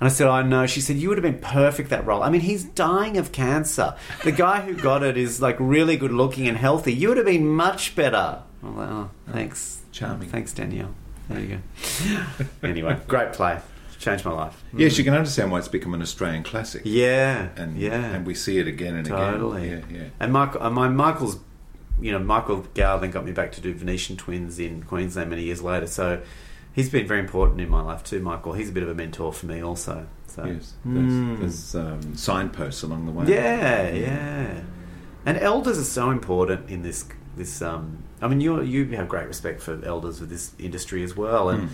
And 0.00 0.08
I 0.08 0.10
said, 0.10 0.26
I 0.26 0.42
know. 0.42 0.66
She 0.66 0.80
said, 0.80 0.96
You 0.96 1.08
would 1.08 1.18
have 1.18 1.22
been 1.22 1.38
perfect 1.40 1.90
that 1.90 2.04
role. 2.04 2.22
I 2.24 2.28
mean, 2.28 2.40
he's 2.40 2.64
dying 2.64 3.16
of 3.16 3.30
cancer. 3.30 3.94
The 4.24 4.32
guy 4.32 4.60
who 4.60 4.74
got 4.74 5.04
it 5.04 5.16
is 5.16 5.40
like 5.40 5.56
really 5.60 5.96
good 5.96 6.10
looking 6.10 6.48
and 6.48 6.56
healthy. 6.58 6.92
You 6.92 7.08
would 7.08 7.16
have 7.16 7.26
been 7.26 7.46
much 7.46 7.94
better. 7.94 8.42
I'm 8.64 8.78
Oh, 8.78 9.10
thanks. 9.30 9.82
Charming. 9.92 10.28
Thanks, 10.28 10.52
Danielle. 10.52 10.94
There 11.28 11.40
you 11.40 11.58
go. 11.58 12.44
anyway, 12.68 12.98
great 13.08 13.32
play. 13.32 13.58
changed 13.98 14.24
my 14.24 14.32
life. 14.32 14.62
Yes, 14.76 14.98
you 14.98 15.04
can 15.04 15.14
understand 15.14 15.50
why 15.50 15.58
it's 15.58 15.68
become 15.68 15.94
an 15.94 16.02
Australian 16.02 16.42
classic. 16.42 16.82
Yeah, 16.84 17.48
and 17.56 17.78
yeah. 17.78 17.92
and 18.14 18.26
we 18.26 18.34
see 18.34 18.58
it 18.58 18.66
again 18.66 18.94
and 18.96 19.06
Totally. 19.06 19.68
again. 19.72 19.84
Yeah, 19.90 19.96
yeah. 19.98 20.08
And 20.20 20.32
Michael, 20.32 20.62
uh, 20.62 20.68
my 20.70 20.88
Michael's, 20.88 21.38
you 22.00 22.12
know, 22.12 22.18
Michael 22.18 22.66
Gow 22.74 22.98
then 22.98 23.10
got 23.10 23.24
me 23.24 23.32
back 23.32 23.52
to 23.52 23.60
do 23.62 23.72
Venetian 23.72 24.16
Twins 24.16 24.58
in 24.58 24.82
Queensland 24.82 25.30
many 25.30 25.44
years 25.44 25.62
later. 25.62 25.86
So 25.86 26.20
he's 26.74 26.90
been 26.90 27.06
very 27.06 27.20
important 27.20 27.60
in 27.62 27.70
my 27.70 27.80
life 27.80 28.02
too. 28.04 28.20
Michael, 28.20 28.52
he's 28.52 28.68
a 28.68 28.72
bit 28.72 28.82
of 28.82 28.90
a 28.90 28.94
mentor 28.94 29.32
for 29.32 29.46
me 29.46 29.62
also. 29.62 30.06
So 30.26 30.44
Yes, 30.44 30.74
there's, 30.84 31.12
Mm. 31.12 31.38
there's 31.40 31.74
um, 31.76 32.16
signposts 32.16 32.82
along 32.82 33.06
the 33.06 33.12
way. 33.12 33.26
yeah, 33.28 33.88
yeah. 33.90 34.60
And 35.24 35.38
elders 35.38 35.78
are 35.78 35.84
so 35.84 36.10
important 36.10 36.68
in 36.68 36.82
this. 36.82 37.06
This, 37.36 37.60
um, 37.62 37.98
I 38.20 38.28
mean, 38.28 38.40
you 38.40 38.60
you 38.62 38.86
have 38.96 39.08
great 39.08 39.26
respect 39.26 39.60
for 39.60 39.80
elders 39.84 40.20
of 40.20 40.28
this 40.28 40.52
industry 40.58 41.02
as 41.02 41.16
well, 41.16 41.48
and 41.50 41.68
Mm. 41.68 41.72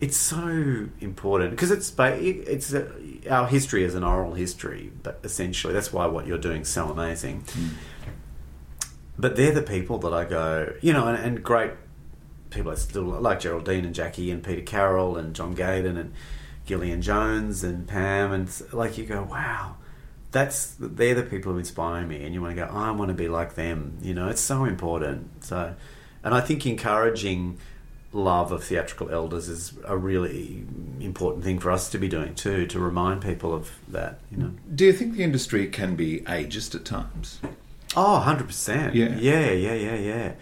it's 0.00 0.16
so 0.16 0.86
important 1.00 1.50
because 1.50 1.70
it's 1.70 1.92
it's 1.98 2.72
uh 2.74 2.90
our 3.30 3.46
history 3.46 3.84
is 3.84 3.94
an 3.94 4.02
oral 4.04 4.34
history, 4.34 4.92
but 5.02 5.20
essentially 5.24 5.72
that's 5.74 5.92
why 5.92 6.06
what 6.06 6.26
you're 6.26 6.38
doing 6.48 6.62
is 6.62 6.68
so 6.68 6.88
amazing. 6.88 7.44
But 9.18 9.36
they're 9.36 9.52
the 9.52 9.62
people 9.62 9.98
that 9.98 10.12
I 10.12 10.24
go, 10.24 10.72
you 10.80 10.92
know, 10.92 11.06
and, 11.06 11.16
and 11.22 11.42
great 11.42 11.72
people 12.50 12.72
I 12.72 12.74
still 12.76 13.04
like 13.04 13.40
Geraldine 13.40 13.84
and 13.84 13.94
Jackie 13.94 14.30
and 14.30 14.42
Peter 14.42 14.62
Carroll 14.62 15.16
and 15.16 15.34
John 15.34 15.54
Gaden 15.54 15.96
and 15.96 16.12
Gillian 16.66 17.00
Jones 17.02 17.62
and 17.62 17.86
Pam 17.86 18.32
and 18.32 18.62
like 18.72 18.96
you 18.98 19.04
go, 19.04 19.22
wow, 19.22 19.76
that's 20.34 20.74
they're 20.80 21.14
the 21.14 21.22
people 21.22 21.52
who 21.52 21.58
inspire 21.58 22.04
me, 22.04 22.24
and 22.24 22.34
you 22.34 22.42
want 22.42 22.56
to 22.56 22.62
go, 22.62 22.68
I 22.70 22.90
want 22.90 23.08
to 23.08 23.14
be 23.14 23.28
like 23.28 23.54
them. 23.54 23.96
You 24.02 24.12
know, 24.14 24.28
it's 24.28 24.40
so 24.40 24.64
important. 24.64 25.44
So, 25.44 25.74
and 26.24 26.34
I 26.34 26.40
think 26.40 26.66
encouraging 26.66 27.58
love 28.12 28.52
of 28.52 28.62
theatrical 28.64 29.10
elders 29.10 29.48
is 29.48 29.74
a 29.84 29.96
really 29.96 30.64
important 31.00 31.44
thing 31.44 31.60
for 31.60 31.70
us 31.70 31.88
to 31.90 31.98
be 31.98 32.08
doing 32.08 32.34
too, 32.34 32.66
to 32.66 32.80
remind 32.80 33.22
people 33.22 33.54
of 33.54 33.70
that. 33.88 34.18
You 34.30 34.38
know. 34.38 34.50
Do 34.74 34.84
you 34.84 34.92
think 34.92 35.16
the 35.16 35.22
industry 35.22 35.68
can 35.68 35.94
be 35.94 36.20
ageist 36.22 36.74
at 36.74 36.84
times? 36.84 37.38
Oh, 37.96 38.24
100%. 38.26 38.92
Yeah. 38.92 39.16
Yeah, 39.16 39.52
yeah, 39.52 39.74
yeah, 39.74 39.94
yeah. 39.94 40.32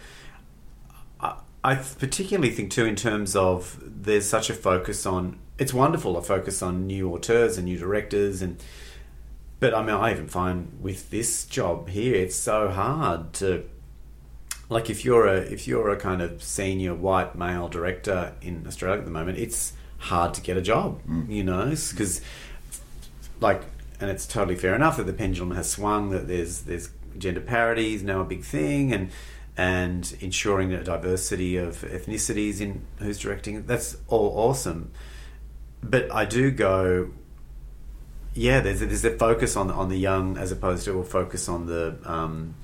I, 1.20 1.36
I 1.62 1.74
particularly 1.74 2.50
think, 2.50 2.70
too, 2.70 2.86
in 2.86 2.96
terms 2.96 3.36
of 3.36 3.78
there's 3.84 4.26
such 4.26 4.48
a 4.48 4.54
focus 4.54 5.04
on. 5.04 5.38
It's 5.58 5.74
wonderful 5.74 6.16
a 6.16 6.22
focus 6.22 6.62
on 6.62 6.86
new 6.86 7.10
auteurs 7.10 7.58
and 7.58 7.66
new 7.66 7.76
directors 7.78 8.40
and. 8.40 8.56
But 9.62 9.74
I 9.74 9.82
mean, 9.82 9.94
I 9.94 10.10
even 10.10 10.26
find 10.26 10.76
with 10.80 11.10
this 11.10 11.44
job 11.44 11.88
here, 11.88 12.16
it's 12.16 12.34
so 12.34 12.68
hard 12.68 13.32
to, 13.34 13.64
like, 14.68 14.90
if 14.90 15.04
you're 15.04 15.28
a 15.28 15.36
if 15.36 15.68
you're 15.68 15.88
a 15.90 15.96
kind 15.96 16.20
of 16.20 16.42
senior 16.42 16.96
white 16.96 17.36
male 17.36 17.68
director 17.68 18.34
in 18.42 18.66
Australia 18.66 18.98
at 18.98 19.04
the 19.04 19.12
moment, 19.12 19.38
it's 19.38 19.74
hard 19.98 20.34
to 20.34 20.40
get 20.40 20.56
a 20.56 20.62
job, 20.62 21.00
mm. 21.08 21.30
you 21.30 21.44
know, 21.44 21.66
because 21.66 22.20
like, 23.38 23.62
and 24.00 24.10
it's 24.10 24.26
totally 24.26 24.56
fair 24.56 24.74
enough 24.74 24.96
that 24.96 25.06
the 25.06 25.12
pendulum 25.12 25.52
has 25.52 25.70
swung. 25.70 26.10
That 26.10 26.26
there's 26.26 26.62
there's 26.62 26.90
gender 27.16 27.40
parity 27.40 27.94
is 27.94 28.02
now 28.02 28.22
a 28.22 28.24
big 28.24 28.42
thing, 28.42 28.92
and 28.92 29.12
and 29.56 30.16
ensuring 30.20 30.70
the 30.70 30.78
diversity 30.78 31.56
of 31.56 31.82
ethnicities 31.82 32.60
in 32.60 32.84
who's 32.98 33.20
directing. 33.20 33.64
That's 33.66 33.96
all 34.08 34.32
awesome. 34.36 34.90
But 35.84 36.10
I 36.12 36.24
do 36.24 36.50
go, 36.50 37.12
yeah. 38.34 38.60
There's 38.60 38.82
a, 38.82 38.86
there's 38.86 39.04
a 39.04 39.16
focus 39.16 39.56
on 39.56 39.70
on 39.70 39.88
the 39.88 39.98
young 39.98 40.36
as 40.36 40.52
opposed 40.52 40.84
to 40.84 40.98
a 40.98 41.04
focus 41.04 41.48
on 41.48 41.66
the 41.66 41.98
um, 42.04 42.54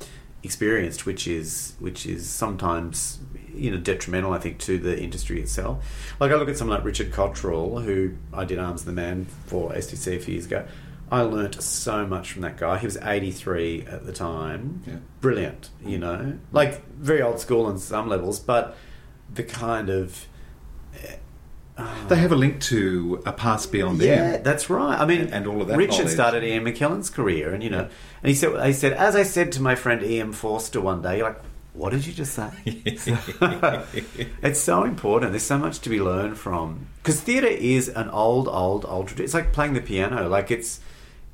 experienced, 0.42 1.06
which 1.06 1.26
is 1.26 1.74
which 1.78 2.06
is 2.06 2.28
sometimes 2.28 3.18
you 3.54 3.70
know 3.70 3.78
detrimental. 3.78 4.32
I 4.32 4.38
think 4.38 4.58
to 4.60 4.78
the 4.78 5.00
industry 5.00 5.40
itself. 5.40 5.84
Like 6.20 6.32
I 6.32 6.36
look 6.36 6.48
at 6.48 6.56
someone 6.56 6.78
like 6.78 6.84
Richard 6.84 7.12
Cottrell, 7.12 7.80
who 7.80 8.14
I 8.32 8.44
did 8.44 8.58
Arms 8.58 8.82
of 8.82 8.86
the 8.86 8.92
Man 8.92 9.26
for 9.46 9.72
STC 9.72 10.16
a 10.16 10.20
few 10.20 10.34
years 10.34 10.46
ago. 10.46 10.66
I 11.10 11.22
learnt 11.22 11.62
so 11.62 12.06
much 12.06 12.32
from 12.32 12.42
that 12.42 12.58
guy. 12.58 12.76
He 12.76 12.86
was 12.86 12.98
83 12.98 13.86
at 13.86 14.04
the 14.04 14.12
time. 14.12 14.82
Yeah. 14.86 14.96
Brilliant, 15.22 15.70
you 15.82 15.98
know, 15.98 16.38
like 16.52 16.86
very 16.86 17.22
old 17.22 17.40
school 17.40 17.64
on 17.64 17.78
some 17.78 18.08
levels, 18.08 18.38
but 18.38 18.76
the 19.32 19.42
kind 19.42 19.88
of 19.88 20.26
They 22.08 22.16
have 22.16 22.32
a 22.32 22.36
link 22.36 22.60
to 22.62 23.22
a 23.24 23.32
past 23.32 23.70
beyond 23.70 24.00
yeah, 24.00 24.16
them. 24.16 24.32
Yeah, 24.32 24.36
that's 24.38 24.68
right. 24.68 24.98
I 24.98 25.06
mean, 25.06 25.28
And 25.32 25.46
all 25.46 25.62
of 25.62 25.68
that 25.68 25.76
Richard 25.76 25.98
knowledge. 25.98 26.12
started 26.12 26.42
Ian 26.44 26.64
McKellen's 26.64 27.10
career, 27.10 27.52
and 27.54 27.62
you 27.62 27.70
know, 27.70 27.88
and 28.22 28.28
he 28.28 28.34
said, 28.34 28.64
he 28.66 28.72
said, 28.72 28.92
as 28.94 29.14
I 29.14 29.22
said 29.22 29.52
to 29.52 29.62
my 29.62 29.74
friend 29.74 30.02
Ian 30.02 30.32
Forster 30.32 30.80
one 30.80 31.02
day, 31.02 31.18
you're 31.18 31.28
like, 31.28 31.40
what 31.74 31.90
did 31.90 32.04
you 32.06 32.12
just 32.12 32.34
say? 32.34 32.50
it's 34.42 34.60
so 34.60 34.84
important. 34.84 35.32
There's 35.32 35.42
so 35.44 35.58
much 35.58 35.78
to 35.80 35.90
be 35.90 36.00
learned 36.00 36.36
from 36.38 36.86
because 37.02 37.20
theatre 37.20 37.46
is 37.46 37.88
an 37.88 38.08
old, 38.10 38.48
old, 38.48 38.84
old. 38.84 39.08
tradi- 39.08 39.20
It's 39.20 39.34
like 39.34 39.52
playing 39.52 39.74
the 39.74 39.80
piano. 39.80 40.28
Like 40.28 40.50
it's 40.50 40.80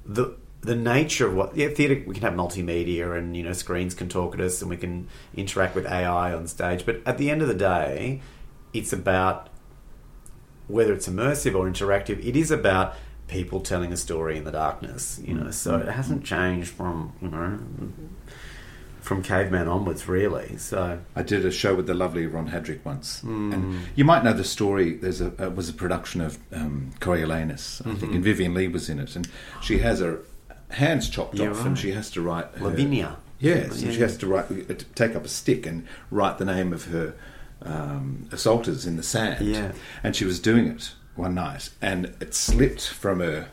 the 0.05 0.37
the 0.61 0.75
nature 0.77 1.27
of 1.29 1.35
what 1.35 1.57
yeah 1.57 1.69
theatre. 1.69 2.03
We 2.07 2.15
can 2.15 2.23
have 2.25 2.35
multimedia, 2.35 3.17
and 3.17 3.35
you 3.37 3.43
know, 3.43 3.53
screens 3.55 3.95
can 3.95 4.09
talk 4.09 4.35
at 4.35 4.41
us, 4.41 4.61
and 4.61 4.69
we 4.69 4.77
can 4.77 5.09
interact 5.35 5.75
with 5.75 5.87
AI 5.87 6.35
on 6.35 6.47
stage. 6.47 6.85
But 6.85 7.01
at 7.07 7.17
the 7.17 7.31
end 7.31 7.41
of 7.41 7.49
the 7.49 7.55
day, 7.55 8.21
it's 8.75 8.93
about 8.93 9.49
whether 10.69 10.93
it's 10.93 11.09
immersive 11.09 11.55
or 11.55 11.67
interactive, 11.69 12.25
it 12.27 12.37
is 12.37 12.51
about 12.51 12.95
people 13.29 13.61
telling 13.61 13.93
a 13.93 13.97
story 13.97 14.37
in 14.37 14.45
the 14.45 14.53
darkness, 14.53 15.21
you 15.25 15.35
know. 15.35 15.51
So 15.51 15.77
it 15.79 15.89
hasn't 15.89 16.25
changed 16.25 16.69
from, 16.71 17.13
you 17.23 17.29
know, 17.29 17.59
from 19.01 19.23
caveman 19.23 19.69
onwards, 19.69 20.09
really. 20.09 20.57
So 20.57 20.99
I 21.15 21.23
did 21.23 21.45
a 21.45 21.51
show 21.51 21.75
with 21.75 21.87
the 21.87 21.95
lovely 21.95 22.27
Ron 22.27 22.49
Haddrick 22.49 22.85
once, 22.85 23.21
Hmm. 23.21 23.53
and 23.53 23.87
you 23.95 24.05
might 24.05 24.25
know 24.25 24.33
the 24.33 24.45
story. 24.45 24.95
There's 24.95 25.21
a 25.21 25.27
it 25.43 25.55
was 25.55 25.69
a 25.69 25.75
production 25.75 26.21
of 26.23 26.39
um, 26.53 26.93
Coriolanus, 27.01 27.83
I 27.85 27.91
Mm-hmm. 27.91 27.99
think, 28.01 28.15
and 28.15 28.25
Vivien 28.25 28.55
Leigh 28.55 28.69
was 28.69 28.89
in 28.89 28.99
it, 28.99 29.15
and 29.17 29.29
she 29.63 29.79
has 29.79 30.01
her 30.01 30.21
hands 30.71 31.09
chopped 31.11 31.39
off, 31.41 31.59
right. 31.59 31.67
and 31.67 31.79
she 31.79 31.93
has 31.93 32.11
to 32.13 32.23
write 32.23 32.47
her, 32.57 32.65
Lavinia. 32.65 33.17
Yes, 33.41 33.81
Yeah. 33.81 33.87
and 33.87 33.95
she 33.95 34.01
has 34.01 34.17
to 34.19 34.27
write, 34.27 34.51
uh, 34.51 34.75
take 34.95 35.15
up 35.15 35.25
a 35.25 35.29
stick 35.29 35.67
and 35.67 35.87
write 36.11 36.39
the 36.39 36.45
name 36.47 36.73
of 36.73 36.87
her 36.87 37.15
um, 37.65 38.29
assaulters 38.33 38.87
in 38.87 38.97
the 38.97 39.03
sand. 39.03 39.47
Yeah. 39.47 39.73
and 40.03 40.15
she 40.15 40.25
was 40.25 40.39
doing 40.41 40.67
it 40.69 40.93
one 41.17 41.35
night, 41.35 41.71
and 41.81 42.07
it 42.21 42.35
slipped 42.35 42.89
from 42.89 43.21
her 43.21 43.49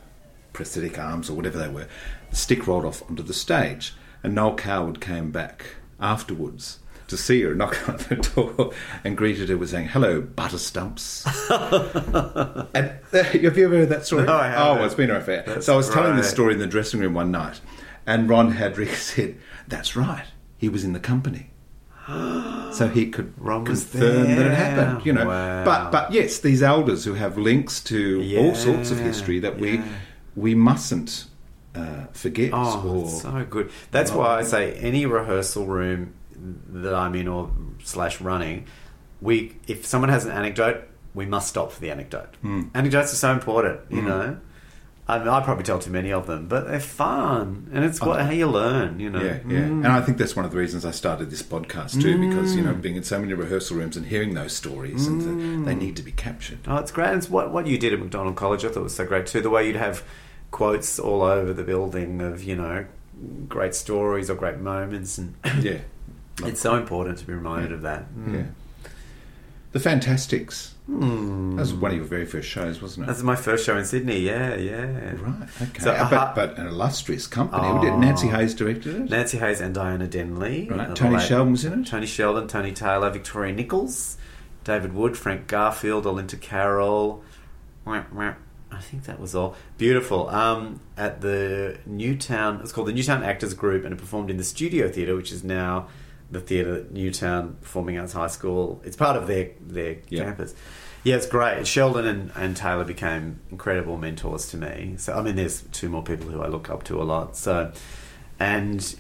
prosthetic 0.54 0.98
arms 1.00 1.30
or 1.30 1.34
whatever 1.34 1.58
they 1.58 1.68
were. 1.70 1.88
The 2.30 2.36
stick 2.36 2.68
rolled 2.68 2.86
off 2.86 3.04
onto 3.10 3.24
the 3.24 3.34
stage, 3.34 3.94
and 4.24 4.34
Noel 4.36 4.56
Coward 4.56 5.00
came 5.02 5.32
back 5.32 5.76
afterwards 6.00 6.80
to 7.08 7.18
see 7.18 7.42
her, 7.42 7.54
knock 7.62 7.88
on 7.90 7.98
the 7.98 8.16
door, 8.16 8.72
and 9.04 9.16
greeted 9.18 9.50
her 9.50 9.58
with 9.58 9.70
saying, 9.70 9.90
"Hello, 9.90 10.22
butter 10.22 10.58
stumps." 10.58 11.26
and 11.52 12.92
uh, 13.14 13.24
have 13.24 13.58
you 13.58 13.66
ever 13.66 13.78
heard 13.78 13.90
that 13.90 14.06
story? 14.06 14.24
No, 14.24 14.34
I 14.34 14.48
Oh, 14.48 14.50
haven't. 14.50 14.76
well, 14.78 14.86
it's 14.86 14.96
been 14.96 15.12
around 15.12 15.22
affair. 15.22 15.44
That's 15.46 15.66
so 15.66 15.74
I 15.74 15.78
was 15.78 15.90
telling 15.90 16.16
this 16.16 16.30
story 16.30 16.54
in 16.54 16.60
the 16.60 16.68
dressing 16.68 17.00
room 17.00 17.14
one 17.14 17.32
night, 17.32 17.60
and 18.08 18.30
Ron 18.30 18.54
Haddrick 18.54 18.94
said, 18.96 19.38
"That's 19.68 19.96
right. 19.96 20.26
He 20.58 20.70
was 20.70 20.84
in 20.84 20.94
the 20.94 21.00
company." 21.00 21.51
so 22.72 22.88
he 22.88 23.10
could 23.10 23.34
Ron 23.38 23.66
confirm 23.66 24.36
that 24.36 24.46
it 24.46 24.54
happened, 24.54 25.06
you 25.06 25.14
know. 25.14 25.28
Wow. 25.28 25.64
But 25.64 25.92
but 25.92 26.12
yes, 26.12 26.40
these 26.40 26.64
elders 26.64 27.06
who 27.06 27.14
have 27.14 27.38
links 27.38 27.82
to 27.86 28.38
all 28.38 28.56
sorts 28.56 28.92
of 28.92 29.00
history 29.00 29.40
that 29.40 29.60
we 29.60 29.78
yeah. 29.78 29.84
we 30.36 30.56
mustn't 30.56 31.26
uh, 31.76 32.06
forget. 32.14 32.52
Oh, 32.54 33.08
so 33.08 33.46
good. 33.50 33.72
That's 33.92 34.12
why 34.12 34.40
I 34.40 34.44
say 34.44 34.74
any 34.74 35.06
rehearsal 35.06 35.66
room 35.66 36.14
that 36.36 36.94
I'm 36.94 37.16
in 37.16 37.28
or 37.28 37.52
slash 37.84 38.20
running, 38.22 38.68
we 39.22 39.56
if 39.68 39.86
someone 39.86 40.10
has 40.10 40.26
an 40.26 40.32
anecdote, 40.32 40.88
we 41.14 41.26
must 41.26 41.50
stop 41.50 41.72
for 41.72 41.80
the 41.80 41.92
anecdote. 41.92 42.36
Hmm. 42.42 42.64
Anecdotes 42.74 43.14
are 43.14 43.18
so 43.18 43.32
important, 43.32 43.82
you 43.90 44.02
know. 44.02 44.38
I, 45.12 45.20
mean, 45.20 45.28
I 45.28 45.42
probably 45.42 45.64
tell 45.64 45.78
too 45.80 45.92
many 45.92 46.12
of 46.14 46.26
them, 46.28 46.48
but 46.48 46.68
they're 46.68 46.80
fun, 46.80 47.70
and 47.74 47.84
it's 47.84 48.00
what 48.02 48.22
how 48.22 48.32
you 48.32 48.48
learn, 48.48 49.00
you 49.00 49.10
know. 49.10 49.20
yeah, 49.22 49.40
yeah, 49.48 49.60
Mm. 49.68 49.84
and 49.84 49.88
I 49.88 50.02
think 50.02 50.18
that's 50.18 50.36
one 50.36 50.46
of 50.46 50.52
the 50.52 50.58
reasons 50.58 50.86
I 50.86 50.92
started 50.92 51.30
this 51.30 51.44
podcast 51.44 52.02
too, 52.02 52.18
because 52.30 52.56
you 52.56 52.62
know, 52.64 52.74
being 52.74 52.96
in 52.96 53.04
so 53.04 53.20
many 53.20 53.34
rehearsal 53.34 53.78
rooms 53.78 53.98
and 53.98 54.06
hearing 54.06 54.34
those 54.34 54.54
stories, 54.56 55.08
and 55.08 55.22
Mm. 55.22 55.60
the, 55.60 55.66
they 55.66 55.76
need 55.76 55.96
to 55.98 56.02
be 56.04 56.12
captured. 56.14 56.60
Oh, 56.68 56.78
it's 56.78 56.92
great. 56.92 57.10
And 57.10 57.18
it's 57.18 57.30
what 57.30 57.52
what 57.52 57.68
you 57.68 57.78
did 57.78 57.94
at 57.94 58.00
McDonald 58.00 58.36
College, 58.38 58.64
I 58.66 58.70
thought 58.70 58.84
was 58.84 58.96
so 58.96 59.06
great 59.06 59.26
too. 59.28 59.42
The 59.42 59.50
way 59.50 59.68
you'd 59.68 59.76
have 59.76 60.04
quotes 60.52 60.98
all 61.00 61.22
over 61.22 61.52
the 61.54 61.64
building 61.64 62.22
of 62.22 62.44
you 62.44 62.56
know 62.56 62.86
great 63.50 63.76
stories 63.76 64.30
or 64.30 64.36
great 64.36 64.60
moments, 64.60 65.18
and 65.18 65.36
Yeah, 65.62 65.80
it's 66.44 66.62
so 66.62 66.76
important 66.76 67.18
to 67.20 67.26
be 67.26 67.34
reminded 67.34 67.72
of 67.74 67.82
that. 67.82 68.06
Mm. 68.16 68.34
yeah. 68.34 68.44
The 69.74 69.80
Fantasticks. 69.80 70.74
That 71.00 71.56
was 71.62 71.74
one 71.74 71.92
of 71.92 71.98
your 71.98 72.06
very 72.06 72.26
first 72.26 72.50
shows, 72.50 72.82
wasn't 72.82 73.06
it? 73.06 73.08
That's 73.08 73.24
my 73.24 73.36
first 73.36 73.66
show 73.66 73.78
in 73.78 73.86
Sydney. 73.86 74.20
Yeah, 74.20 74.56
yeah. 74.56 75.14
Right. 75.22 75.50
Okay. 75.62 75.80
So, 75.80 75.92
Uh, 75.92 76.10
but, 76.10 76.36
but 76.36 76.58
an 76.58 76.68
illustrious 76.68 77.28
company. 77.28 77.64
Oh. 77.66 77.82
Did 77.82 77.94
Nancy 77.98 78.28
Hayes 78.28 78.54
directed 78.54 78.96
it? 78.96 79.10
Nancy 79.10 79.38
Hayes 79.38 79.62
and 79.62 79.74
Diana 79.74 80.08
Denley. 80.08 80.68
Right. 80.70 80.90
Uh, 80.90 80.94
Tony 80.94 81.16
late- 81.18 81.28
Sheldon 81.28 81.52
was 81.54 81.64
in 81.66 81.82
it. 81.82 81.88
Tony 81.88 82.06
Sheldon, 82.06 82.48
Tony 82.48 82.74
Taylor, 82.74 83.10
Victoria 83.10 83.54
Nichols, 83.54 84.18
David 84.64 84.94
Wood, 84.94 85.18
Frank 85.18 85.48
Garfield, 85.48 86.06
Olinta 86.06 86.40
Carroll. 86.40 87.24
I 87.86 88.80
think 88.80 89.04
that 89.06 89.20
was 89.20 89.34
all. 89.36 89.56
Beautiful. 89.78 90.30
Um, 90.30 90.80
at 90.98 91.22
the 91.22 91.78
Newtown, 91.86 92.60
it's 92.62 92.72
called 92.72 92.88
the 92.88 92.94
Newtown 92.94 93.24
Actors 93.24 93.54
Group, 93.54 93.84
and 93.86 93.94
it 93.94 93.98
performed 93.98 94.30
in 94.30 94.38
the 94.38 94.44
Studio 94.44 94.90
Theatre, 94.90 95.16
which 95.16 95.32
is 95.32 95.44
now 95.44 95.88
the 96.30 96.40
theatre 96.40 96.76
at 96.76 96.92
Newtown 96.92 97.58
Performing 97.62 97.98
Arts 98.00 98.14
High 98.14 98.28
School. 98.28 98.82
It's 98.86 98.96
part 98.96 99.18
of 99.18 99.28
their 99.28 99.50
their 99.60 99.98
Yeah. 100.10 100.24
campus. 100.26 100.56
Yeah, 101.04 101.16
it's 101.16 101.26
great. 101.26 101.66
Sheldon 101.66 102.06
and, 102.06 102.32
and 102.36 102.56
Taylor 102.56 102.84
became 102.84 103.40
incredible 103.50 103.98
mentors 103.98 104.48
to 104.52 104.58
me. 104.58 104.96
So 104.98 105.14
I 105.14 105.22
mean, 105.22 105.36
there's 105.36 105.64
two 105.72 105.90
more 105.90 106.04
people 106.04 106.30
who 106.30 106.42
I 106.42 106.48
look 106.48 106.70
up 106.70 106.84
to 106.86 107.02
a 107.02 107.04
lot. 107.04 107.36
So, 107.36 107.72
and 108.40 108.96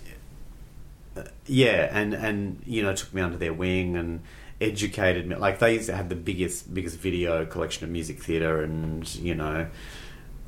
uh, 1.16 1.24
yeah, 1.46 1.90
and 1.92 2.14
and 2.14 2.62
you 2.66 2.82
know, 2.82 2.96
took 2.96 3.14
me 3.14 3.22
under 3.22 3.38
their 3.38 3.54
wing 3.54 3.96
and 3.98 4.22
educated 4.60 5.28
me. 5.28 5.36
Like 5.36 5.60
they 5.60 5.76
used 5.76 5.88
to 5.88 5.96
have 5.96 6.10
the 6.10 6.16
biggest 6.16 6.74
biggest 6.74 6.98
video 6.98 7.46
collection 7.46 7.84
of 7.84 7.92
music 7.92 8.22
theatre, 8.24 8.64
and 8.64 9.14
you 9.16 9.36
know, 9.36 9.68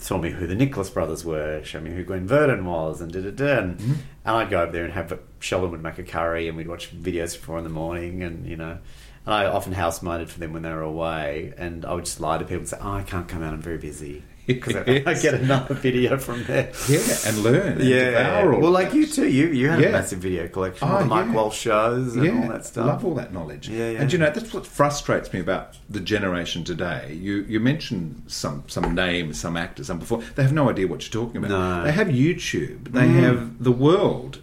told 0.04 0.24
me 0.24 0.32
who 0.32 0.48
the 0.48 0.56
Nicholas 0.56 0.90
brothers 0.90 1.24
were, 1.24 1.64
showed 1.64 1.84
me 1.84 1.92
who 1.92 2.04
Gwen 2.04 2.26
Verdon 2.26 2.66
was, 2.66 3.00
and 3.00 3.12
da 3.12 3.22
da 3.22 3.30
da. 3.30 3.60
And, 3.60 3.80
and 3.80 4.02
I'd 4.26 4.50
go 4.50 4.64
over 4.64 4.72
there 4.72 4.86
and 4.86 4.94
have 4.94 5.20
Sheldon 5.40 5.70
would 5.70 5.84
make 5.84 6.00
a 6.00 6.04
curry, 6.04 6.48
and 6.48 6.58
we'd 6.58 6.68
watch 6.68 7.00
videos 7.00 7.38
for 7.38 7.46
four 7.46 7.58
in 7.60 7.64
the 7.64 7.70
morning, 7.70 8.24
and 8.24 8.48
you 8.48 8.58
know. 8.58 8.80
And 9.26 9.34
I 9.34 9.46
often 9.46 9.74
house 9.74 10.02
minded 10.02 10.30
for 10.30 10.40
them 10.40 10.52
when 10.54 10.64
they 10.64 10.72
were 10.72 10.82
away, 10.82 11.54
and 11.58 11.86
I 11.86 11.94
would 11.94 12.06
just 12.06 12.20
lie 12.20 12.38
to 12.38 12.44
people 12.44 12.58
and 12.60 12.68
say, 12.68 12.78
"Oh, 12.82 12.94
I 12.94 13.04
can't 13.04 13.28
come 13.28 13.42
out. 13.44 13.54
I'm 13.54 13.62
very 13.62 13.78
busy." 13.78 14.24
Because 14.46 14.76
I 14.76 14.84
Yes. 15.06 15.22
get 15.22 15.36
another 15.36 15.74
video 15.74 16.18
from 16.18 16.44
there. 16.44 16.70
Yeah, 16.90 17.00
and 17.28 17.38
learn. 17.38 17.80
And 17.80 17.84
Yeah. 17.86 18.42
all 18.44 18.60
Well, 18.60 18.72
like 18.72 18.90
that. 18.92 18.98
you 18.98 19.06
too. 19.06 19.26
You 19.30 19.48
you 19.48 19.70
had 19.70 19.80
Yeah. 19.80 19.88
a 19.88 19.92
massive 19.94 20.20
video 20.20 20.50
collection. 20.50 20.86
all 20.86 20.98
Oh, 20.98 21.00
the 21.00 21.06
Mike 21.06 21.28
yeah. 21.28 21.34
Walsh 21.34 21.58
shows 21.58 22.14
and 22.18 22.44
all 22.44 22.50
that 22.50 22.66
stuff. 22.66 22.86
Love 22.86 23.06
all 23.06 23.16
that 23.16 23.32
knowledge. 23.34 23.70
Yeah, 23.70 23.92
yeah. 23.92 24.02
And 24.02 24.12
you 24.12 24.20
know 24.20 24.30
that's 24.36 24.54
what 24.54 24.68
frustrates 24.68 25.32
me 25.32 25.40
about 25.40 25.78
the 25.90 26.02
generation 26.02 26.66
today. 26.66 27.18
You 27.28 27.46
you 27.48 27.62
mentioned 27.62 28.24
some 28.28 28.64
some 28.68 28.94
names, 28.94 29.40
some 29.40 29.56
actors, 29.56 29.88
some 29.88 30.00
before. 30.00 30.20
They 30.36 30.44
have 30.44 30.52
no 30.52 30.70
idea 30.70 30.88
what 30.88 31.00
you're 31.04 31.24
talking 31.24 31.38
about. 31.38 31.50
No. 31.50 31.84
They 31.86 31.94
have 31.94 32.08
YouTube. 32.10 32.92
They 32.92 33.08
Mm. 33.08 33.20
have 33.24 33.64
the 33.64 33.72
world 33.72 34.40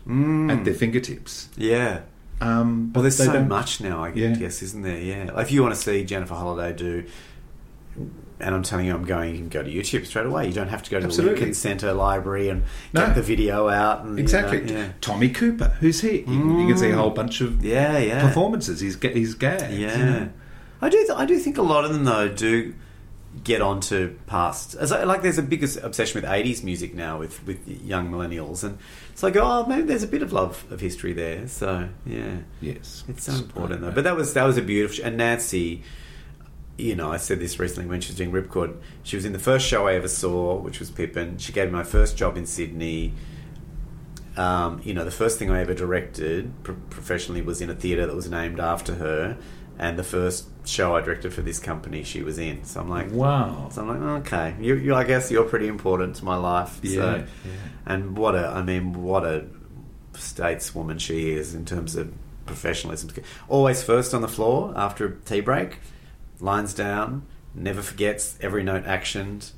at 0.53 0.65
their 0.65 0.73
fingertips. 0.83 1.51
Yeah. 1.59 1.99
Um, 2.41 2.87
but 2.93 3.01
Well, 3.01 3.03
there's 3.03 3.17
so 3.17 3.33
don't- 3.33 3.49
much 3.49 3.81
now, 3.81 4.05
I 4.05 4.13
Yeah. 4.15 4.35
guess, 4.35 4.63
isn't 4.63 4.83
there? 4.83 4.99
Yeah. 4.99 5.31
Like 5.35 5.47
if 5.47 5.53
you 5.53 5.63
want 5.63 5.75
to 5.75 5.81
see 5.81 6.05
Jennifer 6.05 6.35
Holliday 6.35 6.73
do, 6.77 7.05
and 8.43 8.55
I'm 8.55 8.63
telling 8.63 8.87
you, 8.87 8.95
I'm 8.95 9.05
going. 9.05 9.33
You 9.33 9.39
can 9.41 9.49
go 9.51 9.63
to 9.63 9.71
YouTube 9.71 10.07
straight 10.07 10.25
away. 10.25 10.47
You 10.47 10.55
don't 10.55 10.69
have 10.69 10.83
to 10.85 10.91
go 10.91 10.99
to 10.99 11.05
Absolutely. 11.05 11.35
the 11.35 11.41
Lincoln 11.41 11.55
Center 11.55 11.93
Library 11.93 12.49
and 12.49 12.63
No. 12.95 13.05
get 13.07 13.15
the 13.15 13.23
video 13.23 13.69
out. 13.69 14.05
And, 14.05 14.17
you 14.17 14.23
Exactly. 14.23 14.63
know, 14.63 14.73
yeah. 14.73 14.87
Tommy 15.03 15.29
Cooper, 15.29 15.75
who's 15.81 16.01
he? 16.01 16.25
You, 16.27 16.61
you 16.63 16.67
can 16.69 16.79
see 16.79 16.89
a 16.91 16.97
whole 16.97 17.11
bunch 17.11 17.43
of 17.43 17.63
Yeah, 17.63 17.99
yeah. 17.99 18.23
performances. 18.27 18.81
He's 18.81 18.97
he's 19.03 19.35
you 19.35 19.39
Yeah. 19.71 20.29
I 20.81 20.89
do. 20.89 20.97
Th- 20.99 21.11
I 21.15 21.27
do 21.27 21.39
think 21.39 21.59
a 21.59 21.63
lot 21.63 21.85
of 21.85 21.93
them 21.93 22.05
though 22.05 22.29
do 22.29 22.73
get 23.45 23.63
onto 23.63 24.17
past. 24.27 24.75
As 24.75 24.93
I, 24.93 25.05
like, 25.05 25.23
there's 25.23 25.39
a 25.39 25.43
big 25.43 25.63
obsession 25.63 26.21
with 26.21 26.29
'80s 26.31 26.63
music 26.63 26.95
now 26.95 27.19
with 27.19 27.45
with 27.47 27.67
young 27.69 28.11
millennials, 28.11 28.65
and 28.65 28.79
it's 29.13 29.23
like, 29.23 29.37
oh, 29.37 29.67
maybe 29.67 29.83
there's 29.83 30.03
a 30.03 30.09
bit 30.09 30.23
of 30.23 30.33
love 30.33 30.65
of 30.71 30.81
history 30.81 31.13
there. 31.13 31.47
So 31.49 31.89
yeah, 32.05 32.39
Yes, 32.61 33.05
it's 33.09 33.25
so 33.25 33.33
important 33.33 33.81
though. 33.83 33.93
But 33.93 34.05
that 34.05 34.17
was 34.17 34.35
that 34.35 34.45
was 34.45 34.57
a 34.57 34.63
beautiful. 34.63 35.05
And 35.05 35.17
Nancy. 35.17 35.83
You 36.79 36.97
know, 36.97 37.13
I 37.13 37.19
said 37.19 37.41
this 37.41 37.59
recently 37.59 37.87
when 37.91 38.01
she 38.01 38.09
was 38.09 38.17
doing 38.17 38.33
Ripcord. 38.33 38.75
She 39.03 39.15
was 39.15 39.27
in 39.27 39.35
the 39.35 39.39
first 39.39 39.67
show 39.67 39.87
I 39.87 39.95
ever 39.97 40.09
saw, 40.09 40.57
which 40.57 40.81
was 40.81 40.91
Pippin. 40.91 41.37
She 41.37 41.53
gave 41.53 41.67
me 41.67 41.73
my 41.73 41.85
first 41.85 42.17
job 42.17 42.39
in 42.39 42.47
Sydney. 42.47 43.13
Um, 44.39 44.81
you 44.83 44.95
know, 44.95 45.05
the 45.05 45.11
first 45.11 45.39
thing 45.39 45.51
I 45.51 45.61
ever 45.61 45.75
directed 45.75 46.51
pro- 46.63 46.77
professionally 46.89 47.43
was 47.43 47.61
in 47.61 47.69
a 47.69 47.75
theatre 47.75 48.07
that 48.07 48.17
was 48.17 48.31
named 48.31 48.61
after 48.61 48.95
her, 48.95 49.37
and 49.79 49.99
the 49.99 50.05
first 50.05 50.47
show 50.71 50.95
I 50.97 51.01
directed 51.01 51.33
for 51.35 51.43
this 51.43 51.59
company 51.59 52.03
she 52.05 52.23
was 52.23 52.39
in. 52.39 52.65
So 52.65 52.81
I'm 52.81 52.89
like, 52.89 53.11
Wow. 53.11 53.69
So 53.73 53.83
I'm 53.83 53.89
like, 53.89 54.27
okay, 54.27 54.55
you, 54.61 54.75
you 54.77 54.95
I 54.95 55.05
guess 55.05 55.31
you're 55.31 55.45
pretty 55.45 55.69
important 55.69 56.17
to 56.17 56.25
my 56.25 56.37
life. 56.37 56.79
Yeah, 56.83 56.95
So, 56.95 57.17
yeah. 57.45 57.51
and 57.87 58.17
what 58.17 58.35
a, 58.35 58.47
I 58.49 58.63
mean, 58.63 59.03
what 59.03 59.25
a 59.25 59.47
stateswoman 60.15 61.01
she 61.01 61.33
is 61.33 61.55
in 61.55 61.65
terms 61.65 61.97
of 61.97 62.13
professionalism. 62.47 63.11
Always 63.49 63.83
first 63.83 64.15
on 64.15 64.23
the 64.23 64.29
floor 64.29 64.73
after 64.77 65.07
a 65.07 65.15
tea 65.17 65.41
break, 65.41 65.79
lines 66.41 66.75
down, 66.75 67.23
never 67.55 67.83
forgets 67.83 68.37
every 68.41 68.63
note 68.63 68.85
actioned, 68.85 69.53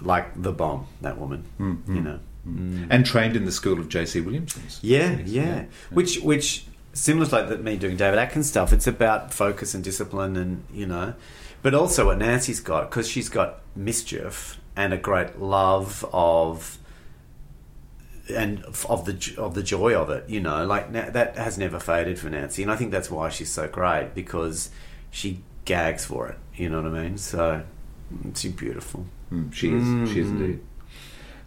like 0.00 0.40
the 0.40 0.52
bomb. 0.52 0.86
That 1.00 1.18
woman, 1.18 1.44
Mm, 1.58 1.88
you 1.88 2.00
know. 2.00 2.20
mm. 2.46 2.86
And 2.90 3.04
trained 3.06 3.36
in 3.36 3.44
the 3.44 3.52
school 3.52 3.78
of 3.80 3.88
J.C. 3.88 4.20
Williamson's. 4.20 4.80
Yeah, 4.82 5.18
Yes, 5.18 5.28
yeah. 5.28 5.64
Which, 5.90 6.20
which 6.20 6.66
similar 6.94 7.26
to 7.26 7.34
like 7.34 7.48
that 7.48 7.62
me 7.62 7.76
doing 7.76 7.96
David 7.96 8.18
Atkins 8.18 8.48
stuff. 8.48 8.72
It's 8.72 8.86
about 8.86 9.34
focus 9.34 9.74
and 9.74 9.84
discipline, 9.84 10.36
and 10.36 10.64
you 10.72 10.86
know, 10.86 11.14
but 11.62 11.74
also 11.74 12.06
what 12.06 12.18
Nancy's 12.18 12.60
got 12.60 12.88
because 12.88 13.08
she's 13.08 13.28
got 13.28 13.60
mischief 13.76 14.58
and 14.76 14.92
a 14.92 14.96
great 14.96 15.40
love 15.40 16.04
of 16.12 16.78
and 18.34 18.64
of 18.88 19.04
the 19.04 19.34
of 19.36 19.54
the 19.54 19.62
joy 19.62 19.94
of 19.94 20.08
it. 20.10 20.28
You 20.28 20.40
know, 20.40 20.64
like 20.64 20.92
that 20.92 21.36
has 21.36 21.58
never 21.58 21.78
faded 21.78 22.18
for 22.18 22.30
Nancy, 22.30 22.62
and 22.62 22.72
I 22.72 22.76
think 22.76 22.90
that's 22.90 23.10
why 23.10 23.28
she's 23.28 23.50
so 23.50 23.68
great 23.68 24.14
because 24.14 24.70
she 25.10 25.42
gags 25.64 26.04
for 26.04 26.28
it. 26.28 26.38
You 26.54 26.70
know 26.70 26.82
what 26.82 26.92
I 26.92 27.02
mean? 27.02 27.18
So 27.18 27.62
she's 28.34 28.52
beautiful. 28.52 29.06
Mm, 29.32 29.52
she 29.52 29.74
is. 29.74 30.10
She 30.12 30.20
is 30.20 30.30
indeed. 30.30 30.60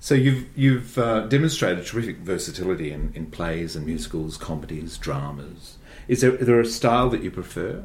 So 0.07 0.15
you've 0.15 0.47
you've 0.57 0.97
uh, 0.97 1.27
demonstrated 1.27 1.85
terrific 1.85 2.19
versatility 2.19 2.93
in, 2.93 3.11
in 3.13 3.25
plays 3.25 3.75
and 3.75 3.85
musicals, 3.85 4.37
comedies, 4.37 4.97
dramas. 4.97 5.79
Is 6.07 6.21
there, 6.21 6.33
is 6.33 6.47
there 6.47 6.61
a 6.61 6.65
style 6.65 7.09
that 7.09 7.23
you 7.23 7.29
prefer? 7.29 7.83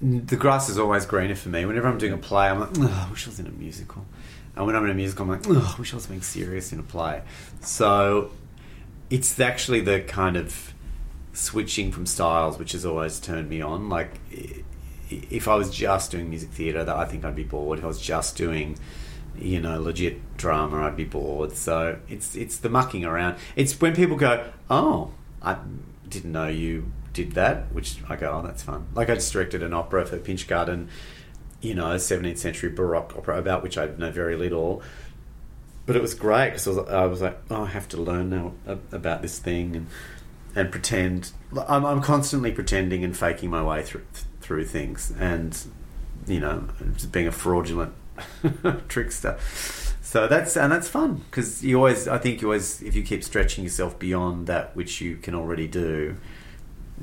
The 0.00 0.36
grass 0.36 0.68
is 0.68 0.78
always 0.78 1.04
greener 1.04 1.34
for 1.34 1.48
me. 1.48 1.66
Whenever 1.66 1.88
I'm 1.88 1.98
doing 1.98 2.12
a 2.12 2.16
play, 2.16 2.46
I'm 2.46 2.60
like, 2.60 2.68
oh, 2.78 3.04
I 3.04 3.10
wish 3.10 3.26
I 3.26 3.30
was 3.30 3.40
in 3.40 3.48
a 3.48 3.50
musical. 3.50 4.06
And 4.54 4.64
when 4.64 4.76
I'm 4.76 4.84
in 4.84 4.92
a 4.92 4.94
musical, 4.94 5.24
I'm 5.24 5.30
like, 5.32 5.48
oh, 5.48 5.74
I 5.74 5.80
wish 5.80 5.92
I 5.92 5.96
was 5.96 6.06
being 6.06 6.22
serious 6.22 6.72
in 6.72 6.78
a 6.78 6.84
play. 6.84 7.22
So 7.62 8.30
it's 9.10 9.40
actually 9.40 9.80
the 9.80 10.02
kind 10.02 10.36
of 10.36 10.72
switching 11.32 11.90
from 11.90 12.06
styles 12.06 12.60
which 12.60 12.70
has 12.70 12.86
always 12.86 13.18
turned 13.18 13.48
me 13.48 13.60
on. 13.60 13.88
Like, 13.88 14.20
if 15.10 15.48
I 15.48 15.56
was 15.56 15.68
just 15.68 16.12
doing 16.12 16.30
music 16.30 16.50
theatre, 16.50 16.88
I 16.88 17.06
think 17.06 17.24
I'd 17.24 17.34
be 17.34 17.42
bored. 17.42 17.80
If 17.80 17.84
I 17.84 17.88
was 17.88 18.00
just 18.00 18.36
doing, 18.36 18.78
you 19.38 19.60
know, 19.60 19.80
legit 19.80 20.36
drama, 20.36 20.86
I'd 20.86 20.96
be 20.96 21.04
bored. 21.04 21.52
So 21.52 21.98
it's 22.08 22.34
it's 22.34 22.58
the 22.58 22.68
mucking 22.68 23.04
around. 23.04 23.38
It's 23.54 23.80
when 23.80 23.94
people 23.94 24.16
go, 24.16 24.50
oh, 24.70 25.12
I 25.42 25.56
didn't 26.08 26.32
know 26.32 26.48
you 26.48 26.90
did 27.12 27.32
that, 27.32 27.72
which 27.72 27.96
I 28.08 28.16
go, 28.16 28.30
oh, 28.30 28.46
that's 28.46 28.62
fun. 28.62 28.86
Like 28.94 29.10
I 29.10 29.14
just 29.14 29.32
directed 29.32 29.62
an 29.62 29.72
opera 29.72 30.06
for 30.06 30.18
Pinchgut, 30.18 30.88
you 31.60 31.74
know, 31.74 31.94
17th 31.94 32.38
century 32.38 32.70
Baroque 32.70 33.16
opera 33.16 33.38
about 33.38 33.62
which 33.62 33.78
I 33.78 33.86
know 33.86 34.10
very 34.10 34.36
little. 34.36 34.82
But 35.86 35.96
it 35.96 36.02
was 36.02 36.14
great 36.14 36.50
because 36.50 36.66
I 36.66 36.70
was, 36.70 36.88
I 36.88 37.06
was 37.06 37.22
like, 37.22 37.38
oh, 37.50 37.62
I 37.62 37.68
have 37.68 37.88
to 37.88 37.96
learn 37.96 38.30
now 38.30 38.52
about 38.66 39.22
this 39.22 39.38
thing 39.38 39.76
and 39.76 39.86
and 40.54 40.72
pretend. 40.72 41.32
I'm, 41.68 41.84
I'm 41.84 42.00
constantly 42.00 42.50
pretending 42.50 43.04
and 43.04 43.16
faking 43.16 43.50
my 43.50 43.62
way 43.62 43.82
through 43.82 44.04
through 44.40 44.64
things, 44.64 45.12
and 45.18 45.56
you 46.26 46.40
know, 46.40 46.68
being 47.12 47.26
a 47.28 47.32
fraudulent 47.32 47.92
trickster. 48.88 49.38
So 50.02 50.28
that's 50.28 50.56
and 50.56 50.72
that's 50.72 50.88
fun 50.88 51.24
because 51.30 51.64
you 51.64 51.78
always, 51.78 52.06
I 52.06 52.18
think, 52.18 52.40
you 52.40 52.48
always, 52.48 52.80
if 52.82 52.94
you 52.94 53.02
keep 53.02 53.24
stretching 53.24 53.64
yourself 53.64 53.98
beyond 53.98 54.46
that 54.46 54.74
which 54.76 55.00
you 55.00 55.16
can 55.16 55.34
already 55.34 55.66
do, 55.66 56.16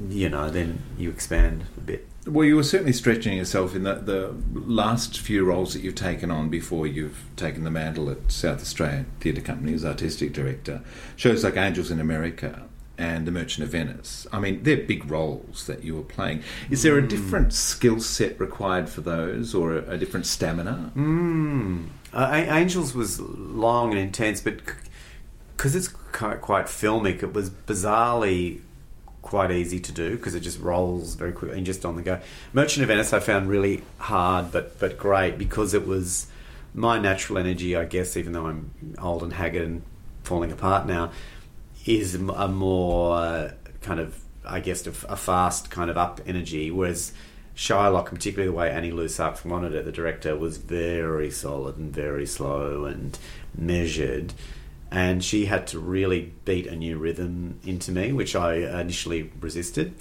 you 0.10 0.30
know, 0.30 0.50
then 0.50 0.82
you 0.98 1.10
expand 1.10 1.66
a 1.78 1.82
bit. 1.82 2.08
Well, 2.26 2.46
you 2.46 2.56
were 2.56 2.64
certainly 2.64 2.94
stretching 2.94 3.38
yourself 3.38 3.76
in 3.76 3.84
the, 3.84 3.96
the 3.96 4.34
last 4.54 5.20
few 5.20 5.44
roles 5.44 5.74
that 5.74 5.82
you've 5.82 5.96
taken 5.96 6.32
on 6.32 6.50
before 6.50 6.88
you've 6.88 7.26
taken 7.36 7.66
the 7.66 7.70
mantle 7.70 8.10
at 8.10 8.32
South 8.32 8.62
Australian 8.62 9.08
Theatre 9.20 9.42
Company 9.42 9.74
as 9.74 9.84
artistic 9.84 10.32
director. 10.32 10.82
Shows 11.18 11.44
like 11.44 11.58
Angels 11.58 11.92
in 11.92 12.00
America 12.00 12.64
and 13.04 13.28
The 13.28 13.32
Merchant 13.32 13.66
of 13.66 13.72
Venice. 13.72 14.26
I 14.32 14.40
mean, 14.40 14.64
they're 14.64 14.78
big 14.78 15.12
roles 15.12 15.68
that 15.68 15.84
you 15.84 15.96
were 15.96 16.04
playing. 16.04 16.42
Is 16.70 16.84
there 16.84 16.98
a 16.98 17.06
different 17.06 17.54
skill 17.54 18.00
set 18.00 18.40
required 18.40 18.88
for 18.88 19.02
those 19.02 19.54
or 19.54 19.76
a, 19.76 19.92
a 19.92 19.98
different 19.98 20.26
stamina? 20.26 20.92
Mm. 20.96 21.88
Uh, 22.14 22.46
Angels 22.48 22.96
was 22.96 23.20
long 23.20 23.92
and 23.92 24.00
intense, 24.00 24.40
but 24.40 24.62
because 25.58 25.76
it's 25.76 25.90
quite, 25.90 26.40
quite 26.40 26.68
filmic, 26.68 27.22
it 27.24 27.34
was 27.34 27.50
bizarrely 27.50 28.62
quite 29.22 29.52
easy 29.52 29.80
to 29.80 29.92
do 29.92 30.16
because 30.16 30.36
it 30.36 30.42
just 30.42 30.60
rolls 30.60 31.16
very 31.16 31.34
quickly 31.34 31.58
and 31.58 31.66
just 31.66 31.86
on 31.86 31.98
the 31.98 32.02
go. 32.02 32.22
Merchant 32.54 32.84
of 32.84 32.88
Venice 32.88 33.12
I 33.12 33.20
found 33.20 33.50
really 33.50 33.84
hard, 33.98 34.52
but 34.52 34.80
but 34.80 34.98
great 34.98 35.38
because 35.38 35.74
it 35.74 35.86
was 35.86 36.28
my 36.74 37.00
natural 37.00 37.38
energy, 37.38 37.76
I 37.76 37.86
guess, 37.86 38.16
even 38.16 38.32
though 38.32 38.48
I'm 38.48 38.72
old 38.98 39.24
and 39.24 39.34
haggard 39.34 39.64
and 39.64 39.82
falling 40.24 40.52
apart 40.52 40.88
now, 40.88 41.12
is 41.86 42.16
a 42.16 42.48
more 42.48 43.18
uh, 43.18 43.52
kind 43.82 44.00
of, 44.00 44.20
I 44.46 44.60
guess, 44.60 44.86
a 44.88 45.16
fast 45.18 45.70
kind 45.70 45.90
of 45.90 45.98
up 45.98 46.22
energy, 46.26 46.72
whereas 46.72 47.14
Shylock, 47.56 48.06
particularly 48.06 48.50
the 48.50 48.58
way 48.58 48.72
Anne-Louise 48.72 49.16
Sarks 49.16 49.46
wanted 49.46 49.74
it, 49.74 49.86
the 49.86 49.92
director, 49.92 50.36
was 50.36 50.58
very 50.58 51.30
solid 51.30 51.78
and 51.78 51.94
very 51.94 52.26
slow 52.26 52.86
and 52.86 53.18
measured. 53.56 54.34
And 54.90 55.24
she 55.24 55.46
had 55.46 55.68
to 55.68 55.80
really 55.80 56.34
beat 56.46 56.68
a 56.68 56.76
new 56.76 56.98
rhythm 56.98 57.60
into 57.66 57.92
me, 57.92 58.12
which 58.12 58.36
I 58.36 58.80
initially 58.80 59.32
resisted. 59.40 59.96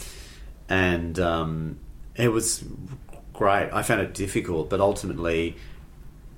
And 0.68 1.18
um, 1.18 1.78
it 2.14 2.28
was 2.28 2.64
great. 3.33 3.70
I 3.72 3.83
found 3.83 4.03
it 4.03 4.14
difficult, 4.14 4.70
but 4.70 4.80
ultimately 4.80 5.57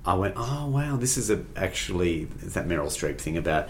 I 0.05 0.15
went, 0.15 0.35
oh, 0.37 0.67
wow, 0.67 0.97
this 0.97 1.17
is 1.17 1.29
a, 1.29 1.43
actually 1.55 2.25
that 2.25 2.67
Meryl 2.67 2.87
Streep 2.87 3.19
thing 3.19 3.37
about 3.37 3.69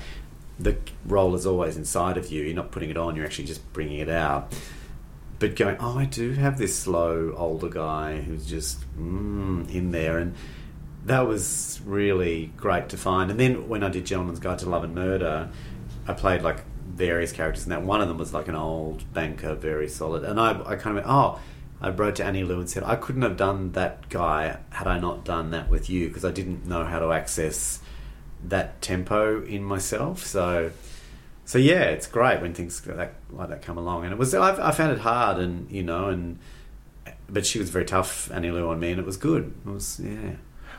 the 0.60 0.78
role 1.06 1.36
is 1.36 1.45
always 1.45 1.78
inside 1.78 2.18
of 2.18 2.32
you. 2.32 2.43
You're 2.43 2.56
not 2.56 2.72
putting 2.72 2.89
it 2.89 2.97
on. 2.97 3.16
You're 3.16 3.26
actually 3.26 3.45
just 3.45 3.74
bringing 3.74 3.99
it 3.99 4.10
out. 4.10 4.53
But 5.38 5.56
going, 5.56 5.78
oh, 5.80 5.97
I 5.97 6.06
do 6.06 6.32
have 6.32 6.58
this 6.58 6.78
slow 6.78 7.34
older 7.36 7.68
guy 7.70 8.22
who's 8.22 8.45
just 8.45 8.82
mm, 8.97 9.70
in 9.70 9.91
there, 9.91 10.18
and 10.18 10.34
that 11.06 11.28
was 11.28 11.82
really 11.86 12.53
great 12.56 12.89
to 12.89 12.97
find. 12.97 13.30
And 13.30 13.39
then 13.39 13.68
when 13.68 13.84
I 13.84 13.89
did 13.89 14.06
Gentleman's 14.06 14.39
Guide 14.39 14.60
to 14.60 14.70
Love 14.70 14.86
and 14.86 14.95
Murder, 14.95 15.49
I 16.08 16.14
played 16.14 16.41
like 16.41 16.64
various 16.88 17.34
characters, 17.34 17.64
and 17.64 17.72
that 17.74 17.84
one 17.84 18.01
of 18.01 18.08
them 18.08 18.18
was 18.18 18.34
like 18.34 18.47
an 18.47 18.56
old 18.56 19.12
banker, 19.14 19.56
very 19.56 19.89
solid. 19.89 20.24
And 20.24 20.39
I, 20.39 20.51
I 20.51 20.76
kind 20.78 20.97
of 20.97 21.03
went, 21.03 21.08
oh, 21.08 21.39
I 21.82 21.89
wrote 21.89 22.16
to 22.16 22.24
Annie 22.24 22.43
Lou 22.43 22.60
and 22.60 22.70
said, 22.70 22.84
I 22.84 22.95
couldn't 22.95 23.24
have 23.24 23.36
done 23.36 23.74
that 23.74 24.08
guy 24.10 24.58
had 24.70 24.88
I 24.88 24.99
not 24.99 25.26
done 25.26 25.51
that 25.51 25.70
with 25.70 25.89
you 25.89 26.08
because 26.08 26.24
I 26.24 26.32
didn't 26.32 26.66
know 26.66 26.86
how 26.86 26.99
to 26.99 27.12
access 27.12 27.82
that 28.50 28.82
tempo 28.82 29.43
in 29.43 29.64
myself. 29.64 30.26
So, 30.26 30.72
so 31.46 31.58
yeah, 31.58 31.84
it's 31.84 32.08
great 32.08 32.41
when 32.41 32.54
things 32.54 32.86
like 32.88 32.98
that, 32.98 33.14
like 33.32 33.50
that 33.50 33.62
come 33.62 33.78
along. 33.78 34.04
And 34.04 34.14
it 34.14 34.18
was, 34.18 34.34
I, 34.34 34.68
I 34.68 34.72
found 34.72 34.91
it 34.91 35.00
hard, 35.00 35.38
and 35.38 35.70
you 35.72 35.84
know, 35.84 36.10
and 36.10 36.39
but 37.30 37.46
she 37.46 37.60
was 37.60 37.70
very 37.70 37.86
tough, 37.86 38.32
Annie 38.32 38.52
Lou, 38.52 38.70
on 38.70 38.80
me, 38.80 38.91
and 38.91 39.00
it 39.00 39.06
was 39.06 39.18
good. 39.18 39.54
It 39.66 39.70
was, 39.70 40.00
yeah. 40.00 40.36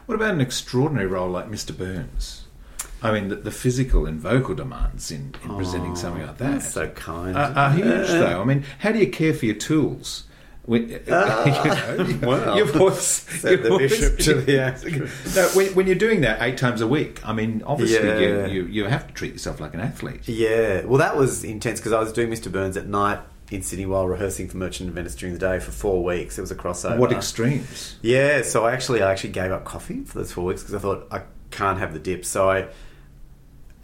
What 0.07 0.14
about 0.14 0.35
an 0.35 0.41
extraordinary 0.41 1.07
role 1.07 1.29
like 1.29 1.49
Mr. 1.49 1.77
Burns? 1.77 2.47
I 3.03 3.12
mean, 3.12 3.29
the, 3.29 3.37
the 3.37 3.51
physical 3.51 4.07
and 4.07 4.21
vocal 4.21 4.55
demands 4.55 5.11
in, 5.11 5.35
in 5.43 5.57
presenting 5.57 5.93
oh, 5.93 5.97
something 5.97 6.27
like 6.27 6.39
that 6.39 6.62
so 6.62 6.89
kind. 6.89 7.37
are, 7.37 7.53
are 7.53 7.71
huge, 7.73 7.85
uh, 8.09 8.21
though. 8.21 8.41
I 8.41 8.45
mean, 8.45 8.64
how 8.79 8.93
do 8.93 8.99
you 8.99 9.11
care 9.11 9.35
for 9.35 9.47
your 9.47 9.57
tools? 9.57 10.25
When, 10.67 10.89
you 10.89 11.01
well, 11.07 12.57
your 12.57 12.67
voice, 12.67 13.07
set 13.07 13.62
the 13.62 13.69
voice- 13.69 13.91
bishop 13.91 14.19
to 14.19 14.35
the 14.35 14.59
axe. 14.61 14.85
no, 15.37 15.49
when, 15.55 15.75
when 15.77 15.87
you're 15.87 15.95
doing 15.95 16.23
that 16.23 16.43
eight 16.43 16.59
times 16.59 16.81
a 16.81 16.89
week, 16.89 17.21
I 17.25 17.33
mean, 17.33 17.62
obviously 17.64 18.05
Yeah. 18.07 18.47
you, 18.47 18.62
you, 18.62 18.67
you 18.67 18.85
have 18.87 19.07
to 19.07 19.14
treat 19.14 19.33
yourself 19.33 19.61
like 19.61 19.75
an 19.75 19.81
athlete. 19.81 20.27
Yeah, 20.29 20.83
well, 20.85 20.99
that 20.99 21.17
was 21.17 21.45
intense 21.45 21.79
because 21.79 21.93
I 21.93 22.01
was 22.01 22.12
doing 22.12 22.29
Mr. 22.31 22.51
Burns 22.51 22.77
at 22.77 22.87
night 22.89 23.21
in 23.53 23.62
Sydney 23.62 23.87
while 23.87 24.09
rehearsing 24.09 24.49
for 24.49 24.57
Merchant 24.57 24.89
of 24.89 24.97
Venice 24.97 25.14
during 25.14 25.33
the 25.35 25.39
day 25.39 25.61
for 25.61 25.71
four 25.71 26.03
weeks. 26.03 26.37
It 26.37 26.41
was 26.41 26.51
a 26.51 26.57
crossover. 26.57 26.99
What 26.99 27.12
extremes? 27.12 27.97
Yeah, 28.03 28.43
so 28.43 28.64
I 28.67 28.73
actually 28.73 29.03
I 29.03 29.12
actually 29.12 29.31
gave 29.31 29.53
up 29.53 29.64
coffee 29.64 30.03
for 30.03 30.19
those 30.19 30.33
four 30.33 30.45
weeks 30.45 30.62
because 30.62 30.75
I 30.75 30.79
thought 30.81 31.07
I 31.12 31.23
can't 31.53 31.79
have 31.79 31.93
the 31.93 32.01
dip. 32.01 32.25
So 32.25 32.51
I 32.51 32.67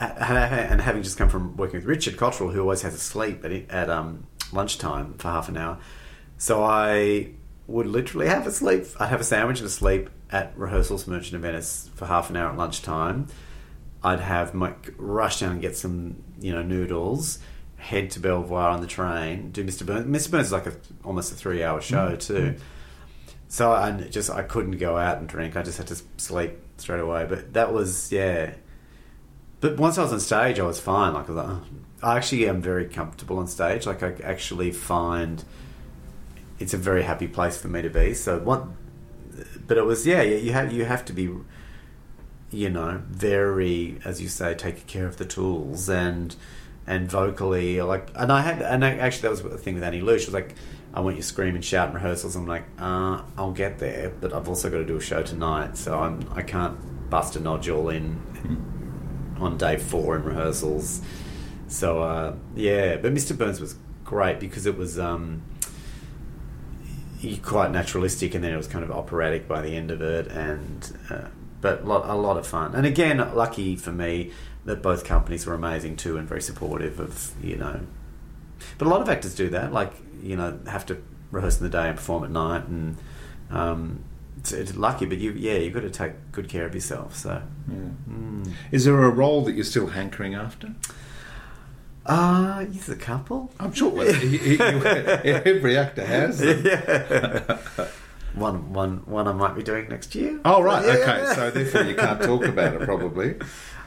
and 0.01 0.81
having 0.81 1.03
just 1.05 1.17
come 1.17 1.29
from 1.29 1.57
working 1.57 1.77
with 1.79 1.85
Richard 1.85 2.17
Cottrell, 2.17 2.51
who 2.51 2.61
always 2.61 2.83
has 2.83 2.93
a 2.95 2.99
sleep 2.99 3.45
at 3.45 3.53
at 3.71 3.89
um, 3.89 4.27
lunchtime 4.53 5.15
for 5.15 5.29
half 5.29 5.49
an 5.49 5.57
hour, 5.57 5.79
so 6.43 6.65
I 6.65 7.29
would 7.69 7.87
literally 7.87 8.27
have 8.27 8.49
a 8.49 8.51
sleep. 8.51 8.87
I'd 8.99 9.11
have 9.11 9.21
a 9.21 9.25
sandwich 9.25 9.61
and 9.61 9.69
a 9.69 9.71
sleep 9.71 10.11
at 10.29 10.53
rehearsals 10.59 11.07
Merchant 11.07 11.37
of 11.37 11.43
Venice 11.43 11.89
for 11.95 12.07
half 12.07 12.31
an 12.31 12.37
hour 12.37 12.51
at 12.51 12.57
lunchtime. 12.57 13.29
I'd 14.03 14.19
have 14.19 14.53
my 14.53 14.75
rush 14.97 15.39
down 15.39 15.53
and 15.53 15.63
get 15.63 15.77
some 15.77 16.17
you 16.41 16.53
know 16.53 16.63
noodles. 16.63 17.39
Head 17.77 18.11
to 18.13 18.21
Belvoir 18.21 18.71
on 18.71 18.81
the 18.81 18.89
train. 18.89 19.53
Do 19.53 19.63
Mr. 19.63 19.87
Burns. 19.87 20.05
Mr. 20.05 20.33
Burns 20.33 20.47
is 20.47 20.53
like 20.53 20.67
a 20.67 20.73
almost 21.05 21.31
a 21.31 21.37
three 21.37 21.63
hour 21.63 21.79
mm-hmm. 21.79 21.95
show 21.95 22.09
mm-hmm. 22.17 22.55
too. 22.57 22.57
So 23.47 23.71
I 23.71 23.93
just 23.93 24.29
I 24.29 24.43
couldn't 24.43 24.79
go 24.79 24.97
out 24.97 25.19
and 25.19 25.29
drink. 25.29 25.57
I 25.57 25.63
just 25.63 25.79
had 25.79 25.87
to 25.87 26.03
sleep 26.17 26.59
straight 26.77 26.99
away. 26.99 27.25
But 27.29 27.53
that 27.53 27.73
was 27.73 28.11
yeah. 28.11 28.55
But 29.61 29.77
once 29.77 29.97
I 29.97 30.03
was 30.03 30.13
on 30.13 30.19
stage, 30.19 30.59
I 30.59 30.65
was 30.65 30.81
fine. 30.81 31.15
Like 31.15 31.31
I, 31.31 31.33
was 31.33 31.37
like, 31.37 31.47
oh. 31.47 31.63
I 32.03 32.17
actually 32.17 32.49
am 32.49 32.61
very 32.61 32.89
comfortable 32.89 33.39
on 33.39 33.47
stage. 33.47 33.87
Like 33.87 34.03
I 34.03 34.15
actually 34.25 34.73
find 34.73 35.45
it's 36.63 36.73
a 36.73 36.79
very 36.79 37.03
happy 37.03 37.27
place 37.27 37.57
for 37.61 37.69
me 37.69 37.83
to 37.83 37.91
be. 37.91 38.15
So 38.15 38.39
what? 38.39 38.67
But 39.67 39.77
it 39.77 39.85
was 39.85 40.07
yeah. 40.07 40.23
You 40.23 40.53
have 40.53 40.73
you 40.73 40.85
have 40.85 41.05
to 41.07 41.13
be, 41.13 41.29
you 42.51 42.71
know, 42.71 43.03
very 43.09 43.99
as 44.05 44.23
you 44.23 44.29
say, 44.29 44.55
take 44.55 44.87
care 44.87 45.07
of 45.07 45.17
the 45.17 45.25
tools 45.25 45.89
and 45.89 46.35
and 46.87 47.11
vocally 47.11 47.83
like. 47.83 48.09
And 48.15 48.33
I 48.33 48.43
had 48.43 48.63
and 48.63 48.85
I, 48.85 48.97
actually 48.97 49.23
that 49.23 49.31
was 49.31 49.43
the 49.43 49.59
thing 49.59 49.75
with 49.75 49.83
Annie 49.83 50.01
Lou. 50.01 50.19
She 50.19 50.27
was 50.27 50.35
like. 50.35 50.55
I 50.95 51.01
want 51.01 51.17
you 51.17 51.23
to 51.23 51.27
scream 51.27 51.55
and 51.55 51.65
shout 51.65 51.89
in 51.89 51.95
rehearsals. 51.95 52.37
I'm 52.37 52.47
like, 52.47 52.65
uh, 52.79 53.23
I'll 53.39 53.53
get 53.53 53.79
there, 53.79 54.13
but 54.21 54.35
I've 54.35 54.47
also 54.47 54.69
got 54.69 54.77
to 54.77 54.85
do 54.85 54.99
a 54.99 55.01
show 55.01 55.23
tonight, 55.23 55.79
so 55.79 55.99
I'm 55.99 56.29
I 56.35 56.43
can't 56.43 56.77
bust 57.09 57.35
a 57.35 57.41
nodule 57.41 57.89
in 57.89 58.21
on 59.41 59.57
day 59.57 59.79
four 59.79 60.17
in 60.17 60.25
rehearsals. 60.25 61.01
So 61.67 62.03
uh, 62.03 62.35
yeah, 62.55 62.97
but 62.97 63.15
Mr. 63.15 63.35
Burns 63.37 63.59
was 63.59 63.77
great 64.05 64.39
because 64.39 64.67
it 64.67 64.77
was 64.77 64.99
um, 64.99 65.41
quite 67.43 67.71
naturalistic, 67.71 68.35
and 68.35 68.43
then 68.43 68.53
it 68.53 68.57
was 68.57 68.67
kind 68.67 68.85
of 68.85 68.91
operatic 68.91 69.49
by 69.49 69.61
the 69.61 69.77
end 69.77 69.91
of 69.91 70.01
it, 70.03 70.27
and 70.29 70.97
uh, 71.11 71.29
but 71.61 71.87
lot, 71.87 72.09
a 72.09 72.15
lot 72.15 72.37
of 72.37 72.47
fun. 72.47 72.75
And 72.75 72.87
again, 72.87 73.19
lucky 73.35 73.77
for 73.77 73.93
me 73.93 74.33
that 74.65 74.83
both 74.83 75.05
companies 75.05 75.47
were 75.47 75.55
amazing 75.55 75.97
too, 75.97 76.17
and 76.17 76.29
very 76.29 76.43
supportive 76.43 77.01
of 77.01 77.33
you 77.43 77.57
know. 77.57 77.81
But 78.79 78.87
a 78.87 78.91
lot 78.91 79.01
of 79.01 79.09
actors 79.09 79.35
do 79.35 79.49
that, 79.51 79.73
like 79.73 79.93
you 80.23 80.37
know, 80.37 80.59
have 80.67 80.87
to 80.87 81.03
rehearse 81.31 81.59
in 81.59 81.65
the 81.65 81.71
day 81.71 81.89
and 81.89 81.97
perform 81.97 82.25
at 82.25 82.31
night, 82.31 82.67
and 82.67 82.97
um, 83.51 84.05
it's, 84.39 84.53
it's 84.53 84.77
lucky. 84.77 85.07
But 85.07 85.19
you, 85.19 85.33
yeah, 85.33 85.55
you've 85.55 85.75
got 85.75 85.81
to 85.81 85.91
take 85.91 86.33
good 86.33 86.49
care 86.49 86.67
of 86.67 86.75
yourself. 86.75 87.17
So. 87.17 87.43
Mm. 87.71 88.53
Is 88.71 88.85
there 88.85 89.03
a 89.03 89.11
role 89.11 89.43
that 89.45 89.53
you're 89.53 89.65
still 89.65 89.89
hankering 89.89 90.35
after? 90.35 90.75
Uh, 92.05 92.65
yes, 92.71 92.89
a 92.89 92.97
couple. 92.97 93.53
I'm 93.61 93.73
sure 93.73 93.91
well, 93.91 94.13
you- 94.25 94.39
you- 94.39 94.59
every 94.63 95.77
actor 95.79 96.05
has. 96.05 96.39
them. 96.39 96.63
yeah. 96.67 97.59
one, 98.35 98.73
one, 98.73 99.03
one 99.07 99.29
I 99.29 99.33
might 99.33 99.55
be 99.55 99.63
doing 99.63 99.89
next 99.89 100.15
year. 100.15 100.41
Oh 100.45 100.63
right, 100.63 100.85
Yeah. 100.85 100.93
okay. 100.95 101.35
So 101.35 101.51
therefore 101.51 101.83
you 101.83 101.95
can't 101.95 102.21
talk 102.21 102.45
about 102.45 102.75
it 102.75 102.83
probably. 102.83 103.37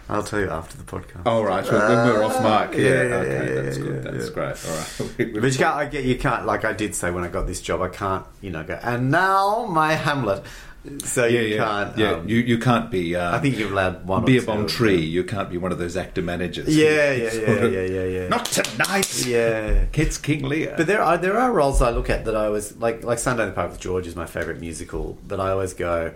I'll 0.07 0.22
tell 0.24 0.39
you 0.39 0.49
after 0.51 0.78
the 0.78 0.84
podcast. 0.84 1.24
Oh 1.26 1.41
right, 1.43 1.63
well, 1.63 2.05
when 2.05 2.13
we're 2.13 2.24
off 2.24 2.41
mark. 2.43 2.74
Yeah, 2.76 2.80
yeah, 2.84 2.89
yeah, 3.03 3.16
okay, 3.16 3.55
yeah, 3.55 3.61
that's 3.61 3.78
good. 3.80 4.03
That's 4.03 4.30
great. 4.30 4.66
All 4.66 4.78
right. 4.78 5.34
But 5.41 5.51
you 5.51 5.57
can't. 5.57 5.76
I 5.76 5.86
get 5.88 6.03
you 6.05 6.18
can't. 6.18 6.45
Like 6.45 6.63
I 6.63 6.74
did 6.74 6.93
say 6.93 7.09
when 7.11 7.24
I 7.24 7.28
got 7.28 7.47
this 7.47 7.59
job, 7.59 7.82
I 7.82 7.89
can't. 7.89 8.24
You 8.39 8.51
know, 8.51 8.63
go 8.63 8.80
and 8.84 9.09
now 9.11 9.66
my 9.66 9.93
Hamlet. 9.93 10.43
So 11.04 11.26
yeah, 11.26 11.40
you 11.40 11.56
yeah, 11.56 11.66
can't. 11.66 11.98
yeah. 11.98 12.12
um, 12.12 12.30
you 12.30 12.38
you 12.38 12.60
can't 12.60 12.92
be. 12.92 13.16
Uh, 13.16 13.36
I 13.36 13.40
think 13.40 13.58
you're 13.58 13.72
allowed 13.72 14.06
one. 14.06 14.24
be 14.24 14.38
a 14.38 14.42
bon 14.42 14.68
tree. 14.68 15.02
You 15.02 15.24
can't 15.24 15.50
be 15.50 15.58
one 15.58 15.72
of 15.72 15.80
those 15.80 15.98
actor 15.98 16.22
managers. 16.22 16.76
Yeah, 16.76 17.12
yeah, 17.12 17.34
yeah, 17.34 17.52
of, 17.52 17.74
yeah, 17.74 17.82
yeah, 17.82 18.04
yeah. 18.04 18.28
Not 18.28 18.46
tonight. 18.46 19.26
Yeah. 19.26 19.86
It's 19.94 20.18
King 20.18 20.44
Lear. 20.44 20.76
But 20.78 20.88
there 20.88 21.02
are 21.02 21.18
there 21.18 21.38
are 21.38 21.52
roles 21.52 21.82
I 21.82 21.90
look 21.90 22.10
at 22.10 22.26
that 22.26 22.36
I 22.36 22.50
was 22.50 22.78
like 22.78 23.04
like 23.04 23.20
Sunday 23.20 23.44
in 23.44 23.50
the 23.50 23.56
Park 23.56 23.72
with 23.72 23.80
George 23.80 24.06
is 24.06 24.16
my 24.16 24.26
favourite 24.26 24.60
musical. 24.60 25.18
But 25.28 25.40
I 25.40 25.50
always 25.52 25.74
go, 25.74 26.14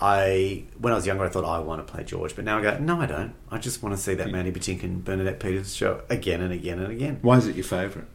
I 0.00 0.64
when 0.78 0.92
I 0.92 0.96
was 0.96 1.06
younger 1.06 1.24
I 1.24 1.28
thought 1.30 1.44
"Oh, 1.44 1.48
I 1.48 1.60
want 1.60 1.86
to 1.86 1.90
play 1.90 2.04
George, 2.04 2.36
but 2.36 2.44
now 2.44 2.58
I 2.58 2.62
go 2.62 2.78
no 2.78 3.00
I 3.00 3.06
don't. 3.06 3.34
I 3.50 3.58
just 3.58 3.82
want 3.82 3.96
to 3.96 4.00
see 4.00 4.14
that 4.14 4.30
Mandy 4.30 4.52
Patinkin 4.52 5.02
Bernadette 5.02 5.40
Peters 5.40 5.74
show 5.74 6.02
again 6.10 6.42
and 6.42 6.52
again 6.52 6.78
and 6.78 6.92
again. 6.92 7.20
Why 7.22 7.38
is 7.38 7.46
it 7.46 7.56
your 7.56 7.64
favourite? 7.64 8.08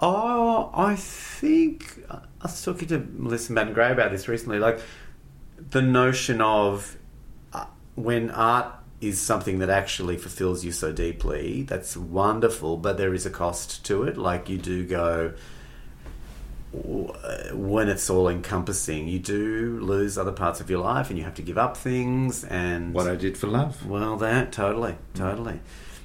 Oh, 0.00 0.70
I 0.74 0.96
think 0.96 2.04
I 2.10 2.20
was 2.42 2.62
talking 2.64 2.88
to 2.88 2.98
Melissa 2.98 3.52
Madden 3.52 3.72
Gray 3.74 3.92
about 3.92 4.10
this 4.10 4.28
recently. 4.28 4.58
Like 4.58 4.80
the 5.56 5.82
notion 5.82 6.40
of 6.40 6.96
uh, 7.52 7.66
when 7.94 8.30
art 8.30 8.74
is 9.00 9.20
something 9.20 9.58
that 9.58 9.70
actually 9.70 10.16
fulfills 10.16 10.64
you 10.64 10.72
so 10.72 10.92
deeply, 10.92 11.62
that's 11.62 11.96
wonderful, 11.96 12.76
but 12.76 12.96
there 12.96 13.12
is 13.12 13.26
a 13.26 13.30
cost 13.30 13.84
to 13.86 14.04
it. 14.04 14.16
Like 14.16 14.48
you 14.48 14.58
do 14.58 14.86
go 14.86 15.34
when 17.52 17.88
it's 17.88 18.10
all 18.10 18.28
encompassing, 18.28 19.06
you 19.06 19.20
do 19.20 19.78
lose 19.80 20.18
other 20.18 20.32
parts 20.32 20.60
of 20.60 20.68
your 20.68 20.80
life, 20.80 21.08
and 21.08 21.18
you 21.18 21.24
have 21.24 21.34
to 21.34 21.42
give 21.42 21.56
up 21.56 21.76
things. 21.76 22.44
And 22.44 22.92
What 22.92 23.06
I 23.06 23.14
did 23.14 23.38
for 23.38 23.46
love. 23.46 23.86
well, 23.86 24.16
that 24.16 24.52
totally, 24.52 24.96
totally. 25.14 25.60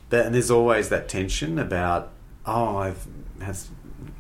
But, 0.10 0.28
and 0.28 0.36
there's 0.36 0.52
always 0.52 0.90
that 0.90 1.10
tension 1.10 1.58
about 1.58 2.12
oh, 2.46 2.78
I've 2.78 3.06
has 3.42 3.70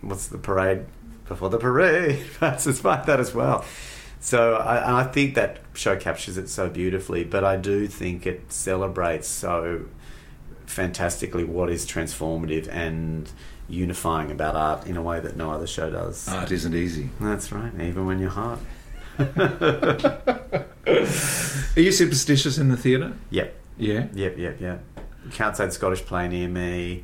what's 0.02 0.28
the 0.28 0.38
parade 0.38 0.86
before 1.28 1.50
the 1.50 1.58
parade? 1.58 2.26
That's 2.40 2.84
like 2.84 3.06
that 3.06 3.20
as 3.20 3.34
well. 3.34 3.66
So 4.20 4.56
I, 4.56 4.78
and 4.78 4.96
I 4.96 5.04
think 5.04 5.36
that 5.36 5.60
show 5.74 5.96
captures 5.96 6.38
it 6.38 6.50
so 6.50 6.70
beautifully. 6.70 7.24
But 7.24 7.44
I 7.44 7.56
do 7.56 7.88
think 7.88 8.26
it 8.26 8.52
celebrates 8.52 9.28
so 9.28 9.86
fantastically 10.66 11.44
what 11.44 11.70
is 11.70 11.86
transformative 11.86 12.68
and 12.70 13.32
unifying 13.68 14.32
about 14.32 14.56
art 14.56 14.88
in 14.88 14.98
a 14.98 15.02
way 15.02 15.20
that 15.20 15.36
no 15.36 15.52
other 15.52 15.68
show 15.68 15.90
does. 15.90 16.28
Art 16.28 16.52
isn't 16.52 16.76
easy. 16.76 17.10
That's 17.20 17.52
right, 17.52 17.72
even 17.80 18.06
when 18.06 18.20
you're 18.20 18.30
hot. 18.30 18.60
Are 19.20 20.66
you 21.76 21.92
superstitious 21.92 22.58
in 22.58 22.70
the 22.70 22.78
theatre? 22.78 23.14
Yep. 23.30 23.56
Yeah. 23.78 24.08
Yep, 24.14 24.38
yep, 24.38 24.62
yep. 24.62 24.84
Can't 25.32 25.56
say 25.56 25.66
the 25.66 25.72
Scottish 25.72 26.06
play 26.06 26.28
near 26.28 26.48
me. 26.48 27.04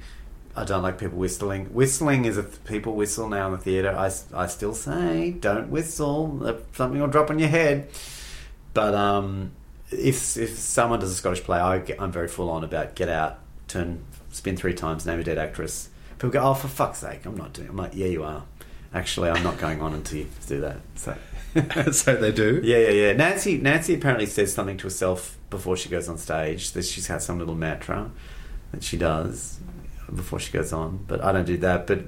I 0.56 0.64
don't 0.64 0.84
like 0.84 0.98
people 0.98 1.18
whistling. 1.18 1.66
Whistling 1.74 2.26
is 2.26 2.38
if 2.38 2.64
people 2.64 2.96
whistle 2.96 3.28
now 3.28 3.48
in 3.48 3.52
the 3.54 3.58
theatre. 3.58 3.94
I, 3.96 4.10
I 4.34 4.48
still 4.48 4.74
say 4.74 5.32
don't 5.32 5.70
whistle. 5.70 6.42
Uh, 6.46 6.56
Something 6.74 7.02
will 7.02 7.08
drop 7.08 7.30
on 7.30 7.40
your 7.40 7.50
head. 7.50 7.90
But 8.74 8.94
um, 8.96 9.52
if 9.92 10.38
if 10.38 10.58
someone 10.58 11.00
does 11.00 11.12
a 11.12 11.16
Scottish 11.16 11.44
play, 11.44 11.60
I, 11.60 11.84
I'm 12.00 12.12
very 12.12 12.30
full 12.30 12.50
on 12.50 12.64
about 12.64 12.96
get 12.96 13.10
out, 13.10 13.40
turn, 13.68 14.04
spin 14.32 14.56
three 14.56 14.74
times, 14.74 15.06
name 15.06 15.20
a 15.20 15.24
dead 15.24 15.38
actress. 15.38 15.90
People 16.14 16.30
go, 16.30 16.42
oh 16.42 16.54
for 16.54 16.70
fuck's 16.70 17.00
sake, 17.00 17.26
I'm 17.26 17.36
not 17.36 17.52
doing. 17.52 17.68
It. 17.68 17.72
I'm 17.72 17.78
like, 17.78 17.96
yeah, 17.96 18.08
you 18.08 18.24
are. 18.24 18.44
Actually, 18.94 19.30
I'm 19.30 19.44
not 19.44 19.58
going 19.58 19.82
on 19.82 19.94
until 19.94 20.20
you 20.20 20.28
do 20.48 20.62
that. 20.62 20.78
So. 20.96 21.18
so 21.92 22.16
they 22.16 22.32
do. 22.32 22.62
Yeah, 22.64 22.78
yeah, 22.78 22.90
yeah. 22.90 23.14
Nancy, 23.14 23.58
Nancy 23.58 23.94
apparently 23.94 24.26
says 24.26 24.54
something 24.54 24.78
to 24.78 24.84
herself 24.84 25.38
before 25.50 25.78
she 25.78 25.90
goes 25.90 26.08
on 26.10 26.18
stage. 26.18 26.72
That 26.72 26.86
she's 26.86 27.08
had 27.08 27.22
some 27.22 27.40
little 27.40 27.56
mantra. 27.56 28.12
that 28.72 28.84
she 28.84 28.98
does 28.98 29.60
before 30.14 30.40
she 30.40 30.52
goes 30.52 30.74
on. 30.74 31.06
But 31.08 31.24
I 31.24 31.32
don't 31.32 31.46
do 31.46 31.58
that. 31.58 31.88
But 31.88 32.00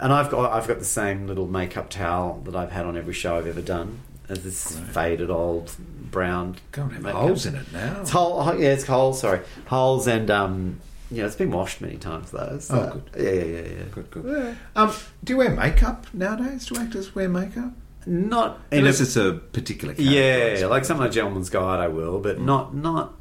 and 0.00 0.12
I've 0.12 0.30
got 0.30 0.50
I've 0.52 0.66
got 0.68 0.78
the 0.78 0.84
same 0.84 1.26
little 1.26 1.46
makeup 1.46 1.90
towel 1.90 2.40
that 2.44 2.56
I've 2.56 2.72
had 2.72 2.86
on 2.86 2.96
every 2.96 3.14
show 3.14 3.36
I've 3.36 3.46
ever 3.46 3.62
done. 3.62 4.00
As 4.28 4.44
this 4.44 4.78
faded 4.78 5.28
old 5.28 5.74
brown. 6.10 6.56
Can't 6.70 6.92
have 6.92 7.02
makeup. 7.02 7.20
holes 7.20 7.46
in 7.46 7.56
it 7.56 7.72
now. 7.72 8.00
It's 8.02 8.10
hole, 8.10 8.44
yeah, 8.56 8.68
it's 8.70 8.84
holes. 8.86 9.20
Sorry, 9.20 9.40
holes 9.66 10.06
and 10.06 10.30
um, 10.30 10.80
yeah, 11.10 11.26
it's 11.26 11.34
been 11.34 11.50
washed 11.50 11.80
many 11.80 11.96
times 11.96 12.30
though. 12.30 12.58
So, 12.60 12.74
Oh, 12.76 13.00
good. 13.12 13.24
Yeah, 13.24 13.32
yeah, 13.32 13.44
yeah, 13.62 13.68
yeah. 13.78 13.84
Good, 13.90 14.10
good. 14.12 14.56
Um, 14.76 14.92
do 15.24 15.32
you 15.32 15.36
wear 15.36 15.50
makeup 15.50 16.06
nowadays? 16.14 16.66
Do 16.66 16.76
actors 16.80 17.12
wear 17.12 17.28
makeup? 17.28 17.72
Not 18.06 18.60
Unless 18.70 19.00
a- 19.00 19.02
it's 19.02 19.16
a 19.16 19.32
particular 19.32 19.94
character. 19.94 20.60
Yeah, 20.60 20.66
like 20.68 20.84
some 20.84 20.98
of 20.98 21.02
the 21.02 21.10
Gentleman's 21.10 21.50
Guide, 21.50 21.80
I 21.80 21.88
will, 21.88 22.20
but 22.20 22.40
not 22.40 22.72
not 22.72 23.14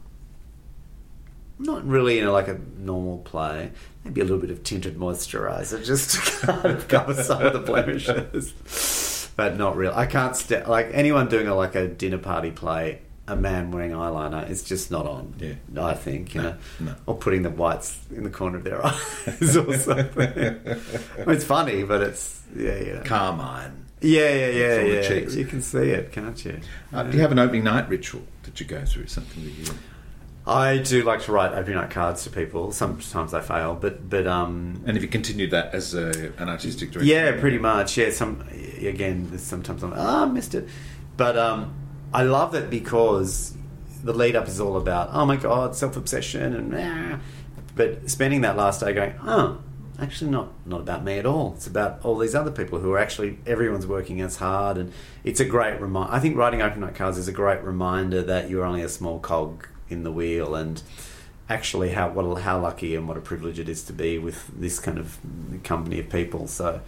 not 1.60 1.86
really 1.86 2.20
in 2.20 2.26
a, 2.26 2.32
like 2.32 2.48
a 2.48 2.60
normal 2.78 3.20
play. 3.20 3.72
Maybe 4.06 4.22
a 4.22 4.24
little 4.24 4.40
bit 4.40 4.50
of 4.50 4.64
tinted 4.64 4.98
moisturizer 4.98 5.84
just 5.86 6.12
to 6.16 6.20
kind 6.48 6.66
of 6.68 6.88
cover 6.88 7.14
some 7.14 7.46
of 7.46 7.54
the 7.54 7.60
blemishes, 7.60 9.30
but 9.36 9.58
not 9.58 9.76
real. 9.76 9.92
I 9.94 10.06
can't 10.06 10.36
st- 10.36 10.68
like 10.70 10.90
anyone 10.94 11.28
doing 11.28 11.48
a 11.48 11.56
like 11.56 11.76
a 11.76 11.88
dinner 11.88 12.18
party 12.18 12.52
play. 12.52 13.02
A 13.28 13.36
man 13.36 13.70
wearing 13.70 13.92
eyeliner 13.92 14.50
is 14.50 14.64
just 14.64 14.90
not 14.90 15.06
on. 15.06 15.36
Yeah. 15.38 15.54
I 15.86 15.94
think 15.94 16.34
you 16.34 16.42
No, 16.42 16.50
know, 16.50 16.58
no. 16.80 16.96
or 17.06 17.16
putting 17.16 17.44
the 17.44 17.52
whites 17.52 18.00
in 18.10 18.24
the 18.24 18.32
corner 18.32 18.58
of 18.58 18.64
their 18.64 18.84
eyes 18.86 19.56
or 19.56 19.78
something. 19.78 20.28
I 20.28 20.50
mean, 21.20 21.36
it's 21.36 21.44
funny, 21.44 21.84
but 21.84 22.02
it's 22.02 22.42
yeah, 22.56 22.80
yeah. 22.80 23.04
Carmine. 23.04 23.86
Yeah, 24.02 24.34
yeah, 24.34 24.48
yeah, 24.48 24.80
yeah. 24.82 25.02
cheeks. 25.08 25.36
You 25.36 25.46
can 25.46 25.62
see 25.62 25.90
it, 25.92 26.12
can't 26.12 26.44
you? 26.44 26.60
Uh, 26.92 27.04
do 27.04 27.18
you 27.18 27.22
have 27.22 27.32
an 27.32 27.38
opening 27.38 27.66
night 27.66 27.88
ritual 27.88 28.24
that 28.44 28.60
you 28.60 28.66
go 28.66 28.84
through? 28.84 29.06
Something 29.08 29.44
that 29.44 29.52
you. 29.52 29.66
I 30.48 30.78
do 30.78 31.04
like 31.04 31.22
to 31.24 31.32
write 31.32 31.52
opening 31.52 31.76
night 31.76 31.92
cards 31.92 32.24
to 32.24 32.30
people. 32.30 32.72
Sometimes 32.72 33.34
I 33.34 33.42
fail, 33.42 33.76
but 33.76 34.10
but 34.10 34.26
um, 34.26 34.82
And 34.86 34.98
if 34.98 35.04
you 35.04 35.10
continue 35.10 35.48
that 35.50 35.74
as 35.74 35.94
a, 35.94 36.34
an 36.38 36.50
artistic 36.50 36.92
director, 36.92 37.12
yeah, 37.12 37.40
pretty 37.40 37.60
much. 37.60 37.98
Yeah, 37.98 38.10
some 38.10 38.44
again. 38.80 39.38
Sometimes 39.38 39.84
I'm 39.84 39.94
ah, 39.96 40.24
I 40.24 40.26
missed 40.26 40.56
it, 40.56 40.68
but 41.18 41.38
um, 41.38 41.74
I 42.14 42.24
love 42.24 42.56
it 42.56 42.70
because 42.70 43.56
the 44.04 44.14
lead 44.14 44.36
up 44.36 44.48
is 44.48 44.60
all 44.60 44.78
about 44.78 45.10
oh 45.12 45.26
my 45.26 45.36
god, 45.36 45.76
self 45.76 45.98
obsession 45.98 46.56
and 46.56 46.76
ah. 46.76 47.20
but 47.76 48.10
spending 48.10 48.42
that 48.42 48.58
last 48.58 48.80
day 48.80 48.94
going 48.94 49.14
oh. 49.24 49.60
Actually, 50.02 50.32
not 50.32 50.54
not 50.66 50.80
about 50.80 51.04
me 51.04 51.18
at 51.18 51.26
all. 51.26 51.56
It's 51.58 51.68
about 51.68 52.00
all 52.06 52.18
these 52.18 52.34
other 52.34 52.52
people 52.52 52.80
who 52.80 52.94
are 52.94 52.98
actually 52.98 53.38
everyone's 53.46 53.86
working 53.86 54.22
as 54.22 54.38
hard, 54.38 54.78
and 54.78 54.94
it's 55.26 55.42
a 55.42 55.46
great 55.46 55.82
reminder. 55.82 56.14
I 56.14 56.22
think 56.22 56.38
writing 56.38 56.62
open 56.62 56.80
night 56.80 56.96
cards 56.96 57.18
is 57.18 57.28
a 57.28 57.34
great 57.34 57.62
reminder 57.66 58.22
that 58.22 58.50
you're 58.50 58.64
only 58.64 58.82
a 58.82 58.88
small 58.88 59.20
cog 59.20 59.68
in 59.90 60.04
the 60.04 60.12
wheel, 60.12 60.56
and 60.56 60.82
actually 61.50 61.90
how 61.90 62.10
what 62.10 62.42
how 62.42 62.60
lucky 62.60 62.96
and 62.96 63.08
what 63.08 63.18
a 63.18 63.22
privilege 63.22 63.60
it 63.60 63.68
is 63.70 63.84
to 63.84 63.94
be 63.94 64.18
with 64.18 64.48
this 64.60 64.80
kind 64.80 64.98
of 64.98 65.18
company 65.64 66.00
of 66.00 66.10
people. 66.10 66.48
So, 66.48 66.82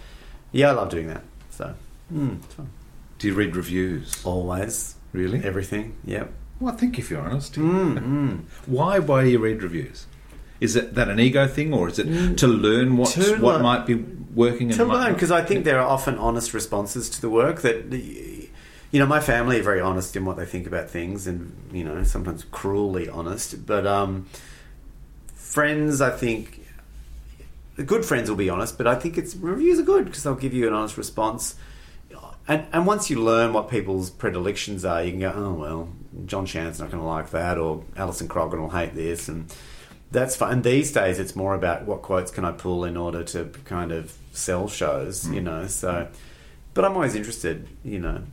yeah, 0.52 0.70
I 0.70 0.72
love 0.74 0.90
doing 0.90 1.08
that. 1.08 1.24
So, 1.50 1.74
mm, 2.14 2.44
it's 2.44 2.54
fun. 2.54 2.70
Do 3.20 3.28
you 3.28 3.34
read 3.34 3.56
reviews? 3.56 4.24
Always, 4.26 4.96
Really? 5.14 5.44
everything. 5.44 5.96
Yep. 6.06 6.32
Well, 6.60 6.74
I 6.74 6.78
think 6.78 6.98
if 7.00 7.10
you're 7.10 7.22
honest. 7.22 7.56
Mm, 7.56 7.98
mm. 8.00 8.40
Why? 8.66 9.00
Why 9.00 9.24
do 9.24 9.30
you 9.30 9.40
read 9.40 9.62
reviews? 9.64 10.06
Is 10.60 10.76
it 10.76 10.94
that 10.94 11.10
an 11.10 11.20
ego 11.20 11.48
thing, 11.48 11.74
or 11.74 11.88
is 11.90 11.98
it 11.98 12.38
to 12.38 12.48
learn 12.48 12.96
what 12.98 13.16
what 13.18 13.42
learn- 13.42 13.62
might 13.64 13.86
be 13.88 13.96
working 13.96 14.68
and 14.70 14.78
to 14.78 14.86
learn 14.86 15.14
because 15.14 15.32
I 15.32 15.42
think 15.44 15.66
there 15.66 15.80
are 15.80 15.88
often 15.88 16.16
honest 16.20 16.54
responses 16.54 17.10
to 17.10 17.20
the 17.20 17.30
work 17.30 17.62
that 17.64 17.92
you 18.92 19.00
know 19.00 19.06
my 19.06 19.20
family 19.20 19.60
are 19.60 19.64
very 19.64 19.82
honest 19.82 20.16
in 20.16 20.26
what 20.26 20.38
they 20.38 20.46
think 20.46 20.68
about 20.68 20.90
things 20.90 21.28
and 21.28 21.56
you 21.72 21.84
know 21.84 22.04
sometimes 22.04 22.44
cruelly 22.52 23.10
honest 23.10 23.66
but 23.66 23.88
um, 23.88 24.28
friends 25.34 26.02
I 26.02 26.12
think 26.12 26.66
good 27.86 28.06
friends 28.06 28.30
will 28.30 28.38
be 28.38 28.50
honest 28.50 28.78
but 28.78 28.88
I 28.88 28.96
think 28.96 29.18
it's 29.18 29.36
reviews 29.36 29.80
are 29.80 29.84
good 29.84 30.06
because 30.06 30.24
they'll 30.24 30.36
give 30.36 30.54
you 30.54 30.68
an 30.68 30.74
honest 30.74 30.98
response 30.98 31.56
and, 32.48 32.66
and 32.74 32.86
once 32.86 33.10
you 33.10 33.24
learn 33.24 33.54
what 33.54 33.70
people's 33.70 34.10
predilections 34.10 34.84
are 34.84 35.04
you 35.04 35.12
can 35.12 35.20
go 35.22 35.34
oh 35.36 35.54
well 35.54 35.90
John 36.26 36.46
Shannon's 36.46 36.80
not 36.80 36.92
going 36.92 37.02
to 37.02 37.08
like 37.08 37.32
that 37.32 37.58
or 37.58 37.84
Alison 37.96 38.28
Croggon 38.28 38.60
will 38.60 38.70
hate 38.70 38.94
this 38.94 39.30
and 39.30 39.52
that's 40.12 40.36
fine. 40.36 40.52
And 40.52 40.64
these 40.64 40.92
days, 40.92 41.20
it's 41.20 41.36
more 41.36 41.56
about 41.56 41.86
what 41.86 42.02
quotes 42.02 42.32
can 42.32 42.44
I 42.44 42.52
pull 42.52 42.84
in 42.84 42.98
order 42.98 43.24
to 43.24 43.46
kind 43.64 43.94
of 43.94 44.14
sell 44.34 44.68
shows, 44.68 45.28
you 45.30 45.40
know. 45.40 45.68
So, 45.68 46.10
but 46.74 46.84
I'm 46.84 46.94
always 46.96 47.16
interested, 47.16 47.68
you 47.84 48.00
know, 48.00 48.24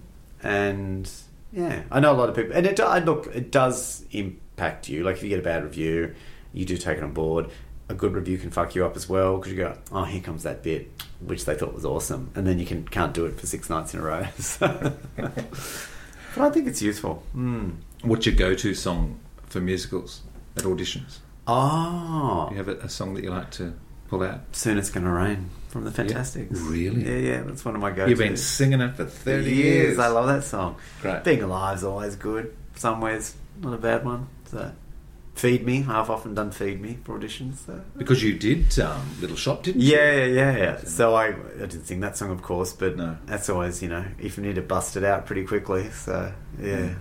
and 0.43 1.11
yeah, 1.53 1.83
I 1.91 2.01
know 2.01 2.13
a 2.13 2.17
lot 2.17 2.29
of 2.29 2.37
people, 2.37 2.55
and 2.55 2.67
it 2.67 2.79
I 2.81 2.99
look, 3.01 3.27
it 3.35 3.51
does 3.51 4.05
impact 4.11 4.89
you. 4.89 5.03
Like 5.05 5.17
if 5.17 5.23
you 5.23 5.29
get 5.29 5.39
a 5.39 5.43
bad 5.43 5.65
review, 5.65 6.15
you 6.53 6.65
do 6.65 6.77
take 6.77 6.99
it 6.99 7.05
on 7.05 7.13
board. 7.13 7.49
A 7.91 7.95
good 7.95 8.13
review 8.15 8.37
can 8.37 8.51
fuck 8.51 8.75
you 8.75 8.85
up 8.85 8.97
as 8.97 9.09
well 9.09 9.37
because 9.39 9.51
you 9.53 9.57
go, 9.59 9.75
oh, 9.93 10.05
here 10.05 10.21
comes 10.21 10.43
that 10.43 10.63
bit 10.63 10.91
which 11.21 11.47
they 11.47 11.55
thought 11.55 11.73
was 11.75 11.85
awesome, 11.87 12.31
and 12.35 12.47
then 12.47 12.59
you 12.59 12.67
can 12.67 12.87
can't 12.87 13.15
do 13.15 13.25
it 13.27 13.41
for 13.41 13.47
six 13.47 13.69
nights 13.71 13.95
in 13.95 14.01
a 14.01 14.03
row. 14.03 14.27
So- 14.39 14.93
but 15.17 16.45
I 16.45 16.51
think 16.51 16.69
it's 16.69 16.83
useful. 16.83 17.23
Mm. 17.35 17.77
What's 18.03 18.27
your 18.27 18.35
go-to 18.35 18.75
song 18.75 19.19
for 19.47 19.61
musicals 19.61 20.23
at 20.57 20.63
auditions? 20.65 21.19
Oh, 21.47 22.47
Do 22.49 22.55
you 22.55 22.59
have 22.63 22.69
a, 22.69 22.85
a 22.85 22.89
song 22.89 23.15
that 23.15 23.25
you 23.25 23.31
like 23.31 23.51
to 23.53 23.75
pull 24.09 24.23
out? 24.23 24.41
Soon 24.53 24.77
It's 24.79 24.91
Gonna 24.91 25.11
Rain 25.13 25.49
from 25.69 25.85
the 25.85 25.91
Fantasticks. 25.91 26.59
Really? 26.61 27.05
Yeah, 27.05 27.33
yeah, 27.37 27.43
that's 27.43 27.65
one 27.65 27.75
of 27.75 27.81
my 27.81 27.91
go-to. 27.91 28.11
You've 28.11 28.19
been 28.19 28.37
singing 28.37 28.81
it 28.81 28.97
for 28.97 29.05
thirty 29.05 29.55
years. 29.55 29.99
I 29.99 30.09
love 30.09 30.27
that 30.27 30.45
song. 30.45 30.77
Great. 31.03 31.25
Being 31.25 31.43
Alive's 31.43 31.85
always 31.85 32.17
good. 32.17 32.57
Somewhere's 32.75 33.35
not 33.61 33.75
a 33.75 33.79
bad 33.79 34.05
one. 34.05 34.29
So, 34.47 34.73
Feed 35.35 35.65
Me. 35.65 35.85
I've 35.89 36.11
often 36.11 36.35
done 36.35 36.51
Feed 36.51 36.81
Me 36.81 36.99
for 37.05 37.19
auditions. 37.19 37.59
So. 37.67 37.81
Because 37.97 38.23
you 38.23 38.35
did 38.39 38.79
um, 38.81 39.09
Little 39.21 39.37
Shop, 39.37 39.63
didn't 39.63 39.83
you? 39.83 39.95
Yeah, 39.97 40.25
yeah, 40.25 40.57
yeah. 40.57 40.77
So 40.79 41.15
I, 41.15 41.29
I 41.29 41.33
didn't 41.61 41.85
sing 41.87 42.01
that 42.01 42.17
song, 42.17 42.31
of 42.31 42.43
course, 42.43 42.73
but 42.73 42.97
No. 42.97 43.19
that's 43.27 43.49
always, 43.49 43.83
you 43.83 43.89
know, 43.89 44.05
if 44.19 44.37
you 44.37 44.43
need 44.43 44.57
to 44.57 44.63
bust 44.63 44.97
it 44.97 45.05
out 45.05 45.27
pretty 45.27 45.45
quickly. 45.45 45.91
So, 45.91 46.33
yeah. 46.61 46.95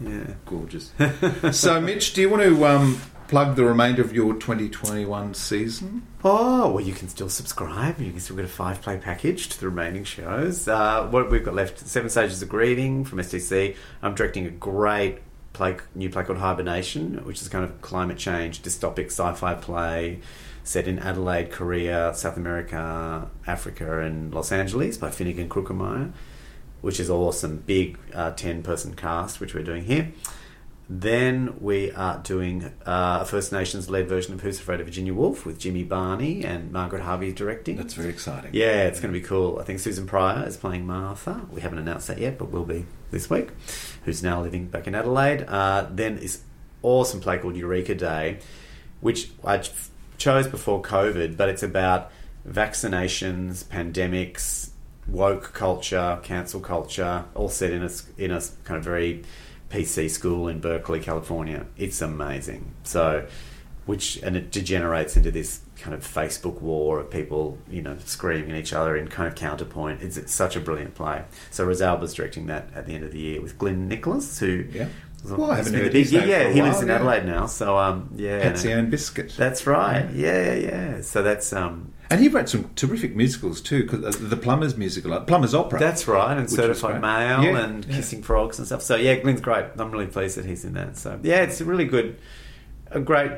Yeah. 0.00 0.24
Gorgeous. 0.46 0.92
so, 1.52 1.80
Mitch, 1.80 2.14
do 2.14 2.22
you 2.22 2.30
want 2.30 2.42
to 2.42 2.66
um, 2.66 3.00
plug 3.30 3.54
the 3.54 3.64
remainder 3.64 4.02
of 4.02 4.12
your 4.12 4.34
2021 4.34 5.34
season? 5.34 6.04
Oh, 6.24 6.72
well, 6.72 6.84
you 6.84 6.92
can 6.92 7.08
still 7.08 7.28
subscribe. 7.28 8.00
You 8.00 8.10
can 8.10 8.18
still 8.18 8.34
get 8.34 8.44
a 8.44 8.48
five 8.48 8.82
play 8.82 8.98
package 8.98 9.48
to 9.50 9.60
the 9.60 9.68
remaining 9.68 10.02
shows. 10.02 10.66
Uh, 10.66 11.06
what 11.06 11.30
we've 11.30 11.44
got 11.44 11.54
left 11.54 11.78
Seven 11.78 12.10
Stages 12.10 12.42
of 12.42 12.48
Grieving 12.48 13.04
from 13.04 13.20
STC. 13.20 13.76
I'm 14.02 14.16
directing 14.16 14.46
a 14.46 14.50
great 14.50 15.20
play, 15.52 15.76
new 15.94 16.10
play 16.10 16.24
called 16.24 16.40
Hibernation, 16.40 17.24
which 17.24 17.40
is 17.40 17.48
kind 17.48 17.64
of 17.64 17.80
climate 17.80 18.18
change, 18.18 18.62
dystopic 18.62 19.06
sci 19.06 19.32
fi 19.34 19.54
play 19.54 20.18
set 20.64 20.88
in 20.88 20.98
Adelaide, 20.98 21.52
Korea, 21.52 22.12
South 22.16 22.36
America, 22.36 23.30
Africa, 23.46 24.00
and 24.00 24.34
Los 24.34 24.50
Angeles 24.50 24.98
by 24.98 25.08
Finegan 25.08 25.46
Kruckemeyer, 25.46 26.12
which 26.80 26.98
is 26.98 27.08
awesome. 27.08 27.58
Big 27.58 27.96
10 28.10 28.64
person 28.64 28.96
cast, 28.96 29.38
which 29.38 29.54
we're 29.54 29.62
doing 29.62 29.84
here. 29.84 30.10
Then 30.92 31.54
we 31.60 31.92
are 31.92 32.18
doing 32.18 32.64
uh, 32.84 33.18
a 33.20 33.24
First 33.24 33.52
Nations 33.52 33.88
led 33.88 34.08
version 34.08 34.34
of 34.34 34.40
Who's 34.40 34.58
Afraid 34.58 34.80
of 34.80 34.86
Virginia 34.86 35.14
Woolf 35.14 35.46
with 35.46 35.56
Jimmy 35.56 35.84
Barney 35.84 36.44
and 36.44 36.72
Margaret 36.72 37.02
Harvey 37.02 37.32
directing. 37.32 37.76
That's 37.76 37.94
very 37.94 38.08
exciting. 38.08 38.50
Yeah, 38.52 38.88
it's 38.88 38.98
going 38.98 39.14
to 39.14 39.20
be 39.20 39.24
cool. 39.24 39.60
I 39.60 39.62
think 39.62 39.78
Susan 39.78 40.04
Prior 40.04 40.44
is 40.44 40.56
playing 40.56 40.88
Martha. 40.88 41.42
We 41.52 41.60
haven't 41.60 41.78
announced 41.78 42.08
that 42.08 42.18
yet, 42.18 42.38
but 42.38 42.50
will 42.50 42.64
be 42.64 42.86
this 43.12 43.30
week. 43.30 43.50
Who's 44.04 44.20
now 44.20 44.42
living 44.42 44.66
back 44.66 44.88
in 44.88 44.96
Adelaide. 44.96 45.44
Uh, 45.46 45.86
then 45.88 46.16
this 46.16 46.42
awesome 46.82 47.20
play 47.20 47.38
called 47.38 47.54
Eureka 47.54 47.94
Day, 47.94 48.40
which 49.00 49.30
I 49.44 49.58
ch- 49.58 49.70
chose 50.18 50.48
before 50.48 50.82
COVID, 50.82 51.36
but 51.36 51.48
it's 51.48 51.62
about 51.62 52.10
vaccinations, 52.44 53.62
pandemics, 53.62 54.70
woke 55.06 55.52
culture, 55.52 56.18
cancel 56.24 56.58
culture, 56.58 57.26
all 57.36 57.48
set 57.48 57.70
in 57.70 57.84
a, 57.84 57.90
in 58.18 58.32
a 58.32 58.40
kind 58.64 58.78
of 58.78 58.82
very 58.82 59.22
PC 59.70 60.10
school 60.10 60.48
in 60.48 60.60
Berkeley, 60.60 61.00
California. 61.00 61.66
It's 61.76 62.02
amazing. 62.02 62.74
So, 62.82 63.26
which 63.86 64.18
and 64.18 64.36
it 64.36 64.50
degenerates 64.50 65.16
into 65.16 65.30
this 65.30 65.60
kind 65.76 65.94
of 65.94 66.06
Facebook 66.06 66.60
war 66.60 67.00
of 67.00 67.10
people, 67.10 67.58
you 67.68 67.80
know, 67.82 67.96
screaming 68.04 68.50
at 68.50 68.56
each 68.58 68.72
other 68.72 68.96
in 68.96 69.08
kind 69.08 69.26
of 69.28 69.34
counterpoint. 69.34 70.02
It's, 70.02 70.16
it's 70.16 70.32
such 70.32 70.54
a 70.54 70.60
brilliant 70.60 70.94
play. 70.94 71.24
So 71.50 71.64
Rosalba's 71.64 72.14
directing 72.14 72.46
that 72.46 72.68
at 72.74 72.86
the 72.86 72.94
end 72.94 73.04
of 73.04 73.12
the 73.12 73.18
year 73.18 73.40
with 73.40 73.58
Glenn 73.58 73.88
Nicholas, 73.88 74.38
who 74.38 74.66
Yeah. 74.70 74.88
Well, 75.24 75.50
I 75.50 75.56
haven't 75.56 75.74
heard 75.74 75.92
big- 75.92 76.04
his 76.04 76.12
name 76.12 76.28
yeah, 76.28 76.36
a 76.42 76.52
he 76.52 76.62
lives 76.62 76.80
in 76.80 76.88
yeah. 76.88 76.94
Adelaide 76.96 77.26
now. 77.26 77.46
So 77.46 77.76
um, 77.76 78.10
yeah, 78.16 78.42
Patsy. 78.42 78.72
Ann 78.72 78.90
Biscuit. 78.90 79.34
That's 79.36 79.66
right. 79.66 80.08
Yeah, 80.10 80.52
yeah, 80.52 80.54
yeah. 80.54 81.00
So 81.02 81.22
that's 81.22 81.52
um, 81.52 81.92
And 82.10 82.20
he 82.20 82.28
wrote 82.28 82.48
some 82.48 82.70
terrific 82.74 83.14
musicals 83.14 83.60
too, 83.60 83.82
because 83.82 84.18
the 84.30 84.36
Plumbers 84.36 84.76
musical, 84.76 85.12
uh, 85.12 85.20
Plumbers 85.20 85.54
Opera. 85.54 85.78
That's 85.78 86.08
right, 86.08 86.36
and 86.36 86.50
Certified. 86.50 87.00
Male 87.00 87.44
Yeah, 87.44 87.64
and 87.64 87.84
yeah. 87.84 87.96
Kissing 87.96 88.22
Frogs 88.22 88.58
and 88.58 88.66
stuff. 88.66 88.82
So 88.82 88.96
yeah, 88.96 89.16
Glenn's 89.16 89.40
great. 89.40 89.66
I'm 89.78 89.90
really 89.90 90.06
pleased 90.06 90.36
that 90.38 90.44
he's 90.46 90.64
in 90.64 90.74
that. 90.74 90.96
So 90.96 91.20
yeah, 91.22 91.42
it's 91.42 91.60
a 91.60 91.64
really 91.64 91.84
good, 91.86 92.18
a 92.90 93.00
great. 93.00 93.32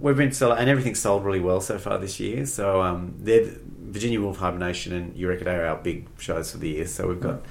We've 0.00 0.16
been 0.16 0.32
selling, 0.32 0.58
and 0.58 0.70
everything's 0.70 1.00
sold 1.00 1.24
really 1.24 1.40
well 1.40 1.60
so 1.60 1.78
far 1.78 1.98
this 1.98 2.18
year. 2.18 2.46
So 2.46 2.80
um, 2.82 3.14
they're 3.18 3.46
Virginia 3.88 4.20
Woolf 4.20 4.38
Hibernation 4.38 4.92
and 4.92 5.16
Eureka 5.16 5.44
Day 5.44 5.54
are 5.54 5.66
our 5.66 5.76
big 5.76 6.08
shows 6.18 6.50
for 6.50 6.58
the 6.58 6.68
year. 6.68 6.86
So 6.86 7.06
we've 7.08 7.20
got 7.20 7.44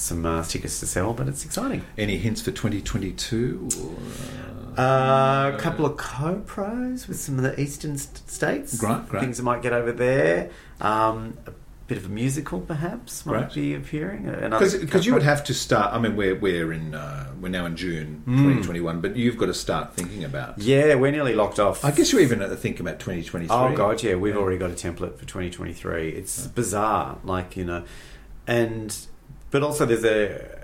some 0.00 0.24
uh, 0.26 0.42
tickets 0.44 0.80
to 0.80 0.86
sell, 0.86 1.12
but 1.12 1.28
it's 1.28 1.44
exciting. 1.44 1.84
Any 1.98 2.16
hints 2.18 2.40
for 2.40 2.50
2022? 2.50 3.68
Uh, 4.78 5.52
a 5.54 5.58
couple 5.58 5.84
of 5.84 5.96
co-pros 5.96 7.08
with 7.08 7.18
some 7.18 7.36
of 7.36 7.42
the 7.42 7.60
eastern 7.60 7.98
st- 7.98 8.28
states. 8.30 8.78
Great, 8.78 9.08
great. 9.08 9.20
Things 9.20 9.40
I 9.40 9.42
might 9.42 9.62
get 9.62 9.72
over 9.72 9.92
there. 9.92 10.50
Um, 10.80 11.36
a 11.46 11.52
bit 11.88 11.98
of 11.98 12.06
a 12.06 12.08
musical, 12.08 12.60
perhaps, 12.60 13.26
might 13.26 13.32
Right. 13.34 13.52
be 13.54 13.74
appearing. 13.74 14.24
Because 14.48 15.04
you 15.06 15.12
would 15.12 15.24
have 15.24 15.42
to 15.44 15.54
start. 15.54 15.92
I 15.92 15.98
mean, 15.98 16.14
we're 16.14 16.36
we're 16.36 16.72
in 16.72 16.94
uh, 16.94 17.30
we're 17.40 17.48
now 17.48 17.66
in 17.66 17.76
June 17.76 18.22
Mm. 18.26 18.36
2021, 18.38 19.00
but 19.00 19.16
you've 19.16 19.36
got 19.36 19.46
to 19.46 19.54
start 19.54 19.94
thinking 19.94 20.22
about. 20.24 20.58
Yeah, 20.60 20.94
we're 20.94 21.10
nearly 21.10 21.34
locked 21.34 21.58
off. 21.58 21.84
I 21.84 21.90
guess 21.90 22.12
you're 22.12 22.22
even 22.22 22.40
uh, 22.40 22.54
thinking 22.54 22.82
about 22.82 23.00
2023. 23.00 23.48
Oh 23.54 23.74
god, 23.76 24.02
yeah, 24.04 24.14
we've 24.14 24.36
already 24.36 24.56
got 24.58 24.70
a 24.70 24.74
template 24.74 25.16
for 25.18 25.24
2023. 25.26 26.10
It's 26.10 26.46
bizarre, 26.46 27.18
like 27.24 27.56
you 27.56 27.64
know, 27.64 27.82
and 28.46 28.96
but 29.50 29.62
also 29.62 29.86
there's 29.86 30.04
a 30.04 30.60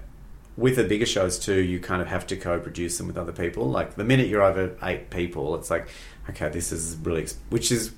with 0.56 0.76
the 0.76 0.84
bigger 0.84 1.06
shows 1.06 1.38
too. 1.38 1.60
You 1.60 1.80
kind 1.80 2.00
of 2.00 2.08
have 2.08 2.26
to 2.28 2.36
co-produce 2.36 2.98
them 2.98 3.06
with 3.06 3.18
other 3.18 3.32
people. 3.32 3.68
Like 3.68 3.94
the 3.96 4.04
minute 4.04 4.28
you're 4.28 4.42
over 4.42 4.76
eight 4.82 5.10
people, 5.10 5.54
it's 5.54 5.70
like, 5.70 5.88
okay, 6.30 6.48
this 6.48 6.72
is 6.72 6.96
really, 7.02 7.26
which 7.50 7.70
is 7.70 7.92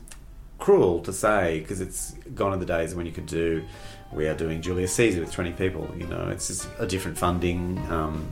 cruel 0.59 1.01
to 1.01 1.13
say 1.13 1.61
because 1.61 1.81
it's 1.81 2.13
gone 2.35 2.53
are 2.53 2.57
the 2.57 2.67
days 2.67 2.95
when 2.95 3.07
you 3.07 3.13
could 3.13 3.27
do. 3.27 3.65
We 4.13 4.27
are 4.27 4.35
doing 4.35 4.63
Julius 4.63 4.93
Caesar 4.95 5.21
with 5.21 5.33
20 5.33 5.53
people. 5.53 5.89
You 5.97 6.07
know, 6.07 6.29
it's 6.31 6.49
just 6.49 6.69
a 6.79 6.87
different 6.87 7.17
funding 7.17 7.79
um, 7.91 8.27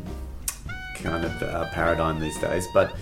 kind 0.96 1.24
of 1.24 1.42
uh, 1.42 1.70
paradigm 1.70 2.20
these 2.20 2.38
days, 2.40 2.66
but. 2.72 2.94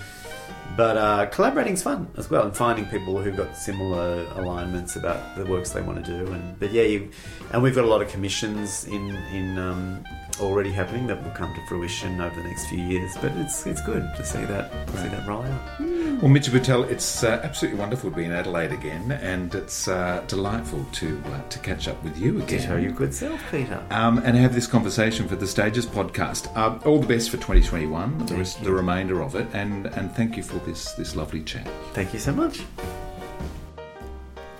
But 0.76 0.96
uh, 0.96 1.26
collaborating's 1.26 1.82
fun 1.82 2.08
as 2.16 2.28
well, 2.30 2.42
and 2.42 2.56
finding 2.56 2.86
people 2.86 3.20
who've 3.20 3.36
got 3.36 3.56
similar 3.56 4.26
alignments 4.34 4.96
about 4.96 5.36
the 5.36 5.44
works 5.46 5.70
they 5.70 5.80
want 5.80 6.04
to 6.04 6.10
do. 6.10 6.32
And 6.32 6.58
but 6.58 6.72
yeah, 6.72 6.82
you, 6.82 7.10
and 7.52 7.62
we've 7.62 7.74
got 7.74 7.84
a 7.84 7.88
lot 7.88 8.02
of 8.02 8.08
commissions 8.08 8.84
in 8.86 9.10
in 9.32 9.58
um, 9.58 10.04
already 10.40 10.72
happening 10.72 11.06
that 11.06 11.22
will 11.22 11.30
come 11.30 11.54
to 11.54 11.66
fruition 11.66 12.20
over 12.20 12.34
the 12.34 12.48
next 12.48 12.66
few 12.66 12.82
years. 12.82 13.16
But 13.20 13.32
it's 13.32 13.66
it's 13.66 13.82
good 13.82 14.02
to 14.16 14.24
see 14.24 14.44
that 14.44 14.86
to 14.88 14.96
see 14.96 15.08
that 15.08 15.28
roll 15.28 15.42
out. 15.42 15.80
Well, 16.20 16.28
Mitchell 16.28 16.54
Butel, 16.54 16.88
it's 16.90 17.24
uh, 17.24 17.40
absolutely 17.42 17.80
wonderful 17.80 18.10
to 18.10 18.16
be 18.16 18.24
in 18.24 18.32
Adelaide 18.32 18.72
again, 18.72 19.12
and 19.12 19.54
it's 19.54 19.88
uh, 19.88 20.24
delightful 20.28 20.84
to 20.92 21.22
uh, 21.26 21.42
to 21.48 21.58
catch 21.58 21.88
up 21.88 22.02
with 22.02 22.16
you 22.16 22.40
again. 22.40 22.60
Ditto 22.60 22.76
your 22.76 22.92
good 22.92 23.12
self, 23.12 23.40
Peter. 23.50 23.84
Um, 23.90 24.18
and 24.18 24.36
have 24.36 24.54
this 24.54 24.66
conversation 24.66 25.28
for 25.28 25.36
the 25.36 25.46
Stages 25.46 25.86
podcast. 25.86 26.54
Uh, 26.56 26.78
all 26.86 26.98
the 27.00 27.06
best 27.06 27.30
for 27.30 27.36
2021, 27.36 28.26
the, 28.26 28.36
rest, 28.36 28.62
the 28.62 28.72
remainder 28.72 29.22
of 29.22 29.34
it, 29.34 29.46
and 29.52 29.86
and 29.86 30.10
thank 30.14 30.36
you 30.36 30.42
for 30.42 30.58
this 30.60 30.92
this 30.92 31.16
lovely 31.16 31.42
chat. 31.42 31.68
Thank 31.92 32.12
you 32.12 32.20
so 32.20 32.32
much. 32.32 32.62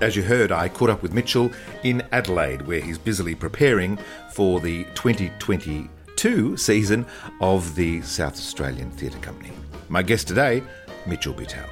As 0.01 0.17
you 0.17 0.23
heard, 0.23 0.51
I 0.51 0.69
caught 0.69 0.91
up 0.91 1.03
with 1.03 1.15
Mitchell 1.15 1.51
in 1.85 2.03
Adelaide, 2.11 2.63
where 2.63 2.81
he's 2.81 2.99
busily 2.99 3.35
preparing 3.35 3.97
for 4.33 4.61
the 4.61 4.85
2022 4.95 6.57
season 6.57 7.07
of 7.41 7.75
the 7.75 8.03
South 8.03 8.35
Australian 8.35 8.91
Theatre 8.91 9.19
Company. 9.19 9.53
My 9.89 10.03
guest 10.03 10.27
today, 10.27 10.63
Mitchell 11.07 11.35
Butel. 11.35 11.69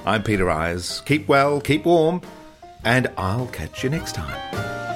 I'm 0.05 0.23
Peter 0.23 0.45
Eyers. 0.45 1.03
Keep 1.05 1.27
well, 1.27 1.61
keep 1.61 1.85
warm, 1.85 2.21
and 2.83 3.07
I'll 3.17 3.47
catch 3.47 3.83
you 3.83 3.89
next 3.89 4.15
time. 4.15 4.90